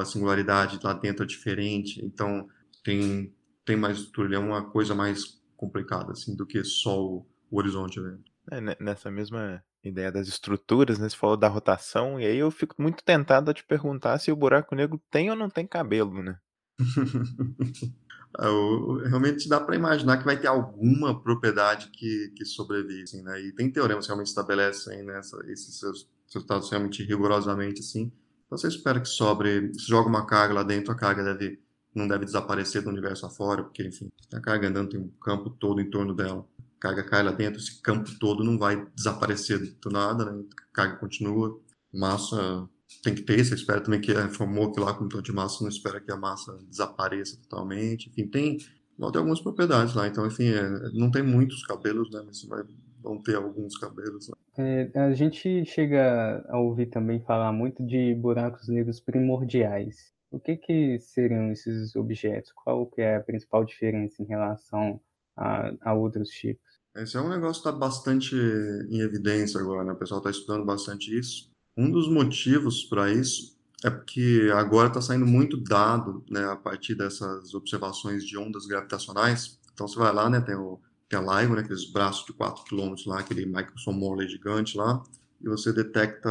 a 0.00 0.04
singularidade 0.04 0.80
lá 0.82 0.92
dentro 0.92 1.22
é 1.22 1.26
diferente, 1.26 2.04
então 2.04 2.48
tem 2.82 3.32
tem 3.64 3.76
mais 3.76 3.96
estrutura, 3.98 4.36
é 4.36 4.38
uma 4.38 4.62
coisa 4.68 4.94
mais 4.94 5.40
complicada 5.56 6.12
assim 6.12 6.36
do 6.36 6.44
que 6.44 6.62
só 6.64 7.02
o, 7.02 7.26
o 7.50 7.56
horizonte, 7.56 8.00
né? 8.00 8.18
É, 8.50 8.60
nessa 8.82 9.10
mesma 9.10 9.62
ideia 9.88 10.10
das 10.10 10.28
estruturas, 10.28 10.98
né? 10.98 11.08
Você 11.08 11.16
falou 11.16 11.36
da 11.36 11.48
rotação, 11.48 12.20
e 12.20 12.26
aí 12.26 12.36
eu 12.38 12.50
fico 12.50 12.74
muito 12.78 13.04
tentado 13.04 13.50
a 13.50 13.54
te 13.54 13.64
perguntar 13.64 14.18
se 14.18 14.32
o 14.32 14.36
buraco 14.36 14.74
negro 14.74 15.00
tem 15.10 15.30
ou 15.30 15.36
não 15.36 15.50
tem 15.50 15.66
cabelo, 15.66 16.22
né? 16.22 16.38
É, 18.36 19.08
realmente 19.08 19.48
dá 19.48 19.60
para 19.60 19.76
imaginar 19.76 20.18
que 20.18 20.24
vai 20.24 20.36
ter 20.36 20.48
alguma 20.48 21.22
propriedade 21.22 21.88
que, 21.92 22.32
que 22.36 22.44
sobrevive, 22.44 23.02
assim, 23.02 23.22
né? 23.22 23.40
E 23.40 23.52
tem 23.52 23.70
teoremas 23.70 24.06
que 24.06 24.08
realmente 24.08 24.26
estabelecem 24.26 25.04
né, 25.04 25.20
esses 25.46 25.80
resultados 26.26 26.68
realmente 26.68 27.04
rigorosamente, 27.04 27.78
assim. 27.78 28.10
Então 28.46 28.58
você 28.58 28.66
espera 28.66 29.00
que 29.00 29.06
sobre, 29.06 29.72
se 29.74 29.86
joga 29.86 30.08
uma 30.08 30.26
carga 30.26 30.52
lá 30.52 30.62
dentro, 30.64 30.90
a 30.90 30.96
carga 30.96 31.22
deve, 31.22 31.60
não 31.94 32.08
deve 32.08 32.24
desaparecer 32.24 32.82
do 32.82 32.90
universo 32.90 33.24
afora, 33.24 33.62
porque, 33.62 33.84
enfim, 33.84 34.10
a 34.32 34.40
carga 34.40 34.66
andando 34.66 34.90
tem 34.90 34.98
um 34.98 35.08
campo 35.22 35.48
todo 35.48 35.80
em 35.80 35.88
torno 35.88 36.12
dela 36.12 36.44
carga 36.84 37.02
cai 37.02 37.22
lá 37.22 37.32
dentro, 37.32 37.58
esse 37.58 37.80
campo 37.80 38.10
todo 38.20 38.44
não 38.44 38.58
vai 38.58 38.86
desaparecer 38.94 39.58
do 39.80 39.88
nada, 39.88 40.30
né? 40.30 40.44
Carga 40.74 40.96
continua, 40.96 41.58
massa 41.90 42.68
tem 43.02 43.14
que 43.14 43.22
ter, 43.22 43.42
você 43.42 43.54
espera 43.54 43.80
também 43.80 44.00
que 44.00 44.12
informou 44.12 44.70
que 44.70 44.78
lá 44.78 44.92
com 44.92 45.08
tom 45.08 45.22
de 45.22 45.32
massa 45.32 45.62
não 45.62 45.70
espera 45.70 46.00
que 46.00 46.12
a 46.12 46.16
massa 46.16 46.52
desapareça 46.68 47.38
totalmente, 47.38 48.10
enfim, 48.10 48.28
tem, 48.28 48.58
ter 48.58 49.18
algumas 49.18 49.40
propriedades 49.40 49.94
lá, 49.94 50.06
então, 50.06 50.26
enfim, 50.26 50.48
é, 50.50 50.62
não 50.92 51.10
tem 51.10 51.22
muitos 51.22 51.64
cabelos, 51.66 52.10
né, 52.10 52.22
mas 52.24 52.44
vai, 52.44 52.62
vão 53.02 53.20
ter 53.20 53.36
alguns 53.36 53.78
cabelos 53.78 54.28
lá. 54.28 54.36
É, 54.58 54.90
a 54.94 55.12
gente 55.12 55.64
chega 55.64 56.44
a 56.48 56.58
ouvir 56.58 56.86
também 56.86 57.20
falar 57.20 57.52
muito 57.52 57.84
de 57.84 58.14
buracos 58.14 58.68
negros 58.68 59.00
primordiais. 59.00 60.12
O 60.30 60.38
que 60.38 60.56
que 60.56 60.98
seriam 61.00 61.50
esses 61.50 61.96
objetos? 61.96 62.52
Qual 62.52 62.86
que 62.86 63.00
é 63.00 63.16
a 63.16 63.22
principal 63.22 63.64
diferença 63.64 64.22
em 64.22 64.26
relação 64.26 65.00
a, 65.36 65.72
a 65.80 65.94
outros 65.94 66.28
tipos? 66.28 66.63
Esse 66.96 67.16
é 67.16 67.20
um 67.20 67.28
negócio 67.28 67.60
que 67.60 67.68
está 67.68 67.72
bastante 67.72 68.36
em 68.36 69.00
evidência 69.00 69.60
agora, 69.60 69.82
né? 69.82 69.92
O 69.92 69.96
pessoal 69.96 70.18
está 70.18 70.30
estudando 70.30 70.64
bastante 70.64 71.16
isso. 71.16 71.50
Um 71.76 71.90
dos 71.90 72.08
motivos 72.08 72.84
para 72.84 73.12
isso 73.12 73.54
é 73.82 73.90
porque 73.90 74.48
agora 74.54 74.88
está 74.88 75.00
saindo 75.00 75.26
muito 75.26 75.56
dado, 75.56 76.24
né, 76.30 76.44
a 76.44 76.56
partir 76.56 76.94
dessas 76.94 77.52
observações 77.52 78.24
de 78.24 78.38
ondas 78.38 78.64
gravitacionais. 78.64 79.58
Então 79.72 79.88
você 79.88 79.98
vai 79.98 80.12
lá, 80.12 80.30
né, 80.30 80.40
tem, 80.40 80.54
o, 80.54 80.80
tem 81.08 81.18
a 81.18 81.40
LIGO, 81.40 81.54
né, 81.54 81.60
aqueles 81.62 81.92
braços 81.92 82.24
de 82.24 82.32
4 82.32 82.64
km 82.64 82.94
lá, 83.06 83.18
aquele 83.18 83.44
Michelson 83.44 83.92
Morley 83.92 84.28
gigante 84.28 84.76
lá, 84.76 85.02
e 85.42 85.48
você 85.48 85.72
detecta 85.72 86.30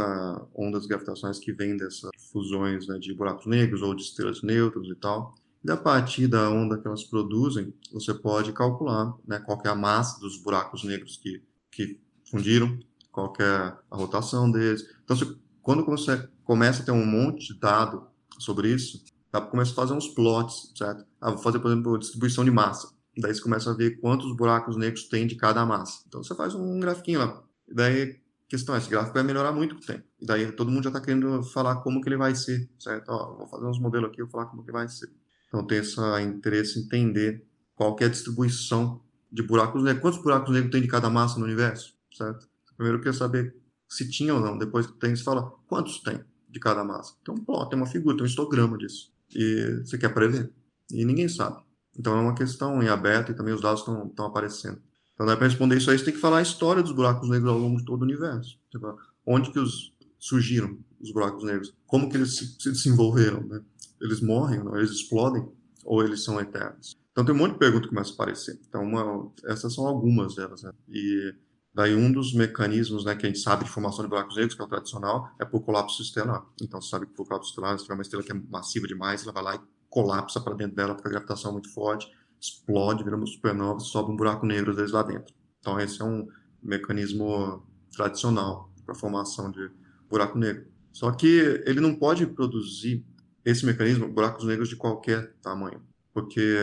ondas 0.55 0.87
gravitacionais 0.87 1.37
que 1.37 1.51
vêm 1.51 1.77
dessas 1.77 2.09
fusões 2.31 2.87
né, 2.87 2.97
de 2.97 3.13
buracos 3.13 3.45
negros 3.45 3.81
ou 3.81 3.93
de 3.93 4.01
estrelas 4.01 4.41
neutras 4.41 4.87
e 4.87 4.95
tal. 4.95 5.35
E 5.63 5.71
a 5.71 5.77
partir 5.77 6.27
da 6.27 6.49
onda 6.49 6.77
que 6.77 6.87
elas 6.87 7.03
produzem, 7.03 7.73
você 7.91 8.13
pode 8.13 8.51
calcular 8.51 9.15
né, 9.25 9.39
qual 9.39 9.61
é 9.63 9.69
a 9.69 9.75
massa 9.75 10.19
dos 10.19 10.37
buracos 10.37 10.83
negros 10.83 11.17
que, 11.17 11.41
que 11.71 11.99
fundiram, 12.29 12.77
qual 13.11 13.33
é 13.39 13.45
a 13.45 13.95
rotação 13.95 14.51
deles. 14.51 14.83
Então, 15.03 15.15
você, 15.15 15.35
quando 15.61 15.85
você 15.85 16.27
começa 16.43 16.81
a 16.81 16.85
ter 16.85 16.91
um 16.91 17.05
monte 17.05 17.53
de 17.53 17.59
dado 17.59 18.07
sobre 18.37 18.73
isso, 18.73 19.03
dá 19.31 19.39
para 19.39 19.49
começar 19.49 19.71
a 19.71 19.75
fazer 19.75 19.93
uns 19.93 20.09
plots, 20.09 20.73
certo? 20.75 21.05
Ah, 21.21 21.31
vou 21.31 21.39
fazer, 21.39 21.59
por 21.59 21.71
exemplo, 21.71 21.97
distribuição 21.97 22.43
de 22.43 22.51
massa. 22.51 22.91
Daí 23.17 23.33
você 23.33 23.41
começa 23.41 23.69
a 23.69 23.73
ver 23.73 23.99
quantos 23.99 24.35
buracos 24.35 24.75
negros 24.75 25.07
tem 25.07 25.27
de 25.27 25.35
cada 25.35 25.65
massa. 25.65 26.03
Então 26.07 26.23
você 26.23 26.35
faz 26.35 26.55
um 26.55 26.79
grafiquinho 26.79 27.19
lá. 27.19 27.43
Daí 27.71 28.03
a 28.03 28.49
questão 28.49 28.75
é, 28.75 28.79
esse 28.79 28.89
gráfico 28.89 29.13
vai 29.13 29.23
melhorar 29.23 29.51
muito 29.51 29.75
com 29.75 29.81
o 29.81 29.85
tempo. 29.85 30.03
E 30.19 30.25
daí 30.25 30.51
todo 30.51 30.71
mundo 30.71 30.83
já 30.83 30.89
está 30.89 30.99
querendo 30.99 31.43
falar 31.43 31.77
como 31.77 32.01
que 32.01 32.09
ele 32.09 32.17
vai 32.17 32.35
ser, 32.35 32.69
certo? 32.79 33.09
Ó, 33.09 33.37
vou 33.37 33.47
fazer 33.47 33.65
uns 33.65 33.79
modelos 33.79 34.09
aqui, 34.09 34.21
vou 34.21 34.31
falar 34.31 34.47
como 34.47 34.63
que 34.63 34.71
vai 34.71 34.87
ser. 34.89 35.09
Então 35.53 35.63
tem 35.63 35.77
esse 35.77 36.01
interesse 36.23 36.79
em 36.79 36.81
entender 36.81 37.45
qual 37.75 37.95
é 37.99 38.05
a 38.05 38.09
distribuição 38.09 38.99
de 39.31 39.43
buracos 39.43 39.83
negros. 39.83 40.01
Quantos 40.01 40.19
buracos 40.19 40.51
negros 40.51 40.71
tem 40.71 40.81
de 40.81 40.87
cada 40.87 41.11
massa 41.11 41.37
no 41.37 41.45
universo, 41.45 41.93
certo? 42.11 42.49
Primeiro 42.75 42.97
eu 42.97 43.03
quero 43.03 43.15
saber 43.15 43.55
se 43.87 44.09
tinha 44.09 44.33
ou 44.33 44.41
não. 44.41 44.57
Depois 44.57 44.87
que 44.87 44.93
tem, 44.93 45.15
você 45.15 45.23
fala 45.23 45.53
quantos 45.67 45.99
tem 45.99 46.19
de 46.49 46.59
cada 46.59 46.83
massa. 46.83 47.13
Então, 47.21 47.35
pô, 47.35 47.63
tem 47.67 47.77
uma 47.77 47.85
figura, 47.85 48.17
tem 48.17 48.23
um 48.23 48.27
histograma 48.27 48.75
disso. 48.79 49.13
E 49.29 49.81
você 49.85 49.95
quer 49.95 50.11
prever. 50.11 50.51
E 50.91 51.05
ninguém 51.05 51.29
sabe. 51.29 51.61
Então 51.95 52.17
é 52.17 52.21
uma 52.21 52.33
questão 52.33 52.81
em 52.81 52.89
aberto 52.89 53.31
e 53.31 53.35
também 53.35 53.53
os 53.53 53.61
dados 53.61 53.81
estão 53.81 54.25
aparecendo. 54.25 54.81
Então, 55.13 55.27
para 55.27 55.47
responder 55.47 55.77
isso 55.77 55.91
aí, 55.91 55.99
você 55.99 56.05
tem 56.05 56.15
que 56.15 56.19
falar 56.19 56.39
a 56.39 56.41
história 56.41 56.81
dos 56.81 56.91
buracos 56.91 57.29
negros 57.29 57.51
ao 57.51 57.59
longo 57.59 57.77
de 57.77 57.85
todo 57.85 58.01
o 58.01 58.05
universo. 58.05 58.57
Tipo, 58.71 58.97
onde 59.23 59.51
que 59.51 59.59
os 59.59 59.93
surgiram 60.17 60.79
os 60.99 61.11
buracos 61.11 61.43
negros? 61.43 61.71
Como 61.85 62.09
que 62.09 62.17
eles 62.17 62.35
se, 62.35 62.55
se 62.59 62.71
desenvolveram? 62.71 63.43
Né? 63.43 63.61
Eles 64.03 64.21
morrem, 64.21 64.61
não? 64.61 64.75
eles 64.75 64.91
explodem 64.91 65.47
ou 65.85 66.03
eles 66.03 66.23
são 66.23 66.39
eternos? 66.39 66.95
Então 67.11 67.23
tem 67.23 67.33
um 67.33 67.37
monte 67.37 67.53
de 67.53 67.59
perguntas 67.59 67.87
que 67.87 67.95
começam 67.95 68.11
a 68.11 68.15
aparecer. 68.15 68.59
Então 68.67 68.83
uma, 68.83 69.31
essas 69.45 69.73
são 69.73 69.87
algumas 69.87 70.35
delas. 70.35 70.63
Né? 70.63 70.73
E 70.89 71.33
daí 71.73 71.95
um 71.95 72.11
dos 72.11 72.33
mecanismos 72.33 73.05
né, 73.05 73.15
que 73.15 73.25
a 73.25 73.29
gente 73.29 73.39
sabe 73.39 73.63
de 73.63 73.69
formação 73.69 74.03
de 74.03 74.09
buracos 74.09 74.35
negros, 74.35 74.55
que 74.55 74.61
é 74.61 74.65
o 74.65 74.67
tradicional, 74.67 75.29
é 75.39 75.45
por 75.45 75.61
colapso 75.61 76.01
estelar. 76.01 76.45
Então 76.61 76.81
você 76.81 76.89
sabe 76.89 77.05
que 77.05 77.13
por 77.13 77.25
colapso 77.25 77.49
estelar, 77.49 77.77
se 77.77 77.85
tiver 77.85 77.93
uma 77.93 78.01
estrela 78.01 78.23
que 78.23 78.31
é 78.31 78.41
massiva 78.49 78.87
demais, 78.87 79.23
ela 79.23 79.31
vai 79.31 79.43
lá 79.43 79.55
e 79.55 79.61
colapsa 79.89 80.41
para 80.41 80.55
dentro 80.55 80.75
dela 80.75 80.95
porque 80.95 81.07
a 81.07 81.11
gravitação 81.11 81.51
é 81.51 81.53
muito 81.53 81.71
forte, 81.73 82.11
explode, 82.41 83.03
vira 83.03 83.15
uma 83.15 83.27
supernova, 83.27 83.79
sobe 83.79 84.11
um 84.11 84.15
buraco 84.17 84.45
negro 84.45 84.71
às 84.71 84.77
vezes 84.77 84.91
lá 84.91 85.03
dentro. 85.03 85.33
Então 85.59 85.79
esse 85.79 86.01
é 86.01 86.05
um 86.05 86.27
mecanismo 86.61 87.63
tradicional 87.95 88.69
para 88.85 88.95
formação 88.95 89.49
de 89.51 89.69
buraco 90.09 90.37
negro. 90.37 90.65
Só 90.91 91.11
que 91.11 91.61
ele 91.65 91.79
não 91.79 91.95
pode 91.95 92.25
produzir 92.25 93.05
esse 93.45 93.65
mecanismo, 93.65 94.07
buracos 94.07 94.45
negros 94.45 94.69
de 94.69 94.75
qualquer 94.75 95.33
tamanho, 95.41 95.81
porque 96.13 96.57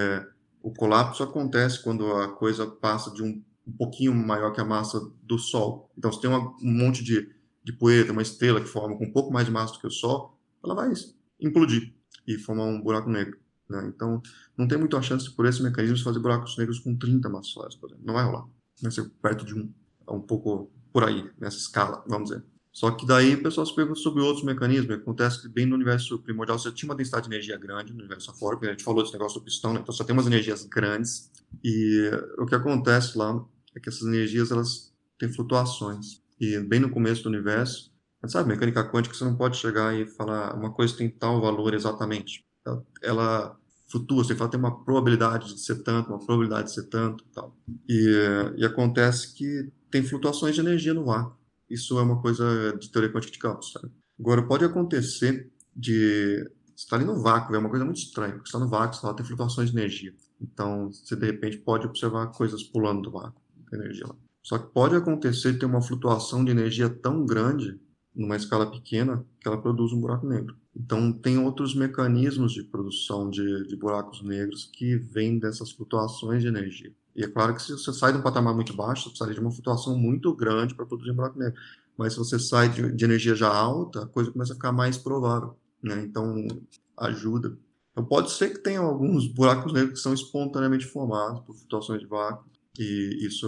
o 0.62 0.72
colapso 0.72 1.22
acontece 1.22 1.82
quando 1.82 2.10
a 2.12 2.28
coisa 2.28 2.66
passa 2.66 3.10
de 3.10 3.22
um, 3.22 3.42
um 3.66 3.72
pouquinho 3.72 4.14
maior 4.14 4.52
que 4.52 4.60
a 4.60 4.64
massa 4.64 5.00
do 5.22 5.38
Sol. 5.38 5.90
Então, 5.96 6.12
se 6.12 6.20
tem 6.20 6.30
uma, 6.30 6.50
um 6.62 6.72
monte 6.72 7.02
de, 7.02 7.28
de 7.64 7.72
poeira, 7.72 8.12
uma 8.12 8.22
estrela 8.22 8.60
que 8.60 8.68
forma 8.68 8.96
com 8.96 9.04
um 9.04 9.12
pouco 9.12 9.32
mais 9.32 9.46
de 9.46 9.52
massa 9.52 9.74
do 9.74 9.80
que 9.80 9.86
o 9.86 9.90
Sol, 9.90 10.38
ela 10.62 10.74
vai 10.74 10.92
implodir 11.40 11.94
e 12.26 12.38
formar 12.38 12.64
um 12.64 12.80
buraco 12.80 13.10
negro. 13.10 13.38
Né? 13.68 13.90
Então, 13.94 14.20
não 14.56 14.66
tem 14.66 14.78
muita 14.78 15.00
chance 15.00 15.30
por 15.30 15.46
esse 15.46 15.62
mecanismo 15.62 15.96
de 15.96 16.04
fazer 16.04 16.18
buracos 16.18 16.56
negros 16.58 16.78
com 16.78 16.96
30 16.96 17.28
massas 17.28 17.52
solares, 17.52 17.76
por 17.76 17.88
exemplo. 17.88 18.04
Não 18.06 18.14
vai 18.14 18.24
rolar. 18.24 18.46
Vai 18.82 18.90
ser 18.90 19.08
perto 19.22 19.44
de 19.44 19.54
um, 19.54 19.72
um 20.08 20.20
pouco 20.20 20.70
por 20.92 21.04
aí, 21.04 21.30
nessa 21.38 21.58
escala, 21.58 22.04
vamos 22.06 22.30
dizer. 22.30 22.44
Só 22.80 22.90
que 22.90 23.04
daí 23.04 23.34
o 23.34 23.42
pessoal 23.42 23.66
se 23.66 23.74
pergunta 23.74 24.00
sobre 24.00 24.22
outros 24.22 24.42
mecanismos. 24.42 24.96
Acontece 24.96 25.42
que 25.42 25.48
bem 25.50 25.66
no 25.66 25.74
universo 25.74 26.18
primordial 26.18 26.58
você 26.58 26.72
tinha 26.72 26.88
uma 26.88 26.96
densidade 26.96 27.28
de 27.28 27.34
energia 27.34 27.58
grande, 27.58 27.92
no 27.92 27.98
universo 27.98 28.30
afora, 28.30 28.56
porque 28.56 28.68
a 28.68 28.70
gente 28.70 28.82
falou 28.82 29.02
desse 29.02 29.12
negócio 29.12 29.38
do 29.38 29.44
pistão, 29.44 29.74
né? 29.74 29.80
então 29.82 29.92
só 29.94 30.02
tem 30.02 30.14
umas 30.14 30.26
energias 30.26 30.64
grandes. 30.64 31.30
E 31.62 32.10
o 32.38 32.46
que 32.46 32.54
acontece 32.54 33.18
lá 33.18 33.38
é 33.76 33.80
que 33.80 33.90
essas 33.90 34.08
energias 34.08 34.50
elas 34.50 34.94
têm 35.18 35.30
flutuações. 35.30 36.22
E 36.40 36.58
bem 36.60 36.80
no 36.80 36.88
começo 36.88 37.22
do 37.22 37.28
universo, 37.28 37.92
sabe, 38.26 38.48
mecânica 38.48 38.82
quântica 38.90 39.14
você 39.14 39.24
não 39.24 39.36
pode 39.36 39.58
chegar 39.58 39.94
e 39.94 40.06
falar 40.06 40.54
uma 40.54 40.72
coisa 40.72 40.96
tem 40.96 41.10
tal 41.10 41.38
valor 41.38 41.74
exatamente. 41.74 42.42
Ela, 42.66 42.86
ela 43.02 43.60
flutua, 43.90 44.24
você 44.24 44.34
fala 44.34 44.48
tem 44.48 44.58
uma 44.58 44.82
probabilidade 44.82 45.52
de 45.52 45.60
ser 45.60 45.82
tanto, 45.82 46.08
uma 46.08 46.18
probabilidade 46.18 46.68
de 46.68 46.74
ser 46.76 46.84
tanto, 46.84 47.22
tal. 47.34 47.54
E, 47.86 48.56
e 48.56 48.64
acontece 48.64 49.34
que 49.34 49.70
tem 49.90 50.02
flutuações 50.02 50.54
de 50.54 50.62
energia 50.62 50.94
no 50.94 51.10
ar 51.10 51.38
isso 51.70 51.98
é 51.98 52.02
uma 52.02 52.20
coisa 52.20 52.76
de 52.78 52.90
teoria 52.90 53.12
quântica 53.12 53.32
de 53.32 53.38
campos, 53.38 53.72
sabe? 53.72 53.90
Agora, 54.18 54.42
pode 54.46 54.64
acontecer 54.64 55.50
de 55.74 56.44
você 56.80 56.84
está 56.84 56.96
ali 56.96 57.04
no 57.04 57.20
vácuo, 57.20 57.54
é 57.54 57.58
uma 57.58 57.68
coisa 57.68 57.84
muito 57.84 57.98
estranha, 57.98 58.32
porque 58.32 58.48
está 58.48 58.58
no 58.58 58.66
vácuo, 58.66 58.96
você 58.96 59.14
tem 59.14 59.26
flutuações 59.26 59.70
de 59.70 59.76
energia. 59.76 60.14
Então, 60.40 60.90
você 60.90 61.14
de 61.14 61.26
repente 61.26 61.58
pode 61.58 61.86
observar 61.86 62.28
coisas 62.28 62.62
pulando 62.62 63.02
do 63.02 63.10
vácuo, 63.10 63.38
energia 63.70 64.06
lá. 64.06 64.16
Só 64.42 64.56
que 64.56 64.72
pode 64.72 64.96
acontecer 64.96 65.52
de 65.52 65.58
ter 65.58 65.66
uma 65.66 65.82
flutuação 65.82 66.42
de 66.42 66.50
energia 66.50 66.88
tão 66.88 67.26
grande, 67.26 67.78
numa 68.14 68.34
escala 68.34 68.70
pequena, 68.70 69.22
que 69.38 69.46
ela 69.46 69.60
produz 69.60 69.92
um 69.92 70.00
buraco 70.00 70.26
negro. 70.26 70.56
Então, 70.74 71.12
tem 71.12 71.38
outros 71.38 71.74
mecanismos 71.74 72.52
de 72.52 72.64
produção 72.64 73.28
de, 73.28 73.66
de 73.66 73.76
buracos 73.76 74.22
negros 74.22 74.64
que 74.72 74.96
vêm 74.96 75.38
dessas 75.38 75.72
flutuações 75.72 76.40
de 76.40 76.48
energia. 76.48 76.94
E 77.20 77.24
é 77.24 77.28
claro 77.28 77.54
que 77.54 77.60
se 77.60 77.72
você 77.72 77.92
sai 77.92 78.12
de 78.12 78.18
um 78.18 78.22
patamar 78.22 78.54
muito 78.54 78.74
baixo, 78.74 79.02
você 79.02 79.08
precisaria 79.10 79.34
de 79.34 79.40
uma 79.40 79.50
flutuação 79.50 79.94
muito 79.94 80.34
grande 80.34 80.74
para 80.74 80.86
produzir 80.86 81.10
um 81.10 81.16
buraco 81.16 81.38
negro. 81.38 81.60
Mas 81.94 82.14
se 82.14 82.18
você 82.18 82.38
sai 82.38 82.70
de, 82.70 82.92
de, 82.92 83.04
energia 83.04 83.34
já 83.34 83.54
alta, 83.54 84.04
a 84.04 84.06
coisa 84.06 84.32
começa 84.32 84.52
a 84.52 84.56
ficar 84.56 84.72
mais 84.72 84.96
provável. 84.96 85.54
Né? 85.82 86.00
Então, 86.00 86.48
ajuda. 86.96 87.58
Então, 87.92 88.06
pode 88.06 88.30
ser 88.30 88.54
que 88.54 88.58
tenha 88.60 88.80
alguns 88.80 89.26
buracos 89.26 89.70
negros 89.70 89.98
que 89.98 90.02
são 90.02 90.14
espontaneamente 90.14 90.86
formados 90.86 91.42
por 91.42 91.54
flutuações 91.54 92.00
de 92.00 92.06
vácuo. 92.06 92.48
E 92.78 93.26
isso 93.26 93.46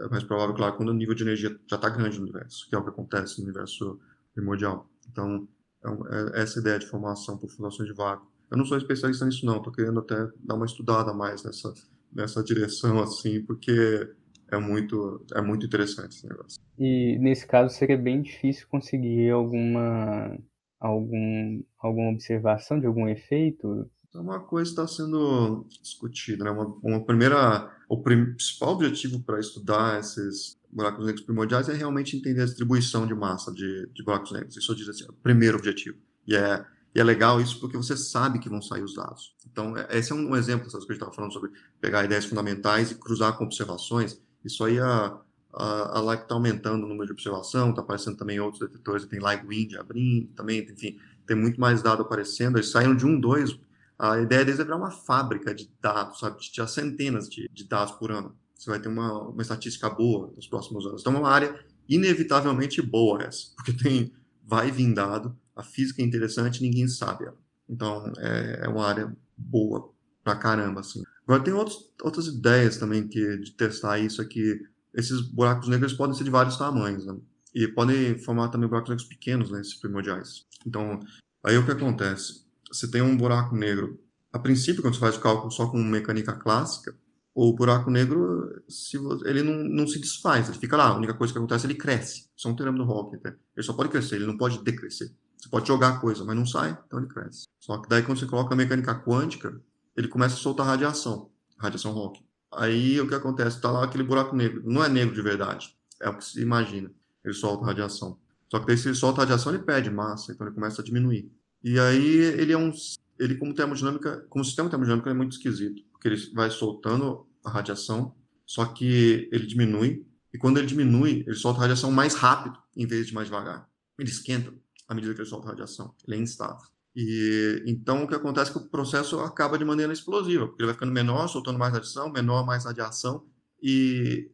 é 0.00 0.08
mais 0.10 0.22
provável, 0.22 0.54
claro, 0.54 0.76
quando 0.76 0.90
o 0.90 0.94
nível 0.94 1.14
de 1.14 1.22
energia 1.22 1.58
já 1.66 1.76
está 1.76 1.88
grande 1.88 2.18
no 2.18 2.24
universo, 2.24 2.68
que 2.68 2.74
é 2.74 2.78
o 2.78 2.82
que 2.82 2.90
acontece 2.90 3.38
no 3.38 3.44
universo 3.44 3.98
primordial. 4.34 4.86
Então, 5.10 5.48
é, 5.82 6.40
é 6.40 6.42
essa 6.42 6.58
ideia 6.58 6.78
de 6.78 6.86
formação 6.86 7.38
por 7.38 7.48
flutuações 7.48 7.88
de 7.88 7.94
vácuo. 7.94 8.30
Eu 8.50 8.58
não 8.58 8.66
sou 8.66 8.76
especialista 8.76 9.24
nisso, 9.24 9.46
não. 9.46 9.56
Estou 9.56 9.72
querendo 9.72 10.00
até 10.00 10.28
dar 10.40 10.56
uma 10.56 10.66
estudada 10.66 11.14
mais 11.14 11.42
nessa 11.42 11.72
nessa 12.14 12.42
direção 12.42 13.02
assim, 13.02 13.42
porque 13.44 14.08
é 14.50 14.58
muito 14.58 15.24
é 15.34 15.40
muito 15.40 15.66
interessante 15.66 16.16
esse 16.16 16.28
negócio. 16.28 16.60
E 16.78 17.18
nesse 17.18 17.46
caso 17.46 17.74
seria 17.74 17.96
bem 17.96 18.22
difícil 18.22 18.66
conseguir 18.68 19.30
alguma 19.30 20.38
algum 20.80 21.62
alguma 21.78 22.10
observação 22.12 22.78
de 22.78 22.86
algum 22.86 23.08
efeito? 23.08 23.90
É 24.14 24.18
uma 24.18 24.38
coisa 24.40 24.70
está 24.70 24.86
sendo 24.86 25.66
discutida, 25.82 26.44
né? 26.44 26.50
Uma, 26.50 26.66
uma 26.82 27.04
primeira 27.04 27.70
o 27.88 28.02
principal 28.02 28.74
objetivo 28.74 29.20
para 29.20 29.40
estudar 29.40 29.98
esses 29.98 30.56
buracos 30.70 31.06
negros 31.06 31.24
primordiais 31.24 31.68
é 31.68 31.74
realmente 31.74 32.16
entender 32.16 32.42
a 32.42 32.46
distribuição 32.46 33.06
de 33.06 33.14
massa 33.14 33.52
de, 33.52 33.88
de 33.92 34.04
buracos 34.04 34.32
negros. 34.32 34.56
Isso 34.56 34.74
diz 34.74 34.88
assim, 34.88 35.04
o 35.08 35.12
primeiro 35.12 35.58
objetivo. 35.58 35.98
E 36.26 36.34
é 36.34 36.64
e 36.94 37.00
é 37.00 37.04
legal 37.04 37.40
isso 37.40 37.58
porque 37.58 37.76
você 37.76 37.96
sabe 37.96 38.38
que 38.38 38.48
vão 38.48 38.62
sair 38.62 38.82
os 38.82 38.94
dados. 38.94 39.34
Então, 39.50 39.76
é, 39.76 39.98
esse 39.98 40.12
é 40.12 40.14
um 40.14 40.36
exemplo 40.36 40.66
dessas 40.66 40.84
coisas 40.84 40.86
que 40.86 40.92
gente 40.92 41.02
estava 41.02 41.12
falando 41.12 41.32
sobre 41.32 41.50
pegar 41.80 42.04
ideias 42.04 42.24
fundamentais 42.24 42.92
e 42.92 42.94
cruzar 42.94 43.36
com 43.36 43.44
observações. 43.44 44.20
Isso 44.44 44.62
aí, 44.64 44.78
a, 44.78 45.18
a, 45.52 46.10
a 46.10 46.14
está 46.14 46.34
aumentando 46.34 46.84
o 46.84 46.88
número 46.88 47.06
de 47.06 47.12
observação, 47.12 47.70
está 47.70 47.82
aparecendo 47.82 48.16
também 48.16 48.38
outros 48.38 48.60
detectores, 48.60 49.06
tem 49.06 49.18
LIGO-WIND 49.18 49.76
abrindo 49.76 50.28
também, 50.34 50.60
enfim, 50.60 50.98
tem 51.26 51.36
muito 51.36 51.60
mais 51.60 51.82
dado 51.82 52.02
aparecendo. 52.02 52.58
Eles 52.58 52.70
saíram 52.70 52.94
de 52.94 53.04
um, 53.04 53.18
dois. 53.18 53.58
A 53.98 54.20
ideia 54.20 54.44
deles 54.44 54.60
é 54.60 54.64
virar 54.64 54.76
uma 54.76 54.90
fábrica 54.90 55.54
de 55.54 55.68
dados, 55.80 56.20
sabe? 56.20 56.40
De 56.40 56.52
tirar 56.52 56.68
centenas 56.68 57.28
de, 57.28 57.48
de 57.52 57.64
dados 57.64 57.94
por 57.94 58.12
ano. 58.12 58.36
Você 58.54 58.70
vai 58.70 58.78
ter 58.78 58.88
uma, 58.88 59.28
uma 59.28 59.42
estatística 59.42 59.90
boa 59.90 60.32
nos 60.36 60.46
próximos 60.46 60.86
anos. 60.86 61.00
Então, 61.00 61.14
é 61.14 61.18
uma 61.18 61.30
área 61.30 61.58
inevitavelmente 61.88 62.80
boa 62.80 63.22
essa, 63.22 63.48
porque 63.56 63.72
tem 63.72 64.12
vai 64.46 64.70
vir 64.70 64.92
dado, 64.92 65.36
a 65.56 65.62
física 65.62 66.02
é 66.02 66.04
interessante, 66.04 66.62
ninguém 66.62 66.88
sabe 66.88 67.24
ela. 67.24 67.38
Então, 67.68 68.12
é, 68.18 68.60
é 68.64 68.68
uma 68.68 68.86
área 68.86 69.16
boa 69.36 69.90
pra 70.22 70.36
caramba, 70.36 70.80
assim. 70.80 71.02
Agora, 71.26 71.42
tem 71.42 71.54
outros, 71.54 71.92
outras 72.02 72.26
ideias 72.26 72.76
também 72.76 73.06
que, 73.06 73.38
de 73.38 73.52
testar 73.52 73.98
isso 73.98 74.20
aqui. 74.20 74.60
Esses 74.92 75.20
buracos 75.20 75.68
negros 75.68 75.92
podem 75.92 76.16
ser 76.16 76.24
de 76.24 76.30
vários 76.30 76.56
tamanhos, 76.56 77.06
né? 77.06 77.16
E 77.54 77.68
podem 77.68 78.18
formar 78.18 78.48
também 78.48 78.68
buracos 78.68 78.90
negros 78.90 79.08
pequenos, 79.08 79.50
né? 79.50 79.60
Esses 79.60 79.74
primordiais. 79.74 80.46
Então, 80.66 81.00
aí 81.42 81.56
o 81.56 81.64
que 81.64 81.72
acontece? 81.72 82.44
Você 82.70 82.90
tem 82.90 83.02
um 83.02 83.16
buraco 83.16 83.56
negro. 83.56 84.00
A 84.32 84.38
princípio, 84.38 84.82
quando 84.82 84.94
você 84.94 85.00
faz 85.00 85.16
o 85.16 85.20
cálculo 85.20 85.50
só 85.50 85.68
com 85.68 85.78
mecânica 85.82 86.32
clássica, 86.32 86.94
o 87.34 87.52
buraco 87.52 87.90
negro, 87.90 88.62
se 88.68 88.96
ele 89.24 89.42
não, 89.42 89.64
não 89.64 89.86
se 89.86 89.98
desfaz, 89.98 90.48
ele 90.48 90.58
fica 90.58 90.76
lá. 90.76 90.88
A 90.88 90.96
única 90.96 91.14
coisa 91.14 91.32
que 91.32 91.38
acontece 91.38 91.66
é 91.66 91.70
ele 91.70 91.78
cresce. 91.78 92.28
Isso 92.36 92.46
é 92.46 92.50
um 92.50 92.56
teorema 92.56 92.78
do 92.78 92.84
Hawking. 92.84 93.20
Né? 93.24 93.34
Ele 93.56 93.66
só 93.66 93.72
pode 93.72 93.88
crescer, 93.88 94.16
ele 94.16 94.26
não 94.26 94.36
pode 94.36 94.62
decrescer. 94.62 95.10
Você 95.44 95.50
pode 95.50 95.68
jogar 95.68 96.00
coisa, 96.00 96.24
mas 96.24 96.34
não 96.34 96.46
sai, 96.46 96.70
então 96.86 96.98
ele 96.98 97.06
cresce. 97.06 97.44
Só 97.60 97.76
que 97.76 97.86
daí 97.86 98.02
quando 98.02 98.18
você 98.18 98.24
coloca 98.24 98.54
a 98.54 98.56
mecânica 98.56 98.94
quântica, 98.94 99.60
ele 99.94 100.08
começa 100.08 100.36
a 100.36 100.38
soltar 100.38 100.64
radiação, 100.64 101.30
radiação 101.58 101.92
Hawking. 101.92 102.24
Aí 102.50 102.98
o 102.98 103.06
que 103.06 103.14
acontece? 103.14 103.56
Está 103.56 103.70
lá 103.70 103.84
aquele 103.84 104.04
buraco 104.04 104.34
negro. 104.34 104.62
Não 104.64 104.82
é 104.82 104.88
negro 104.88 105.14
de 105.14 105.20
verdade, 105.20 105.76
é 106.00 106.08
o 106.08 106.16
que 106.16 106.24
se 106.24 106.40
imagina. 106.40 106.90
Ele 107.22 107.34
solta 107.34 107.66
radiação. 107.66 108.18
Só 108.50 108.58
que 108.58 108.66
daí 108.66 108.78
se 108.78 108.88
ele 108.88 108.94
solta 108.94 109.20
radiação, 109.20 109.52
ele 109.52 109.62
perde 109.62 109.90
massa, 109.90 110.32
então 110.32 110.46
ele 110.46 110.54
começa 110.54 110.80
a 110.80 110.84
diminuir. 110.84 111.30
E 111.62 111.78
aí 111.78 112.16
ele 112.16 112.54
é 112.54 112.56
um 112.56 112.72
ele 113.20 113.34
como 113.34 113.52
termodinâmica, 113.52 114.24
como 114.30 114.42
sistema 114.42 114.70
termodinâmico 114.70 115.10
é 115.10 115.14
muito 115.14 115.32
esquisito, 115.32 115.82
porque 115.92 116.08
ele 116.08 116.16
vai 116.32 116.50
soltando 116.50 117.26
a 117.44 117.50
radiação, 117.50 118.14
só 118.46 118.64
que 118.64 119.28
ele 119.30 119.46
diminui, 119.46 120.06
e 120.32 120.38
quando 120.38 120.56
ele 120.56 120.66
diminui, 120.66 121.22
ele 121.26 121.36
solta 121.36 121.58
a 121.58 121.62
radiação 121.62 121.92
mais 121.92 122.14
rápido, 122.14 122.58
em 122.74 122.86
vez 122.86 123.06
de 123.06 123.14
mais 123.14 123.28
devagar. 123.28 123.68
Ele 123.98 124.08
esquenta 124.08 124.52
à 124.88 124.94
medida 124.94 125.14
que 125.14 125.20
ele 125.20 125.28
solta 125.28 125.46
a 125.46 125.50
radiação, 125.50 125.94
ele 126.06 126.16
é 126.16 126.20
instável. 126.20 126.66
E 126.96 127.62
então 127.66 128.04
o 128.04 128.08
que 128.08 128.14
acontece 128.14 128.50
é 128.50 128.52
que 128.54 128.60
o 128.60 128.68
processo 128.68 129.18
acaba 129.20 129.58
de 129.58 129.64
maneira 129.64 129.92
explosiva, 129.92 130.46
porque 130.46 130.62
ele 130.62 130.66
vai 130.66 130.74
ficando 130.74 130.92
menor, 130.92 131.26
soltando 131.28 131.58
mais 131.58 131.72
radiação, 131.72 132.10
menor, 132.12 132.46
mais 132.46 132.64
radiação, 132.64 133.26
e 133.60 134.30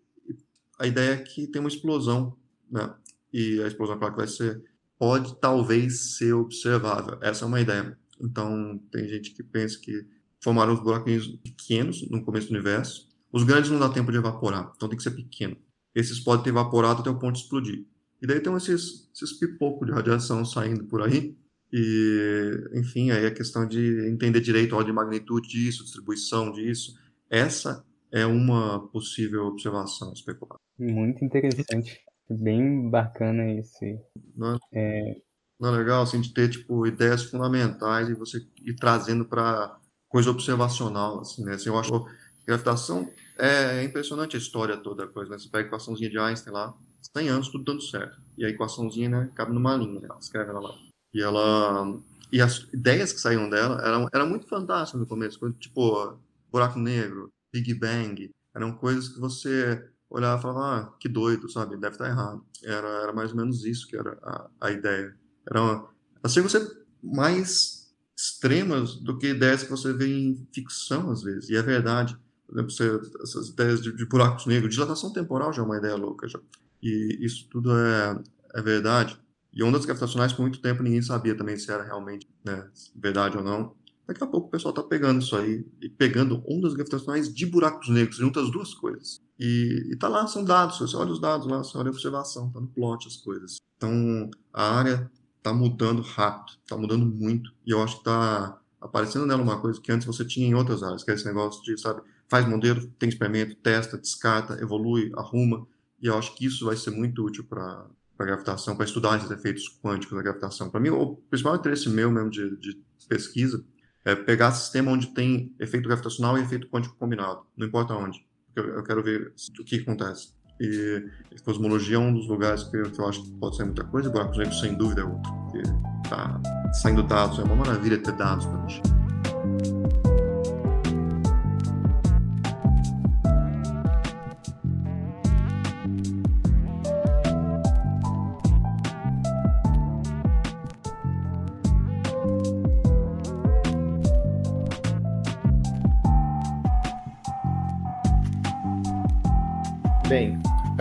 a 0.78 0.86
ideia 0.86 1.12
é 1.12 1.16
que 1.18 1.46
tem 1.46 1.60
uma 1.60 1.68
explosão, 1.68 2.36
né? 2.70 2.94
E 3.32 3.62
a 3.62 3.66
explosão, 3.66 3.98
claro 3.98 4.16
vai 4.16 4.26
ser, 4.26 4.62
pode 4.98 5.38
talvez 5.40 6.16
ser 6.16 6.32
observável. 6.32 7.18
Essa 7.22 7.44
é 7.44 7.48
uma 7.48 7.60
ideia. 7.60 7.96
Então, 8.20 8.78
tem 8.90 9.08
gente 9.08 9.30
que 9.30 9.42
pensa 9.42 9.78
que 9.78 10.06
formaram 10.42 10.74
os 10.74 10.80
buraquinhos 10.80 11.26
pequenos 11.36 12.08
no 12.10 12.24
começo 12.24 12.48
do 12.48 12.54
universo. 12.54 13.08
Os 13.32 13.44
grandes 13.44 13.70
não 13.70 13.78
dá 13.78 13.88
tempo 13.88 14.10
de 14.10 14.18
evaporar, 14.18 14.72
então 14.74 14.88
tem 14.88 14.96
que 14.96 15.02
ser 15.02 15.12
pequeno. 15.12 15.56
Esses 15.94 16.18
podem 16.18 16.44
ter 16.44 16.50
evaporado 16.50 17.00
até 17.00 17.10
o 17.10 17.18
ponto 17.18 17.36
de 17.36 17.42
explodir. 17.42 17.86
E 18.22 18.26
daí 18.26 18.40
tem 18.40 18.54
esses, 18.54 19.10
esses 19.14 19.32
pipocos 19.38 19.86
de 19.86 19.92
radiação 19.92 20.44
saindo 20.44 20.84
por 20.84 21.02
aí. 21.02 21.36
E, 21.72 22.70
enfim, 22.74 23.10
aí 23.10 23.26
a 23.26 23.34
questão 23.34 23.66
de 23.66 24.08
entender 24.08 24.40
direito 24.40 24.74
a 24.74 24.78
ordem 24.78 24.92
de 24.92 24.96
magnitude 24.96 25.48
disso, 25.48 25.84
distribuição 25.84 26.52
disso. 26.52 26.98
Essa 27.30 27.84
é 28.12 28.26
uma 28.26 28.88
possível 28.88 29.46
observação 29.46 30.12
especulada. 30.12 30.58
Muito 30.78 31.24
interessante. 31.24 32.00
Bem 32.28 32.90
bacana 32.90 33.52
esse. 33.52 33.98
Não 34.36 34.58
é... 34.72 35.16
não 35.60 35.74
é 35.74 35.78
legal 35.78 36.02
assim, 36.02 36.20
de 36.20 36.32
ter 36.34 36.48
tipo, 36.48 36.86
ideias 36.86 37.24
fundamentais 37.24 38.08
e 38.08 38.14
você 38.14 38.38
ir 38.64 38.74
trazendo 38.76 39.24
para 39.24 39.78
coisa 40.08 40.30
observacional. 40.30 41.20
Assim, 41.20 41.44
né? 41.44 41.54
Assim, 41.54 41.68
eu 41.68 41.78
acho 41.78 42.04
que 42.38 42.46
gravitação 42.46 43.08
é, 43.38 43.82
impressionante 43.84 44.36
a 44.36 44.40
história 44.40 44.76
toda. 44.76 45.06
Coisa, 45.06 45.30
né? 45.30 45.38
Você 45.38 45.48
pega 45.48 45.64
a 45.64 45.68
equaçãozinha 45.68 46.10
de 46.10 46.18
Einstein 46.18 46.52
lá, 46.52 46.76
100 47.16 47.28
anos 47.28 47.48
tudo 47.48 47.64
dando 47.64 47.82
certo. 47.82 48.20
E 48.36 48.44
a 48.44 48.48
equaçãozinha 48.48 49.08
né, 49.08 49.30
cabe 49.34 49.52
numa 49.52 49.76
linha, 49.76 50.00
né? 50.00 50.08
ela 50.08 50.18
escreve 50.18 50.50
ela 50.50 50.60
lá. 50.60 50.74
E 51.12 51.22
ela. 51.22 52.00
E 52.32 52.40
as 52.40 52.68
ideias 52.72 53.12
que 53.12 53.20
saíam 53.20 53.50
dela 53.50 53.80
eram, 53.84 54.08
eram 54.12 54.28
muito 54.28 54.46
fantásticas 54.46 55.00
no 55.00 55.06
começo, 55.06 55.50
tipo 55.52 56.16
buraco 56.50 56.78
negro, 56.78 57.32
Big 57.52 57.74
Bang, 57.74 58.30
eram 58.54 58.72
coisas 58.72 59.08
que 59.08 59.20
você 59.20 59.88
olhava 60.08 60.38
e 60.38 60.42
falava, 60.42 60.76
ah, 60.76 60.92
que 60.98 61.08
doido, 61.08 61.48
sabe? 61.48 61.76
Deve 61.76 61.94
estar 61.94 62.08
errado. 62.08 62.44
Era, 62.62 62.88
era 63.02 63.12
mais 63.12 63.30
ou 63.30 63.36
menos 63.36 63.64
isso 63.64 63.86
que 63.86 63.96
era 63.96 64.18
a, 64.22 64.50
a 64.60 64.70
ideia. 64.70 65.16
Eram, 65.48 65.88
elas 66.22 66.32
chegam 66.32 66.46
a 66.46 66.50
ser 66.50 66.86
mais 67.02 67.94
extremas 68.16 68.96
do 68.96 69.16
que 69.16 69.28
ideias 69.28 69.62
que 69.62 69.70
você 69.70 69.92
vê 69.92 70.06
em 70.06 70.46
ficção, 70.52 71.10
às 71.10 71.22
vezes. 71.22 71.48
E 71.48 71.56
é 71.56 71.62
verdade. 71.62 72.18
Por 72.46 72.54
exemplo, 72.54 72.70
você, 72.70 73.00
essas 73.22 73.48
ideias 73.48 73.80
de, 73.80 73.92
de, 73.92 74.04
buracos 74.04 74.46
negros, 74.46 74.74
dilatação 74.74 75.12
temporal 75.12 75.52
já 75.52 75.62
é 75.62 75.64
uma 75.64 75.78
ideia 75.78 75.94
louca. 75.94 76.28
Já. 76.28 76.40
E 76.82 77.18
isso 77.20 77.48
tudo 77.50 77.72
é, 77.76 78.22
é 78.54 78.62
verdade. 78.62 79.18
E 79.52 79.62
ondas 79.62 79.84
gravitacionais, 79.84 80.32
por 80.32 80.42
muito 80.42 80.60
tempo, 80.60 80.82
ninguém 80.82 81.02
sabia 81.02 81.36
também 81.36 81.56
se 81.56 81.70
era 81.70 81.82
realmente 81.82 82.28
né, 82.44 82.68
verdade 82.94 83.36
ou 83.36 83.42
não. 83.42 83.74
Daqui 84.06 84.24
a 84.24 84.26
pouco 84.26 84.48
o 84.48 84.50
pessoal 84.50 84.70
está 84.70 84.82
pegando 84.82 85.22
isso 85.22 85.36
aí 85.36 85.64
e 85.80 85.88
pegando 85.88 86.42
ondas 86.48 86.74
gravitacionais 86.74 87.32
de 87.32 87.46
buracos 87.46 87.88
negros, 87.88 88.16
junta 88.16 88.40
as 88.40 88.50
duas 88.50 88.74
coisas. 88.74 89.20
E, 89.38 89.88
e 89.92 89.96
tá 89.96 90.08
lá, 90.08 90.26
são 90.26 90.44
dados, 90.44 90.78
você 90.78 90.96
olha 90.96 91.12
os 91.12 91.20
dados 91.20 91.46
lá, 91.46 91.58
você 91.58 91.78
olha 91.78 91.88
a 91.88 91.92
observação, 91.92 92.50
tá 92.50 92.60
no 92.60 92.66
plot 92.66 93.06
as 93.06 93.16
coisas. 93.16 93.58
Então 93.76 94.28
a 94.52 94.78
área 94.78 95.10
tá 95.42 95.52
mudando 95.52 96.02
rápido, 96.02 96.58
tá 96.66 96.76
mudando 96.76 97.06
muito, 97.06 97.52
e 97.64 97.70
eu 97.70 97.82
acho 97.82 97.98
que 97.98 98.04
tá 98.04 98.60
aparecendo 98.80 99.26
nela 99.26 99.42
uma 99.42 99.60
coisa 99.60 99.80
que 99.80 99.92
antes 99.92 100.06
você 100.06 100.24
tinha 100.24 100.46
em 100.46 100.54
outras 100.54 100.82
áreas, 100.82 101.04
que 101.04 101.10
é 101.10 101.14
esse 101.14 101.24
negócio 101.24 101.62
de, 101.62 101.80
sabe, 101.80 102.02
faz 102.28 102.48
modelo, 102.48 102.86
tem 102.98 103.08
experimento, 103.08 103.54
testa, 103.56 103.98
descarta, 103.98 104.60
evolui, 104.60 105.12
arruma, 105.16 105.66
e 106.02 106.06
eu 106.06 106.16
acho 106.16 106.34
que 106.34 106.46
isso 106.46 106.64
vai 106.64 106.76
ser 106.76 106.90
muito 106.90 107.24
útil 107.24 107.44
para 107.44 107.86
a 108.18 108.24
gravitação, 108.24 108.76
para 108.76 108.84
estudar 108.84 109.16
esses 109.16 109.30
efeitos 109.30 109.78
quânticos 109.82 110.16
da 110.16 110.22
gravitação. 110.22 110.70
Para 110.70 110.80
mim, 110.80 110.90
o 110.90 111.16
principal 111.16 111.56
interesse 111.56 111.88
meu 111.88 112.10
mesmo 112.10 112.30
de, 112.30 112.56
de 112.56 112.78
pesquisa 113.08 113.64
é 114.04 114.14
pegar 114.14 114.52
sistema 114.52 114.90
onde 114.90 115.08
tem 115.08 115.54
efeito 115.58 115.88
gravitacional 115.88 116.38
e 116.38 116.42
efeito 116.42 116.68
quântico 116.68 116.96
combinado, 116.96 117.42
não 117.56 117.66
importa 117.66 117.94
onde. 117.94 118.24
Eu, 118.56 118.82
quero 118.82 119.02
ver 119.02 119.32
o 119.58 119.64
que 119.64 119.76
acontece. 119.76 120.32
E, 120.60 121.06
cosmologia 121.44 121.96
é 121.96 121.98
um 121.98 122.12
dos 122.12 122.28
lugares 122.28 122.64
que 122.64 122.76
eu, 122.76 122.90
que 122.90 123.00
eu, 123.00 123.08
acho 123.08 123.22
que 123.22 123.30
pode 123.32 123.56
ser 123.56 123.64
muita 123.64 123.84
coisa, 123.84 124.08
e 124.08 124.12
buracos 124.12 124.36
negros, 124.36 124.60
sem 124.60 124.74
dúvida, 124.74 125.02
é 125.02 125.04
outro. 125.04 125.32
Porque 125.32 125.62
tá 126.08 126.40
saindo 126.82 127.02
dados, 127.02 127.38
é 127.38 127.42
uma 127.42 127.56
maravilha 127.56 127.98
ter 127.98 128.12
dados 128.12 128.44
para 128.44 128.58
mexer. 128.58 128.82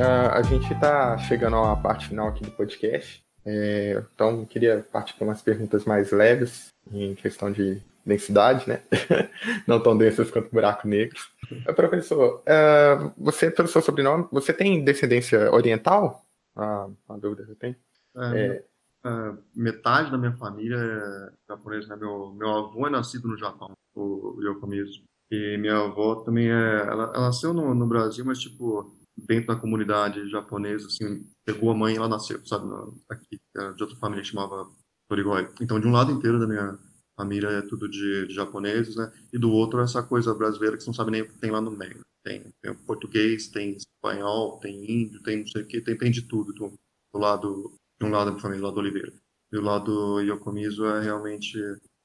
Uh, 0.09 0.31
a 0.33 0.41
gente 0.41 0.73
está 0.73 1.19
chegando 1.19 1.55
à 1.57 1.75
parte 1.75 2.07
final 2.07 2.29
aqui 2.29 2.43
do 2.43 2.49
podcast, 2.49 3.23
é, 3.45 4.03
então 4.15 4.43
queria 4.43 4.83
partir 4.91 5.13
para 5.13 5.25
umas 5.25 5.39
perguntas 5.39 5.85
mais 5.85 6.11
leves 6.11 6.69
em 6.91 7.13
questão 7.13 7.51
de 7.51 7.79
densidade, 8.03 8.67
né? 8.67 8.81
Não 9.67 9.79
tão 9.79 9.95
densas 9.95 10.31
quanto 10.31 10.49
buraco 10.49 10.87
negro. 10.87 11.19
Uh, 11.51 11.73
professor, 11.75 12.41
uh, 12.41 13.13
você, 13.19 13.51
pelo 13.51 13.67
seu 13.67 13.83
sobrenome, 13.83 14.27
você 14.31 14.51
tem 14.51 14.83
descendência 14.83 15.51
oriental? 15.53 16.25
Ah, 16.55 16.89
uma 17.07 17.19
dúvida 17.19 17.45
que 17.45 17.51
eu 17.51 17.55
tenho. 17.55 17.75
É, 18.17 18.39
é... 18.39 18.63
é 19.05 19.33
metade 19.55 20.09
da 20.09 20.17
minha 20.17 20.35
família 20.37 20.75
é 20.75 21.31
japonesa, 21.47 21.87
né? 21.89 21.95
Meu, 21.97 22.33
meu 22.33 22.49
avô 22.49 22.87
é 22.87 22.89
nascido 22.89 23.27
no 23.27 23.37
Japão, 23.37 23.73
o 23.93 24.39
Yokomizu. 24.41 25.03
E 25.29 25.55
minha 25.59 25.77
avó 25.77 26.15
também 26.15 26.49
é. 26.49 26.79
Ela, 26.81 27.11
ela 27.13 27.25
nasceu 27.27 27.53
no, 27.53 27.75
no 27.75 27.85
Brasil, 27.85 28.25
mas 28.25 28.39
tipo 28.39 28.91
dentro 29.27 29.47
da 29.47 29.55
comunidade 29.55 30.29
japonesa, 30.29 30.87
assim, 30.87 31.25
pegou 31.45 31.71
a 31.71 31.75
mãe 31.75 31.95
ela 31.95 32.07
nasceu, 32.07 32.45
sabe, 32.45 32.65
aqui, 33.09 33.39
é 33.57 33.73
de 33.73 33.83
outra 33.83 33.97
família 33.97 34.23
chamava 34.23 34.67
Torigoi. 35.09 35.49
Então, 35.59 35.79
de 35.79 35.87
um 35.87 35.91
lado 35.91 36.11
inteiro 36.11 36.39
da 36.39 36.47
minha 36.47 36.77
família 37.17 37.47
é 37.49 37.61
tudo 37.61 37.89
de, 37.89 38.27
de, 38.27 38.33
japoneses, 38.33 38.95
né? 38.95 39.11
E 39.33 39.37
do 39.37 39.51
outro 39.51 39.81
essa 39.81 40.01
coisa 40.03 40.33
brasileira 40.33 40.77
que 40.77 40.83
você 40.83 40.89
não 40.89 40.93
sabe 40.93 41.11
nem 41.11 41.21
o 41.21 41.27
que 41.27 41.39
tem 41.39 41.51
lá 41.51 41.59
no 41.59 41.71
meio. 41.71 42.01
Tem, 42.23 42.43
tem 42.61 42.73
português, 42.85 43.47
tem 43.47 43.75
espanhol, 43.75 44.59
tem 44.59 44.89
índio, 44.89 45.21
tem 45.23 45.39
não 45.39 45.47
sei 45.47 45.63
o 45.63 45.65
que, 45.65 45.81
tem, 45.81 45.97
tem 45.97 46.11
de 46.11 46.21
tudo 46.21 46.53
do, 46.53 46.73
do 47.13 47.19
lado, 47.19 47.73
de 47.99 48.05
um 48.05 48.11
lado 48.11 48.31
da 48.31 48.39
família, 48.39 48.61
do 48.61 48.65
lado 48.67 48.75
do 48.75 48.81
Oliveira. 48.81 49.13
E 49.51 49.57
o 49.57 49.61
lado 49.61 50.21
Yokomizu 50.21 50.85
é 50.85 51.01
realmente 51.01 51.57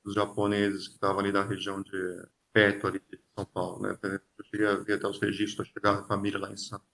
os 0.05 0.15
japoneses 0.15 0.89
que 0.89 0.95
estavam 0.95 1.21
ali 1.21 1.31
da 1.31 1.45
região 1.45 1.83
de 1.83 2.25
perto 2.53 2.87
ali 2.87 3.01
de 3.11 3.19
São 3.37 3.45
Paulo, 3.45 3.83
né? 3.83 3.99
Eu 4.03 4.45
cheguei 4.45 4.67
a 4.67 4.77
ver 4.77 4.95
até 4.95 5.09
os 5.09 5.21
registros, 5.21 5.69
chegar 5.69 5.99
a 5.99 6.05
família 6.05 6.39
lá 6.39 6.51
em 6.51 6.57
Santos 6.57 6.94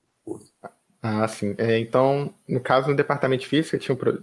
ah, 1.02 1.26
sim. 1.26 1.54
É, 1.56 1.78
então, 1.78 2.34
no 2.46 2.60
caso, 2.60 2.88
no 2.88 2.96
departamento 2.96 3.42
de 3.42 3.48
física, 3.48 3.78
tinha 3.78 3.94
um, 3.94 4.22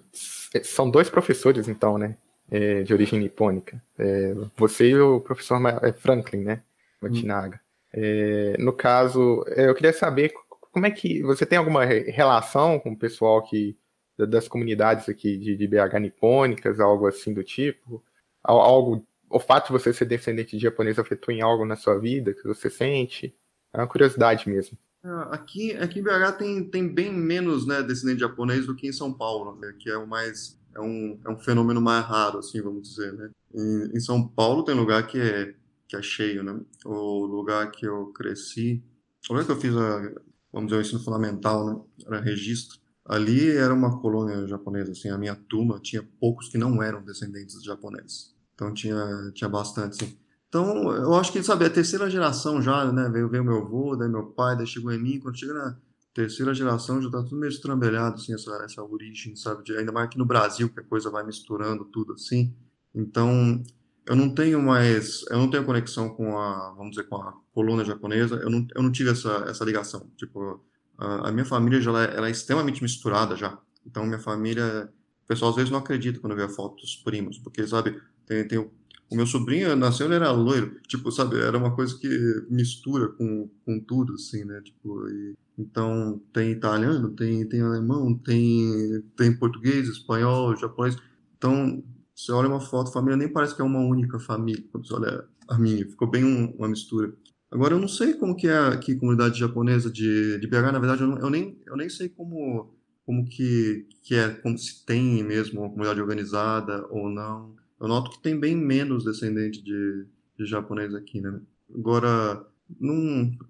são 0.64 0.90
dois 0.90 1.10
professores, 1.10 1.68
então, 1.68 1.98
né? 1.98 2.16
É, 2.50 2.84
de 2.84 2.94
origem 2.94 3.20
nipônica. 3.20 3.82
É, 3.98 4.34
você 4.56 4.90
e 4.90 5.00
o 5.00 5.20
professor 5.20 5.60
é, 5.84 5.92
Franklin, 5.92 6.44
né? 6.44 6.64
Matinaga. 7.02 7.60
Hum. 7.96 8.64
no 8.64 8.74
caso, 8.74 9.44
é, 9.48 9.68
eu 9.68 9.74
queria 9.74 9.94
saber 9.94 10.32
como 10.72 10.86
é 10.86 10.92
que 10.92 11.24
você 11.24 11.46
tem 11.46 11.58
alguma 11.58 11.84
relação 11.86 12.80
com 12.80 12.92
o 12.92 12.98
pessoal 12.98 13.42
que 13.42 13.76
das 14.18 14.48
comunidades 14.48 15.08
aqui 15.10 15.38
de, 15.38 15.56
de 15.56 15.68
BH 15.68 16.00
nipônicas, 16.00 16.80
algo 16.80 17.08
assim 17.08 17.34
do 17.34 17.44
tipo? 17.44 18.04
Algo, 18.44 19.06
o 19.30 19.40
fato 19.40 19.68
de 19.68 19.74
você 19.74 19.94
ser 19.94 20.06
descendente 20.06 20.56
de 20.58 20.64
japonês 20.64 21.00
afetou 21.00 21.34
em 21.34 21.42
algo 21.42 21.66
na 21.66 21.76
sua 21.76 22.00
vida 22.00 22.34
que 22.34 22.44
você 22.44 22.70
sente? 22.70 23.36
É 23.74 23.78
uma 23.78 23.88
curiosidade 23.88 24.50
mesmo. 24.50 24.78
Ah, 25.10 25.30
aqui, 25.32 25.72
aqui 25.78 26.00
em 26.00 26.04
BH 26.04 26.38
tem, 26.38 26.70
tem 26.70 26.94
bem 26.94 27.14
menos 27.14 27.66
né, 27.66 27.82
descendente 27.82 28.20
japonês 28.20 28.66
do 28.66 28.76
que 28.76 28.88
em 28.88 28.92
São 28.92 29.14
Paulo, 29.14 29.58
né, 29.58 29.74
que 29.80 29.90
é 29.90 29.98
o 29.98 30.06
mais 30.06 30.58
é 30.76 30.82
um, 30.82 31.20
é 31.26 31.30
um 31.30 31.38
fenômeno 31.38 31.82
mais 31.82 32.06
raro, 32.06 32.40
assim, 32.40 32.62
vamos 32.62 32.90
dizer, 32.90 33.12
né? 33.14 33.32
Em, 33.54 33.98
em, 33.98 34.00
São 34.00 34.28
Paulo 34.28 34.64
tem 34.64 34.76
lugar 34.76 35.08
que 35.08 35.20
é, 35.20 35.56
que 35.88 35.96
é 35.96 36.02
cheio, 36.02 36.44
né? 36.44 36.60
O 36.86 37.26
lugar 37.26 37.72
que 37.72 37.86
eu 37.86 38.08
cresci, 38.08 38.84
o 39.28 39.34
lugar 39.34 39.46
que 39.46 39.52
eu 39.52 39.60
fiz, 39.60 39.76
a, 39.76 40.14
vamos 40.54 40.70
dizer, 40.70 40.78
o 40.78 40.82
ensino 40.82 41.04
fundamental, 41.04 41.66
né? 41.66 41.82
Era 42.06 42.22
registro. 42.22 42.80
Ali 43.04 43.50
era 43.50 43.74
uma 43.74 44.00
colônia 44.00 44.46
japonesa, 44.48 44.92
assim, 44.92 45.10
a 45.10 45.18
minha 45.18 45.36
turma 45.36 45.80
tinha 45.80 46.08
poucos 46.20 46.50
que 46.50 46.58
não 46.58 46.84
eram 46.84 47.04
descendentes 47.04 47.60
de 47.60 47.66
japoneses. 47.66 48.36
Então 48.54 48.74
tinha, 48.74 49.32
tinha 49.34 49.50
bastante, 49.50 50.04
assim. 50.04 50.18
Então, 50.50 50.92
eu 50.92 51.14
acho 51.16 51.32
que, 51.32 51.44
sabe, 51.44 51.66
a 51.66 51.70
terceira 51.70 52.10
geração 52.10 52.62
já, 52.62 52.90
né? 52.92 53.10
Veio, 53.10 53.30
veio 53.30 53.44
meu 53.44 53.58
avô, 53.58 53.96
daí 53.96 54.10
meu 54.10 54.28
pai, 54.28 54.56
daí 54.56 54.66
chegou 54.66 54.92
em 54.94 55.02
mim. 55.02 55.20
Quando 55.20 55.38
chega 55.38 55.54
na 55.54 55.78
terceira 56.14 56.54
geração, 56.54 57.02
já 57.02 57.10
tá 57.10 57.22
tudo 57.22 57.36
meio 57.36 57.50
estrambelhado, 57.50 58.16
assim, 58.16 58.34
essa, 58.34 58.52
essa 58.64 58.82
origem, 58.84 59.36
sabe? 59.36 59.64
De, 59.64 59.76
ainda 59.78 59.92
mais 59.92 60.08
aqui 60.08 60.18
no 60.18 60.26
Brasil, 60.26 60.70
que 60.70 60.80
a 60.80 60.84
coisa 60.84 61.10
vai 61.10 61.26
misturando 61.26 61.86
tudo, 61.86 62.14
assim. 62.14 62.56
Então, 62.96 63.62
eu 64.06 64.16
não 64.16 64.34
tenho 64.34 64.62
mais, 64.62 65.24
eu 65.30 65.38
não 65.38 65.50
tenho 65.50 65.66
conexão 65.66 66.10
com 66.10 66.38
a, 66.38 66.74
vamos 66.78 66.92
dizer, 66.92 67.04
com 67.10 67.18
a 67.18 67.34
coluna 67.54 67.84
japonesa. 67.84 68.36
Eu 68.36 68.50
não, 68.50 68.66
eu 68.74 68.82
não 68.82 68.92
tive 68.92 69.10
essa, 69.12 69.46
essa 69.50 69.66
ligação. 69.66 70.10
Tipo, 70.16 70.64
a, 70.98 71.28
a 71.28 71.32
minha 71.32 71.46
família 71.46 71.82
já 71.82 71.92
é, 72.04 72.16
ela 72.16 72.28
é 72.28 72.32
extremamente 72.32 72.82
misturada 72.82 73.36
já. 73.36 73.60
Então, 73.86 74.06
minha 74.06 74.20
família, 74.20 74.90
o 75.24 75.28
pessoal 75.28 75.52
às 75.52 75.58
vezes 75.58 75.72
não 75.72 75.80
acredita 75.80 76.20
quando 76.20 76.36
vê 76.38 76.44
a 76.44 76.50
foto 76.50 76.78
dos 76.78 76.96
primos, 76.96 77.38
porque, 77.38 77.68
sabe, 77.68 78.02
Tem, 78.26 78.48
tem 78.48 78.58
o, 78.60 78.72
o 79.10 79.16
meu 79.16 79.26
sobrinho 79.26 79.76
nasceu, 79.76 80.06
ele 80.08 80.16
era 80.16 80.32
loiro. 80.32 80.80
Tipo, 80.88 81.12
sabe, 81.12 81.40
era 81.40 81.58
uma 81.58 81.76
coisa 81.76 81.98
que 81.98 82.08
mistura 82.50 83.10
com, 83.10 83.50
com 83.66 83.80
tudo, 83.80 84.14
assim, 84.14 84.44
né? 84.44 84.62
Tipo, 84.62 85.08
e, 85.10 85.36
então 85.58 86.22
tem 86.34 86.52
italiano, 86.52 87.10
tem, 87.12 87.48
tem 87.48 87.62
alemão, 87.62 88.18
tem, 88.18 89.02
tem 89.16 89.38
português, 89.38 89.88
espanhol, 89.88 90.56
japonês. 90.56 90.98
Então, 91.38 91.84
você 92.16 92.32
olha 92.32 92.50
uma 92.50 92.60
foto, 92.60 92.92
família 92.92 93.18
nem 93.18 93.32
parece 93.32 93.56
que 93.56 93.62
é 93.62 93.66
uma 93.66 93.80
única 93.80 94.20
família. 94.20 94.64
Quando 94.72 94.88
você 94.88 94.94
olha 94.94 95.26
a 95.48 95.58
minha, 95.58 95.88
ficou 95.88 96.10
bem 96.10 96.26
um, 96.26 96.52
uma 96.58 96.68
mistura. 96.68 97.14
Agora, 97.50 97.76
eu 97.76 97.80
não 97.80 97.88
sei 97.88 98.14
como 98.14 98.36
que 98.36 98.48
é 98.48 98.58
aqui 98.58 98.94
a 98.94 99.00
comunidade 99.00 99.40
japonesa 99.40 99.90
de, 99.90 100.38
de 100.38 100.48
BH, 100.48 100.72
na 100.74 100.80
verdade, 100.80 101.02
eu, 101.02 101.08
não, 101.08 101.18
eu, 101.18 101.30
nem, 101.30 101.58
eu 101.66 101.78
nem 101.78 101.90
sei 101.90 102.10
como, 102.10 102.74
como 103.06 103.24
que, 103.26 103.88
que 104.04 104.16
é, 104.16 104.30
como 104.30 104.58
se 104.58 104.86
tem 104.86 105.24
mesmo 105.24 105.62
uma 105.62 105.70
comunidade 105.70 106.02
organizada 106.02 106.86
ou 106.90 107.10
não. 107.10 107.56
Eu 107.80 107.88
noto 107.88 108.12
que 108.12 108.22
tem 108.22 108.40
bem 108.40 108.56
menos 108.56 109.04
descendente 109.04 109.62
de, 109.62 110.06
de 110.38 110.46
japonês 110.46 110.94
aqui, 110.96 111.22
né? 111.22 111.40
Agora, 111.74 112.46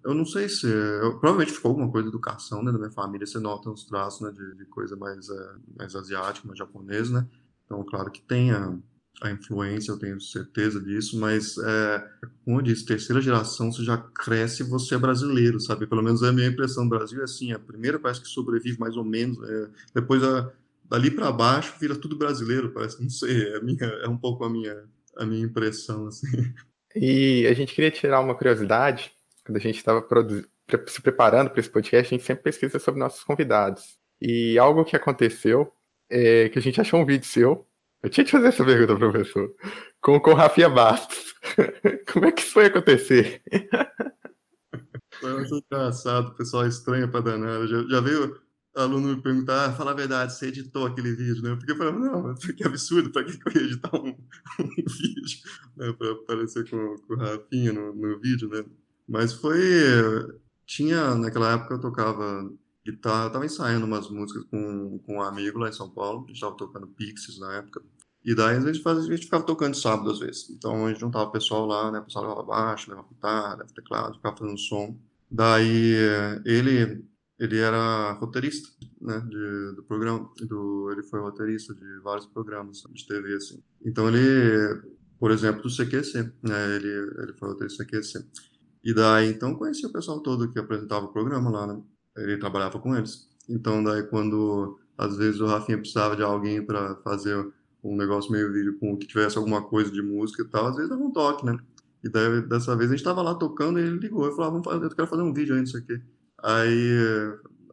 eu 0.04 0.14
não 0.14 0.26
sei 0.26 0.48
se. 0.50 0.68
Eu, 0.68 1.20
provavelmente 1.20 1.54
ficou 1.54 1.70
alguma 1.70 1.92
coisa 1.92 2.08
de 2.08 2.16
educação 2.16 2.64
né, 2.64 2.72
da 2.72 2.78
minha 2.78 2.92
família. 2.92 3.26
Você 3.26 3.40
nota 3.40 3.70
uns 3.70 3.86
traços 3.86 4.22
né, 4.22 4.32
de, 4.32 4.56
de 4.56 4.66
coisa 4.66 4.96
mais, 4.96 5.30
é, 5.30 5.56
mais 5.78 5.96
asiática, 5.96 6.48
mais 6.48 6.60
japonesa, 6.60 7.22
né? 7.22 7.28
Então, 7.66 7.84
claro 7.84 8.12
que 8.12 8.22
tem 8.22 8.52
a, 8.52 8.78
a 9.22 9.32
influência, 9.32 9.92
eu 9.92 10.00
tenho 10.00 10.22
certeza 10.22 10.80
disso, 10.80 11.20
mas, 11.20 11.58
é, 11.58 12.10
como 12.46 12.60
eu 12.60 12.62
disse, 12.62 12.86
terceira 12.86 13.22
geração 13.22 13.72
você 13.72 13.84
já 13.84 13.98
cresce 13.98 14.64
você 14.64 14.96
é 14.96 14.98
brasileiro, 14.98 15.60
sabe? 15.60 15.88
Pelo 15.88 16.04
menos 16.04 16.22
é 16.22 16.30
a 16.30 16.34
minha 16.34 16.48
impressão. 16.48 16.86
O 16.86 16.90
Brasil 16.90 17.20
é 17.22 17.24
assim, 17.24 17.52
a 17.52 17.60
primeira 17.60 18.00
parece 18.00 18.22
que 18.22 18.28
sobrevive 18.28 18.80
mais 18.80 18.96
ou 18.96 19.04
menos, 19.04 19.38
é, 19.50 19.70
depois 19.96 20.24
a, 20.24 20.52
dali 20.90 21.12
para 21.12 21.32
baixo 21.32 21.76
vira 21.80 21.96
tudo 21.96 22.18
brasileiro, 22.18 22.72
parece, 22.72 23.02
não 23.02 23.10
sei, 23.10 23.56
é, 23.56 23.62
minha, 23.62 23.86
é 24.04 24.08
um 24.08 24.18
pouco 24.18 24.44
a 24.44 24.50
minha, 24.50 24.84
a 25.18 25.26
minha 25.26 25.46
impressão, 25.46 26.08
assim. 26.08 26.28
E 26.96 27.46
a 27.48 27.54
gente 27.54 27.74
queria 27.76 27.92
tirar 27.92 28.22
uma 28.22 28.36
curiosidade, 28.36 29.12
quando 29.46 29.58
a 29.58 29.62
gente 29.62 29.78
estava 29.78 30.06
se 30.88 31.02
preparando 31.02 31.50
para 31.50 31.60
esse 31.60 31.70
podcast, 31.70 32.14
a 32.14 32.18
gente 32.18 32.26
sempre 32.26 32.44
pesquisa 32.44 32.80
sobre 32.80 33.00
nossos 33.00 33.24
convidados. 33.24 33.98
E 34.22 34.58
algo 34.58 34.84
que 34.84 34.96
aconteceu 34.96 35.72
é 36.10 36.50
que 36.50 36.58
a 36.58 36.62
gente 36.62 36.82
achou 36.82 37.00
um 37.00 37.06
vídeo 37.06 37.28
seu. 37.28 37.68
Eu 38.02 38.10
tinha 38.10 38.26
que 38.26 38.32
fazer 38.32 38.48
essa 38.48 38.66
pergunta, 38.66 38.96
professor. 38.96 39.54
Com, 40.02 40.20
com 40.20 40.32
o 40.32 40.36
Rafinha 40.36 40.70
Bastos. 40.70 41.36
Como 42.12 42.26
é 42.26 42.32
que 42.32 42.42
isso 42.42 42.54
foi 42.54 42.66
acontecer? 42.66 43.42
Foi 45.20 45.34
muito 45.34 45.56
engraçado, 45.56 46.30
o 46.30 46.36
pessoal 46.36 46.68
estranho 46.68 47.10
pra 47.10 47.22
danado. 47.22 47.68
Já, 47.68 47.84
já 47.88 48.02
veio 48.02 48.40
aluno 48.82 49.16
me 49.16 49.22
perguntar, 49.22 49.66
ah, 49.66 49.74
fala 49.74 49.92
a 49.92 49.96
verdade, 49.96 50.34
você 50.34 50.48
editou 50.48 50.86
aquele 50.86 51.16
vídeo, 51.16 51.42
né? 51.42 51.52
Eu 51.52 51.60
fiquei 51.60 51.76
falando, 51.76 52.00
não, 52.00 52.36
que 52.36 52.64
absurdo, 52.64 53.12
pra 53.12 53.24
que 53.24 53.32
eu 53.32 53.62
ia 53.62 53.68
editar 53.68 53.96
um, 53.96 54.10
um 54.60 54.70
vídeo, 54.70 55.40
né? 55.76 55.94
Pra 55.94 56.12
aparecer 56.12 56.70
com, 56.70 56.96
com 57.08 57.14
o 57.14 57.18
Rafinha 57.18 57.74
no, 57.74 57.94
no 57.94 58.20
vídeo, 58.20 58.48
né? 58.50 58.64
Mas 59.08 59.34
foi, 59.34 59.60
tinha, 60.66 61.16
naquela 61.16 61.54
época 61.54 61.76
eu 61.76 61.82
tocava 61.82 62.52
guitarra, 62.86 63.26
eu 63.26 63.32
tava 63.32 63.46
ensaiando 63.46 63.86
umas 63.86 64.10
músicas 64.10 64.44
com, 64.46 65.00
com 65.00 65.16
um 65.18 65.22
amigo 65.22 65.60
lá 65.60 65.70
em 65.70 65.74
São 65.74 65.90
Paulo, 65.90 66.26
a 66.26 66.28
gente 66.28 66.40
tava 66.40 66.56
tocando 66.56 66.88
Pixies 66.88 67.40
na 67.40 67.56
época, 67.56 67.82
e 68.24 68.34
daí 68.36 68.58
às 68.58 68.64
vezes 68.64 68.86
a 68.86 69.02
gente 69.02 69.26
ficava 69.26 69.44
tocando 69.44 69.76
sábado 69.76 70.12
às 70.12 70.20
vezes, 70.20 70.50
então 70.50 70.86
a 70.86 70.90
gente 70.90 71.00
juntava 71.00 71.26
o 71.26 71.32
pessoal 71.32 71.66
lá, 71.66 71.92
né, 71.92 72.00
o 72.00 72.04
pessoal 72.04 72.26
levava 72.26 72.44
baixo, 72.44 72.90
levava 72.90 73.08
guitarra, 73.10 73.52
levava 73.52 73.74
teclado, 73.74 74.16
ficava 74.16 74.38
fazendo 74.38 74.58
som, 74.58 74.98
daí 75.30 75.96
ele 76.46 77.06
ele 77.40 77.58
era 77.60 78.14
roteirista, 78.14 78.68
né, 79.00 79.20
de, 79.20 79.76
do 79.76 79.84
programa, 79.84 80.30
do, 80.42 80.92
ele 80.92 81.04
foi 81.04 81.20
roteirista 81.20 81.74
de 81.74 82.00
vários 82.04 82.26
programas 82.26 82.82
de 82.92 83.08
TV, 83.08 83.36
assim. 83.36 83.62
Então 83.86 84.08
ele, 84.08 84.82
por 85.20 85.32
exemplo, 85.32 85.62
do 85.62 85.70
CQC, 85.70 86.32
né, 86.42 86.76
ele, 86.76 86.90
ele 87.22 87.34
foi 87.34 87.50
roteirista 87.50 87.84
do 87.84 87.90
CQC. 87.90 88.26
E 88.84 88.94
daí, 88.94 89.30
então, 89.30 89.56
conhecia 89.56 89.88
o 89.88 89.92
pessoal 89.92 90.20
todo 90.22 90.52
que 90.52 90.60
apresentava 90.60 91.06
o 91.06 91.14
programa 91.14 91.50
lá, 91.50 91.68
né, 91.68 91.82
ele 92.18 92.38
trabalhava 92.38 92.80
com 92.80 92.96
eles. 92.96 93.28
Então, 93.48 93.84
daí, 93.84 94.04
quando, 94.04 94.80
às 94.98 95.16
vezes, 95.18 95.40
o 95.40 95.46
Rafinha 95.46 95.78
precisava 95.78 96.16
de 96.16 96.24
alguém 96.24 96.66
para 96.66 96.96
fazer 96.98 97.36
um 97.84 97.96
negócio 97.96 98.32
meio 98.32 98.52
vídeo 98.52 98.78
com 98.80 98.98
que 98.98 99.08
tivesse 99.08 99.38
alguma 99.38 99.62
coisa 99.62 99.92
de 99.92 100.02
música 100.02 100.42
e 100.42 100.48
tal, 100.48 100.68
às 100.68 100.76
vezes 100.76 100.90
dava 100.90 101.04
um 101.04 101.12
toque, 101.12 101.46
né. 101.46 101.58
E 102.04 102.10
daí, 102.10 102.42
dessa 102.42 102.76
vez, 102.76 102.90
a 102.90 102.94
gente 102.94 103.02
estava 103.02 103.22
lá 103.22 103.36
tocando 103.36 103.80
e 103.80 103.84
ele 103.84 103.98
ligou 103.98 104.28
e 104.28 104.36
falou, 104.36 104.62
ah, 104.68 104.76
eu 104.76 104.90
quero 104.90 105.08
fazer 105.08 105.22
um 105.22 105.34
vídeo 105.34 105.56
aí, 105.56 105.64
isso 105.64 105.78
aqui. 105.78 106.02
Aí, 106.44 106.92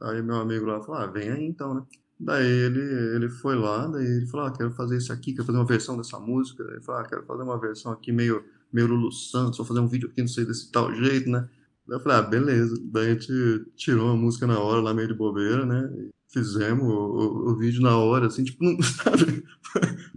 aí 0.00 0.22
meu 0.22 0.36
amigo 0.36 0.66
lá 0.66 0.80
falou, 0.80 1.00
ah, 1.00 1.06
vem 1.06 1.30
aí 1.30 1.44
então, 1.44 1.74
né? 1.74 1.82
Daí 2.18 2.46
ele, 2.46 2.80
ele 3.16 3.28
foi 3.28 3.56
lá, 3.56 3.86
daí 3.86 4.06
ele 4.06 4.26
falou, 4.26 4.46
ah, 4.46 4.52
quero 4.52 4.70
fazer 4.72 4.96
isso 4.96 5.12
aqui, 5.12 5.32
quero 5.32 5.44
fazer 5.44 5.58
uma 5.58 5.66
versão 5.66 5.96
dessa 5.96 6.18
música. 6.18 6.62
Ele 6.64 6.80
falou, 6.80 7.00
ah, 7.00 7.04
quero 7.04 7.24
fazer 7.24 7.42
uma 7.42 7.60
versão 7.60 7.92
aqui 7.92 8.12
meio, 8.12 8.44
meio 8.72 8.86
Lulu 8.86 9.12
Santos, 9.12 9.58
vou 9.58 9.66
fazer 9.66 9.80
um 9.80 9.88
vídeo 9.88 10.08
aqui, 10.08 10.20
não 10.20 10.28
sei, 10.28 10.44
desse 10.44 10.70
tal 10.70 10.94
jeito, 10.94 11.28
né? 11.28 11.48
Daí 11.86 11.98
eu 11.98 12.00
falei, 12.00 12.18
ah, 12.18 12.22
beleza. 12.22 12.74
Daí 12.84 13.08
a 13.08 13.14
gente 13.14 13.66
tirou 13.76 14.10
a 14.10 14.16
música 14.16 14.46
na 14.46 14.58
hora, 14.58 14.80
lá 14.80 14.94
meio 14.94 15.08
de 15.08 15.14
bobeira, 15.14 15.66
né? 15.66 15.90
Fizemos 16.32 16.84
o, 16.84 16.92
o, 16.92 17.50
o, 17.50 17.56
vídeo 17.56 17.82
na 17.82 17.96
hora, 17.96 18.26
assim, 18.26 18.44
tipo, 18.44 18.62
não 18.64 18.80
sabe? 18.82 19.44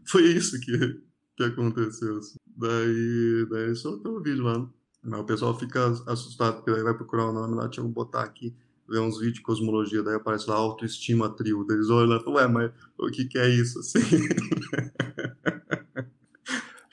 Foi 0.06 0.24
isso 0.24 0.60
que, 0.62 1.02
que 1.36 1.44
aconteceu, 1.44 2.18
assim. 2.18 2.38
Daí, 2.56 3.48
daí 3.50 3.76
soltou 3.76 4.18
o 4.18 4.24
vídeo 4.24 4.44
lá, 4.44 4.68
mas 5.08 5.22
o 5.22 5.24
pessoal 5.24 5.58
fica 5.58 5.88
assustado, 6.06 6.56
porque 6.56 6.72
daí 6.72 6.84
vai 6.84 6.94
procurar 6.94 7.28
o 7.28 7.34
nome 7.34 7.56
lá, 7.56 7.66
deixa 7.66 7.80
eu 7.80 7.88
botar 7.88 8.24
aqui, 8.24 8.54
ver 8.88 9.00
uns 9.00 9.18
vídeos 9.18 9.36
de 9.36 9.42
cosmologia, 9.42 10.04
daí 10.04 10.16
aparece 10.16 10.50
lá 10.50 10.58
autoestima 10.58 11.30
trio. 11.30 11.66
Eles 11.70 11.90
olham 11.90 12.10
lá 12.10 12.18
e 12.18 12.24
falam, 12.24 12.36
ué, 12.36 12.48
mas 12.48 12.72
o 12.98 13.10
que, 13.10 13.26
que 13.26 13.38
é 13.38 13.48
isso? 13.48 13.80
Assim? 13.80 14.02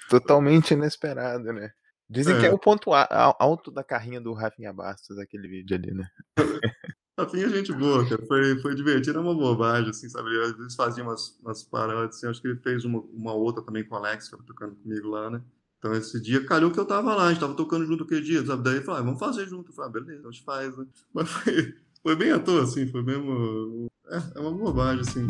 Totalmente 0.08 0.74
inesperado, 0.74 1.52
né? 1.52 1.72
Dizem 2.08 2.36
é. 2.36 2.40
que 2.40 2.46
é 2.46 2.52
o 2.52 2.58
ponto 2.58 2.92
alto 2.92 3.72
da 3.72 3.82
carrinha 3.82 4.20
do 4.20 4.32
Rafinha 4.32 4.72
Bastos, 4.72 5.18
aquele 5.18 5.48
vídeo 5.48 5.76
ali, 5.76 5.92
né? 5.92 6.06
Rafinha 7.18 7.46
é 7.46 7.48
gente 7.48 7.72
boa, 7.72 8.08
cara. 8.08 8.24
Foi, 8.26 8.60
foi 8.60 8.74
divertido, 8.76 9.18
é 9.18 9.22
uma 9.22 9.34
bobagem, 9.34 9.90
assim, 9.90 10.08
sabe? 10.08 10.30
Às 10.40 10.56
vezes 10.56 10.76
fazia 10.76 11.02
umas, 11.02 11.36
umas 11.40 11.64
paródias, 11.64 12.16
assim. 12.16 12.28
Acho 12.28 12.40
que 12.40 12.48
ele 12.48 12.60
fez 12.60 12.84
uma, 12.84 13.00
uma 13.00 13.32
outra 13.32 13.64
também 13.64 13.84
com 13.84 13.94
o 13.94 13.98
Alex, 13.98 14.28
que 14.28 14.36
tocando 14.44 14.76
comigo 14.76 15.08
lá, 15.08 15.30
né? 15.30 15.42
Então 15.84 15.94
esse 15.94 16.18
dia 16.18 16.42
calhou 16.46 16.70
que 16.70 16.80
eu 16.80 16.86
tava 16.86 17.14
lá, 17.14 17.26
a 17.26 17.28
gente 17.28 17.40
tava 17.40 17.52
tocando 17.52 17.84
junto 17.84 18.04
aquele 18.04 18.22
dia, 18.22 18.42
sabe? 18.46 18.62
Daí 18.62 18.80
falou, 18.80 19.00
ah, 19.00 19.04
vamos 19.04 19.20
fazer 19.20 19.46
junto. 19.46 19.70
Eu 19.70 19.74
falei, 19.74 19.90
ah, 19.90 19.92
beleza, 19.92 20.26
a 20.26 20.30
gente 20.30 20.42
faz, 20.42 20.74
né? 20.78 20.86
Mas 21.12 21.28
foi, 21.28 21.74
foi 22.02 22.16
bem 22.16 22.32
à 22.32 22.38
toa, 22.38 22.62
assim, 22.62 22.86
foi 22.86 23.02
mesmo. 23.02 23.86
É, 24.08 24.38
é 24.38 24.40
uma 24.40 24.50
bobagem, 24.50 25.02
assim. 25.02 25.26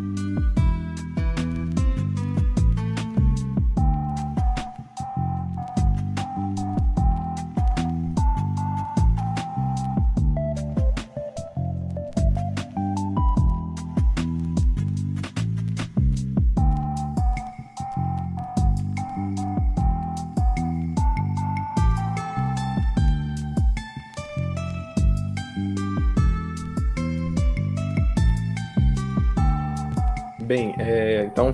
Bem, 30.54 30.72
é, 30.78 31.24
então 31.24 31.52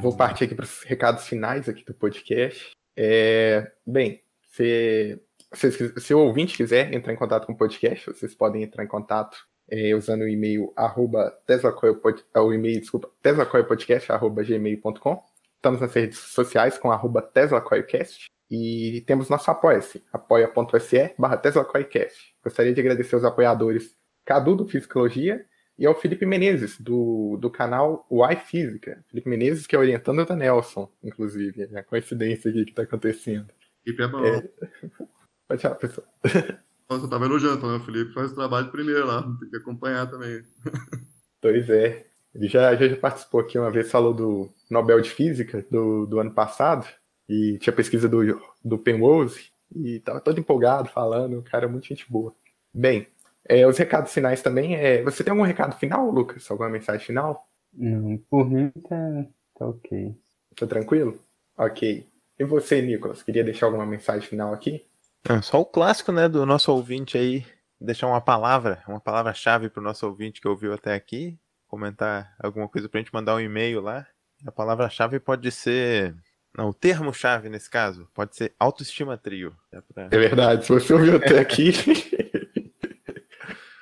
vou 0.00 0.16
partir 0.16 0.44
aqui 0.44 0.54
para 0.54 0.64
os 0.64 0.82
recados 0.82 1.26
finais 1.28 1.68
aqui 1.68 1.84
do 1.84 1.92
podcast. 1.92 2.70
É, 2.96 3.70
bem, 3.86 4.22
se, 4.52 5.20
se, 5.52 6.00
se, 6.00 6.14
o 6.14 6.20
ouvinte 6.20 6.56
quiser 6.56 6.94
entrar 6.94 7.12
em 7.12 7.16
contato 7.16 7.44
com 7.44 7.52
o 7.52 7.56
podcast, 7.58 8.06
vocês 8.06 8.34
podem 8.34 8.62
entrar 8.62 8.82
em 8.82 8.88
contato 8.88 9.36
é, 9.70 9.94
usando 9.94 10.22
o 10.22 10.28
e-mail 10.28 10.72
arroba 10.74 11.30
é, 11.46 12.40
o 12.40 12.50
e-mail, 12.54 12.80
desculpa, 12.80 13.10
teslacoilpodcast, 13.22 14.10
arroba 14.12 14.42
gmail.com. 14.42 15.22
Estamos 15.56 15.82
nas 15.82 15.92
redes 15.92 16.16
sociais 16.16 16.78
com 16.78 16.90
arroba 16.90 17.20
teslacoilcast 17.20 18.30
e 18.50 19.04
temos 19.06 19.28
nosso 19.28 19.50
apoia-se, 19.50 20.02
apoia.se 20.10 21.14
barra 21.18 21.36
teslacoilcast. 21.36 22.34
Gostaria 22.42 22.72
de 22.72 22.80
agradecer 22.80 23.14
os 23.14 23.26
apoiadores 23.26 23.94
Cadu 24.24 24.56
do 24.56 24.66
Fisicologia 24.66 25.44
e 25.78 25.86
ao 25.86 25.94
Felipe 25.94 26.26
Menezes, 26.26 26.78
do, 26.80 27.38
do 27.40 27.48
canal 27.48 28.06
Why 28.10 28.36
Física. 28.36 29.04
Felipe 29.08 29.28
Menezes, 29.28 29.66
que 29.66 29.76
é 29.76 29.78
orientando 29.78 30.26
da 30.26 30.34
Nelson, 30.34 30.90
inclusive. 31.02 31.68
É 31.72 31.78
a 31.78 31.84
coincidência 31.84 32.50
aqui 32.50 32.64
que 32.64 32.70
está 32.70 32.82
acontecendo. 32.82 33.46
Felipe 33.84 34.02
é 34.02 34.08
bom. 34.08 34.24
É... 34.24 34.48
Pode 35.46 35.62
falar, 35.62 35.76
pessoal. 35.76 36.06
Nossa, 36.90 37.04
eu 37.04 37.10
tava 37.10 37.26
elogiando, 37.26 37.66
né? 37.66 37.76
O 37.76 37.80
Felipe 37.80 38.12
faz 38.12 38.32
o 38.32 38.34
trabalho 38.34 38.70
primeiro 38.70 39.06
lá, 39.06 39.22
tem 39.22 39.50
que 39.50 39.56
acompanhar 39.56 40.10
também. 40.10 40.42
Pois 41.40 41.70
é. 41.70 42.04
Ele 42.34 42.48
já, 42.48 42.74
já, 42.74 42.96
participou 42.96 43.40
aqui 43.40 43.56
uma 43.56 43.70
vez, 43.70 43.88
falou 43.88 44.12
do 44.12 44.52
Nobel 44.68 45.00
de 45.00 45.08
Física 45.08 45.64
do, 45.70 46.04
do 46.04 46.18
ano 46.18 46.32
passado, 46.32 46.84
e 47.28 47.58
tinha 47.60 47.72
pesquisa 47.72 48.08
do, 48.08 48.42
do 48.64 48.76
Penrose, 48.76 49.52
e 49.72 50.00
tava 50.00 50.20
todo 50.20 50.40
empolgado 50.40 50.88
falando, 50.88 51.38
um 51.38 51.42
cara 51.42 51.68
muito 51.68 51.86
gente 51.86 52.10
boa. 52.10 52.34
Bem, 52.74 53.06
é, 53.48 53.66
os 53.66 53.78
recados 53.78 54.12
finais 54.12 54.42
também. 54.42 54.76
É, 54.76 55.02
você 55.02 55.24
tem 55.24 55.30
algum 55.30 55.42
recado 55.42 55.76
final, 55.76 56.10
Lucas? 56.10 56.48
Alguma 56.50 56.68
mensagem 56.68 57.04
final? 57.04 57.48
Não, 57.72 58.18
por 58.30 58.48
mim 58.48 58.70
tá, 58.88 59.26
tá 59.58 59.66
ok. 59.66 60.14
Tá 60.54 60.66
tranquilo? 60.66 61.18
Ok. 61.56 62.06
E 62.38 62.44
você, 62.44 62.82
Nicolas, 62.82 63.22
queria 63.22 63.42
deixar 63.42 63.66
alguma 63.66 63.86
mensagem 63.86 64.28
final 64.28 64.52
aqui? 64.52 64.86
É, 65.28 65.40
só 65.42 65.60
o 65.60 65.64
clássico, 65.64 66.12
né, 66.12 66.28
do 66.28 66.46
nosso 66.46 66.72
ouvinte 66.72 67.18
aí, 67.18 67.44
deixar 67.80 68.06
uma 68.06 68.20
palavra, 68.20 68.82
uma 68.86 69.00
palavra-chave 69.00 69.68
para 69.68 69.80
o 69.80 69.84
nosso 69.84 70.06
ouvinte 70.06 70.40
que 70.40 70.46
ouviu 70.46 70.72
até 70.72 70.94
aqui, 70.94 71.36
comentar 71.66 72.34
alguma 72.38 72.68
coisa 72.68 72.88
para 72.88 73.00
a 73.00 73.02
gente 73.02 73.12
mandar 73.12 73.34
um 73.34 73.40
e-mail 73.40 73.80
lá. 73.80 74.06
A 74.46 74.52
palavra-chave 74.52 75.18
pode 75.18 75.50
ser. 75.50 76.14
Não, 76.56 76.68
o 76.68 76.74
termo-chave 76.74 77.48
nesse 77.48 77.68
caso 77.68 78.08
pode 78.14 78.36
ser 78.36 78.54
autoestima 78.58 79.16
trio. 79.16 79.54
É, 79.72 79.80
pra... 79.80 80.04
é 80.04 80.08
verdade, 80.08 80.64
se 80.64 80.72
você 80.72 80.92
ouviu 80.92 81.16
até 81.16 81.38
aqui. 81.40 81.72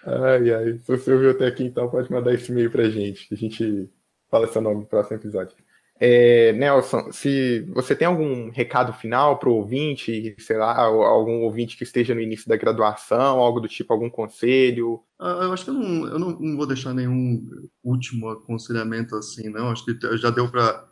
ai, 0.06 0.52
ai, 0.52 0.78
se 0.78 0.86
você 0.86 1.12
ouviu 1.12 1.30
até 1.30 1.46
aqui, 1.46 1.64
então 1.64 1.90
pode 1.90 2.10
mandar 2.10 2.32
esse 2.32 2.50
e-mail 2.50 2.70
pra 2.70 2.88
gente. 2.88 3.28
A 3.32 3.36
gente 3.36 3.90
fala 4.30 4.46
seu 4.46 4.60
nome 4.60 4.80
no 4.80 4.86
próximo 4.86 5.16
episódio. 5.16 5.56
É, 5.98 6.52
Nelson, 6.52 7.10
se 7.10 7.62
você 7.74 7.96
tem 7.96 8.06
algum 8.06 8.50
recado 8.50 8.92
final 8.92 9.38
para 9.38 9.48
o 9.48 9.54
ouvinte, 9.54 10.36
sei 10.38 10.58
lá, 10.58 10.78
algum 10.78 11.42
ouvinte 11.42 11.76
que 11.76 11.84
esteja 11.84 12.14
no 12.14 12.20
início 12.20 12.48
da 12.48 12.56
graduação, 12.56 13.38
algo 13.38 13.60
do 13.60 13.68
tipo, 13.68 13.92
algum 13.92 14.10
conselho? 14.10 15.02
Ah, 15.18 15.40
eu 15.44 15.52
acho 15.52 15.64
que 15.64 15.70
eu 15.70 15.74
não, 15.74 16.06
eu 16.06 16.18
não, 16.18 16.30
não 16.38 16.56
vou 16.56 16.66
deixar 16.66 16.92
nenhum 16.92 17.48
último 17.82 18.28
aconselhamento 18.28 19.16
assim, 19.16 19.48
não. 19.48 19.70
Acho 19.70 19.86
que 19.86 20.18
já 20.18 20.28
deu 20.28 20.50
para 20.50 20.86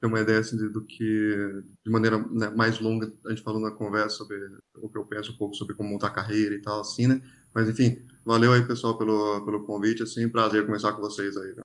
ter 0.00 0.06
uma 0.06 0.20
ideia 0.20 0.40
assim, 0.40 0.56
do 0.56 0.84
que, 0.84 1.62
de 1.84 1.90
maneira 1.90 2.18
né, 2.18 2.50
mais 2.50 2.80
longa, 2.80 3.12
a 3.26 3.30
gente 3.30 3.42
falou 3.42 3.60
na 3.60 3.70
conversa 3.70 4.16
sobre 4.16 4.36
o 4.76 4.88
que 4.88 4.98
eu 4.98 5.04
penso 5.04 5.32
um 5.32 5.36
pouco 5.36 5.54
sobre 5.54 5.76
como 5.76 5.90
montar 5.90 6.10
carreira 6.10 6.56
e 6.56 6.60
tal, 6.60 6.80
assim, 6.80 7.06
né? 7.06 7.22
Mas 7.54 7.68
enfim, 7.68 8.04
valeu 8.28 8.52
aí, 8.52 8.62
pessoal, 8.62 8.96
pelo, 8.98 9.42
pelo 9.42 9.64
convite, 9.64 10.02
assim, 10.02 10.28
prazer 10.28 10.66
conversar 10.66 10.92
com 10.92 11.00
vocês 11.00 11.34
aí. 11.34 11.54
Né? 11.54 11.62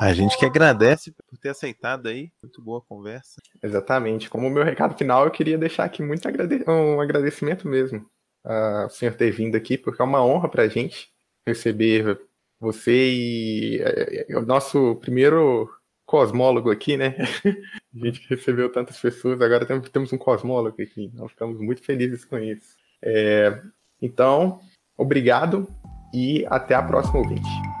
A 0.00 0.12
gente 0.12 0.36
que 0.36 0.44
agradece 0.44 1.12
por 1.12 1.38
ter 1.38 1.50
aceitado 1.50 2.08
aí. 2.08 2.32
Muito 2.42 2.60
boa 2.60 2.82
conversa. 2.82 3.40
Exatamente. 3.62 4.28
Como 4.28 4.50
meu 4.50 4.64
recado 4.64 4.98
final, 4.98 5.24
eu 5.24 5.30
queria 5.30 5.56
deixar 5.56 5.84
aqui 5.84 6.02
muito 6.02 6.26
agrade... 6.26 6.64
um 6.68 7.00
agradecimento 7.00 7.68
mesmo 7.68 8.04
ao 8.42 8.90
senhor 8.90 9.14
ter 9.14 9.30
vindo 9.30 9.56
aqui, 9.56 9.78
porque 9.78 10.02
é 10.02 10.04
uma 10.04 10.22
honra 10.22 10.48
para 10.48 10.64
a 10.64 10.68
gente 10.68 11.08
receber 11.46 12.20
você 12.60 12.92
e 12.92 13.80
é, 13.80 14.32
é, 14.32 14.36
o 14.36 14.44
nosso 14.44 14.96
primeiro 14.96 15.70
cosmólogo 16.04 16.70
aqui, 16.70 16.96
né? 16.96 17.16
A 17.94 18.06
gente 18.06 18.26
recebeu 18.28 18.70
tantas 18.70 18.98
pessoas, 18.98 19.40
agora 19.40 19.64
temos 19.64 20.12
um 20.12 20.18
cosmólogo 20.18 20.82
aqui. 20.82 21.10
Nós 21.14 21.30
ficamos 21.30 21.58
muito 21.60 21.82
felizes 21.82 22.24
com 22.24 22.38
isso. 22.38 22.76
É... 23.00 23.62
Então, 24.02 24.60
obrigado 24.96 25.68
e 26.12 26.46
até 26.48 26.74
a 26.74 26.82
próxima 26.82 27.18
ouvinte. 27.18 27.73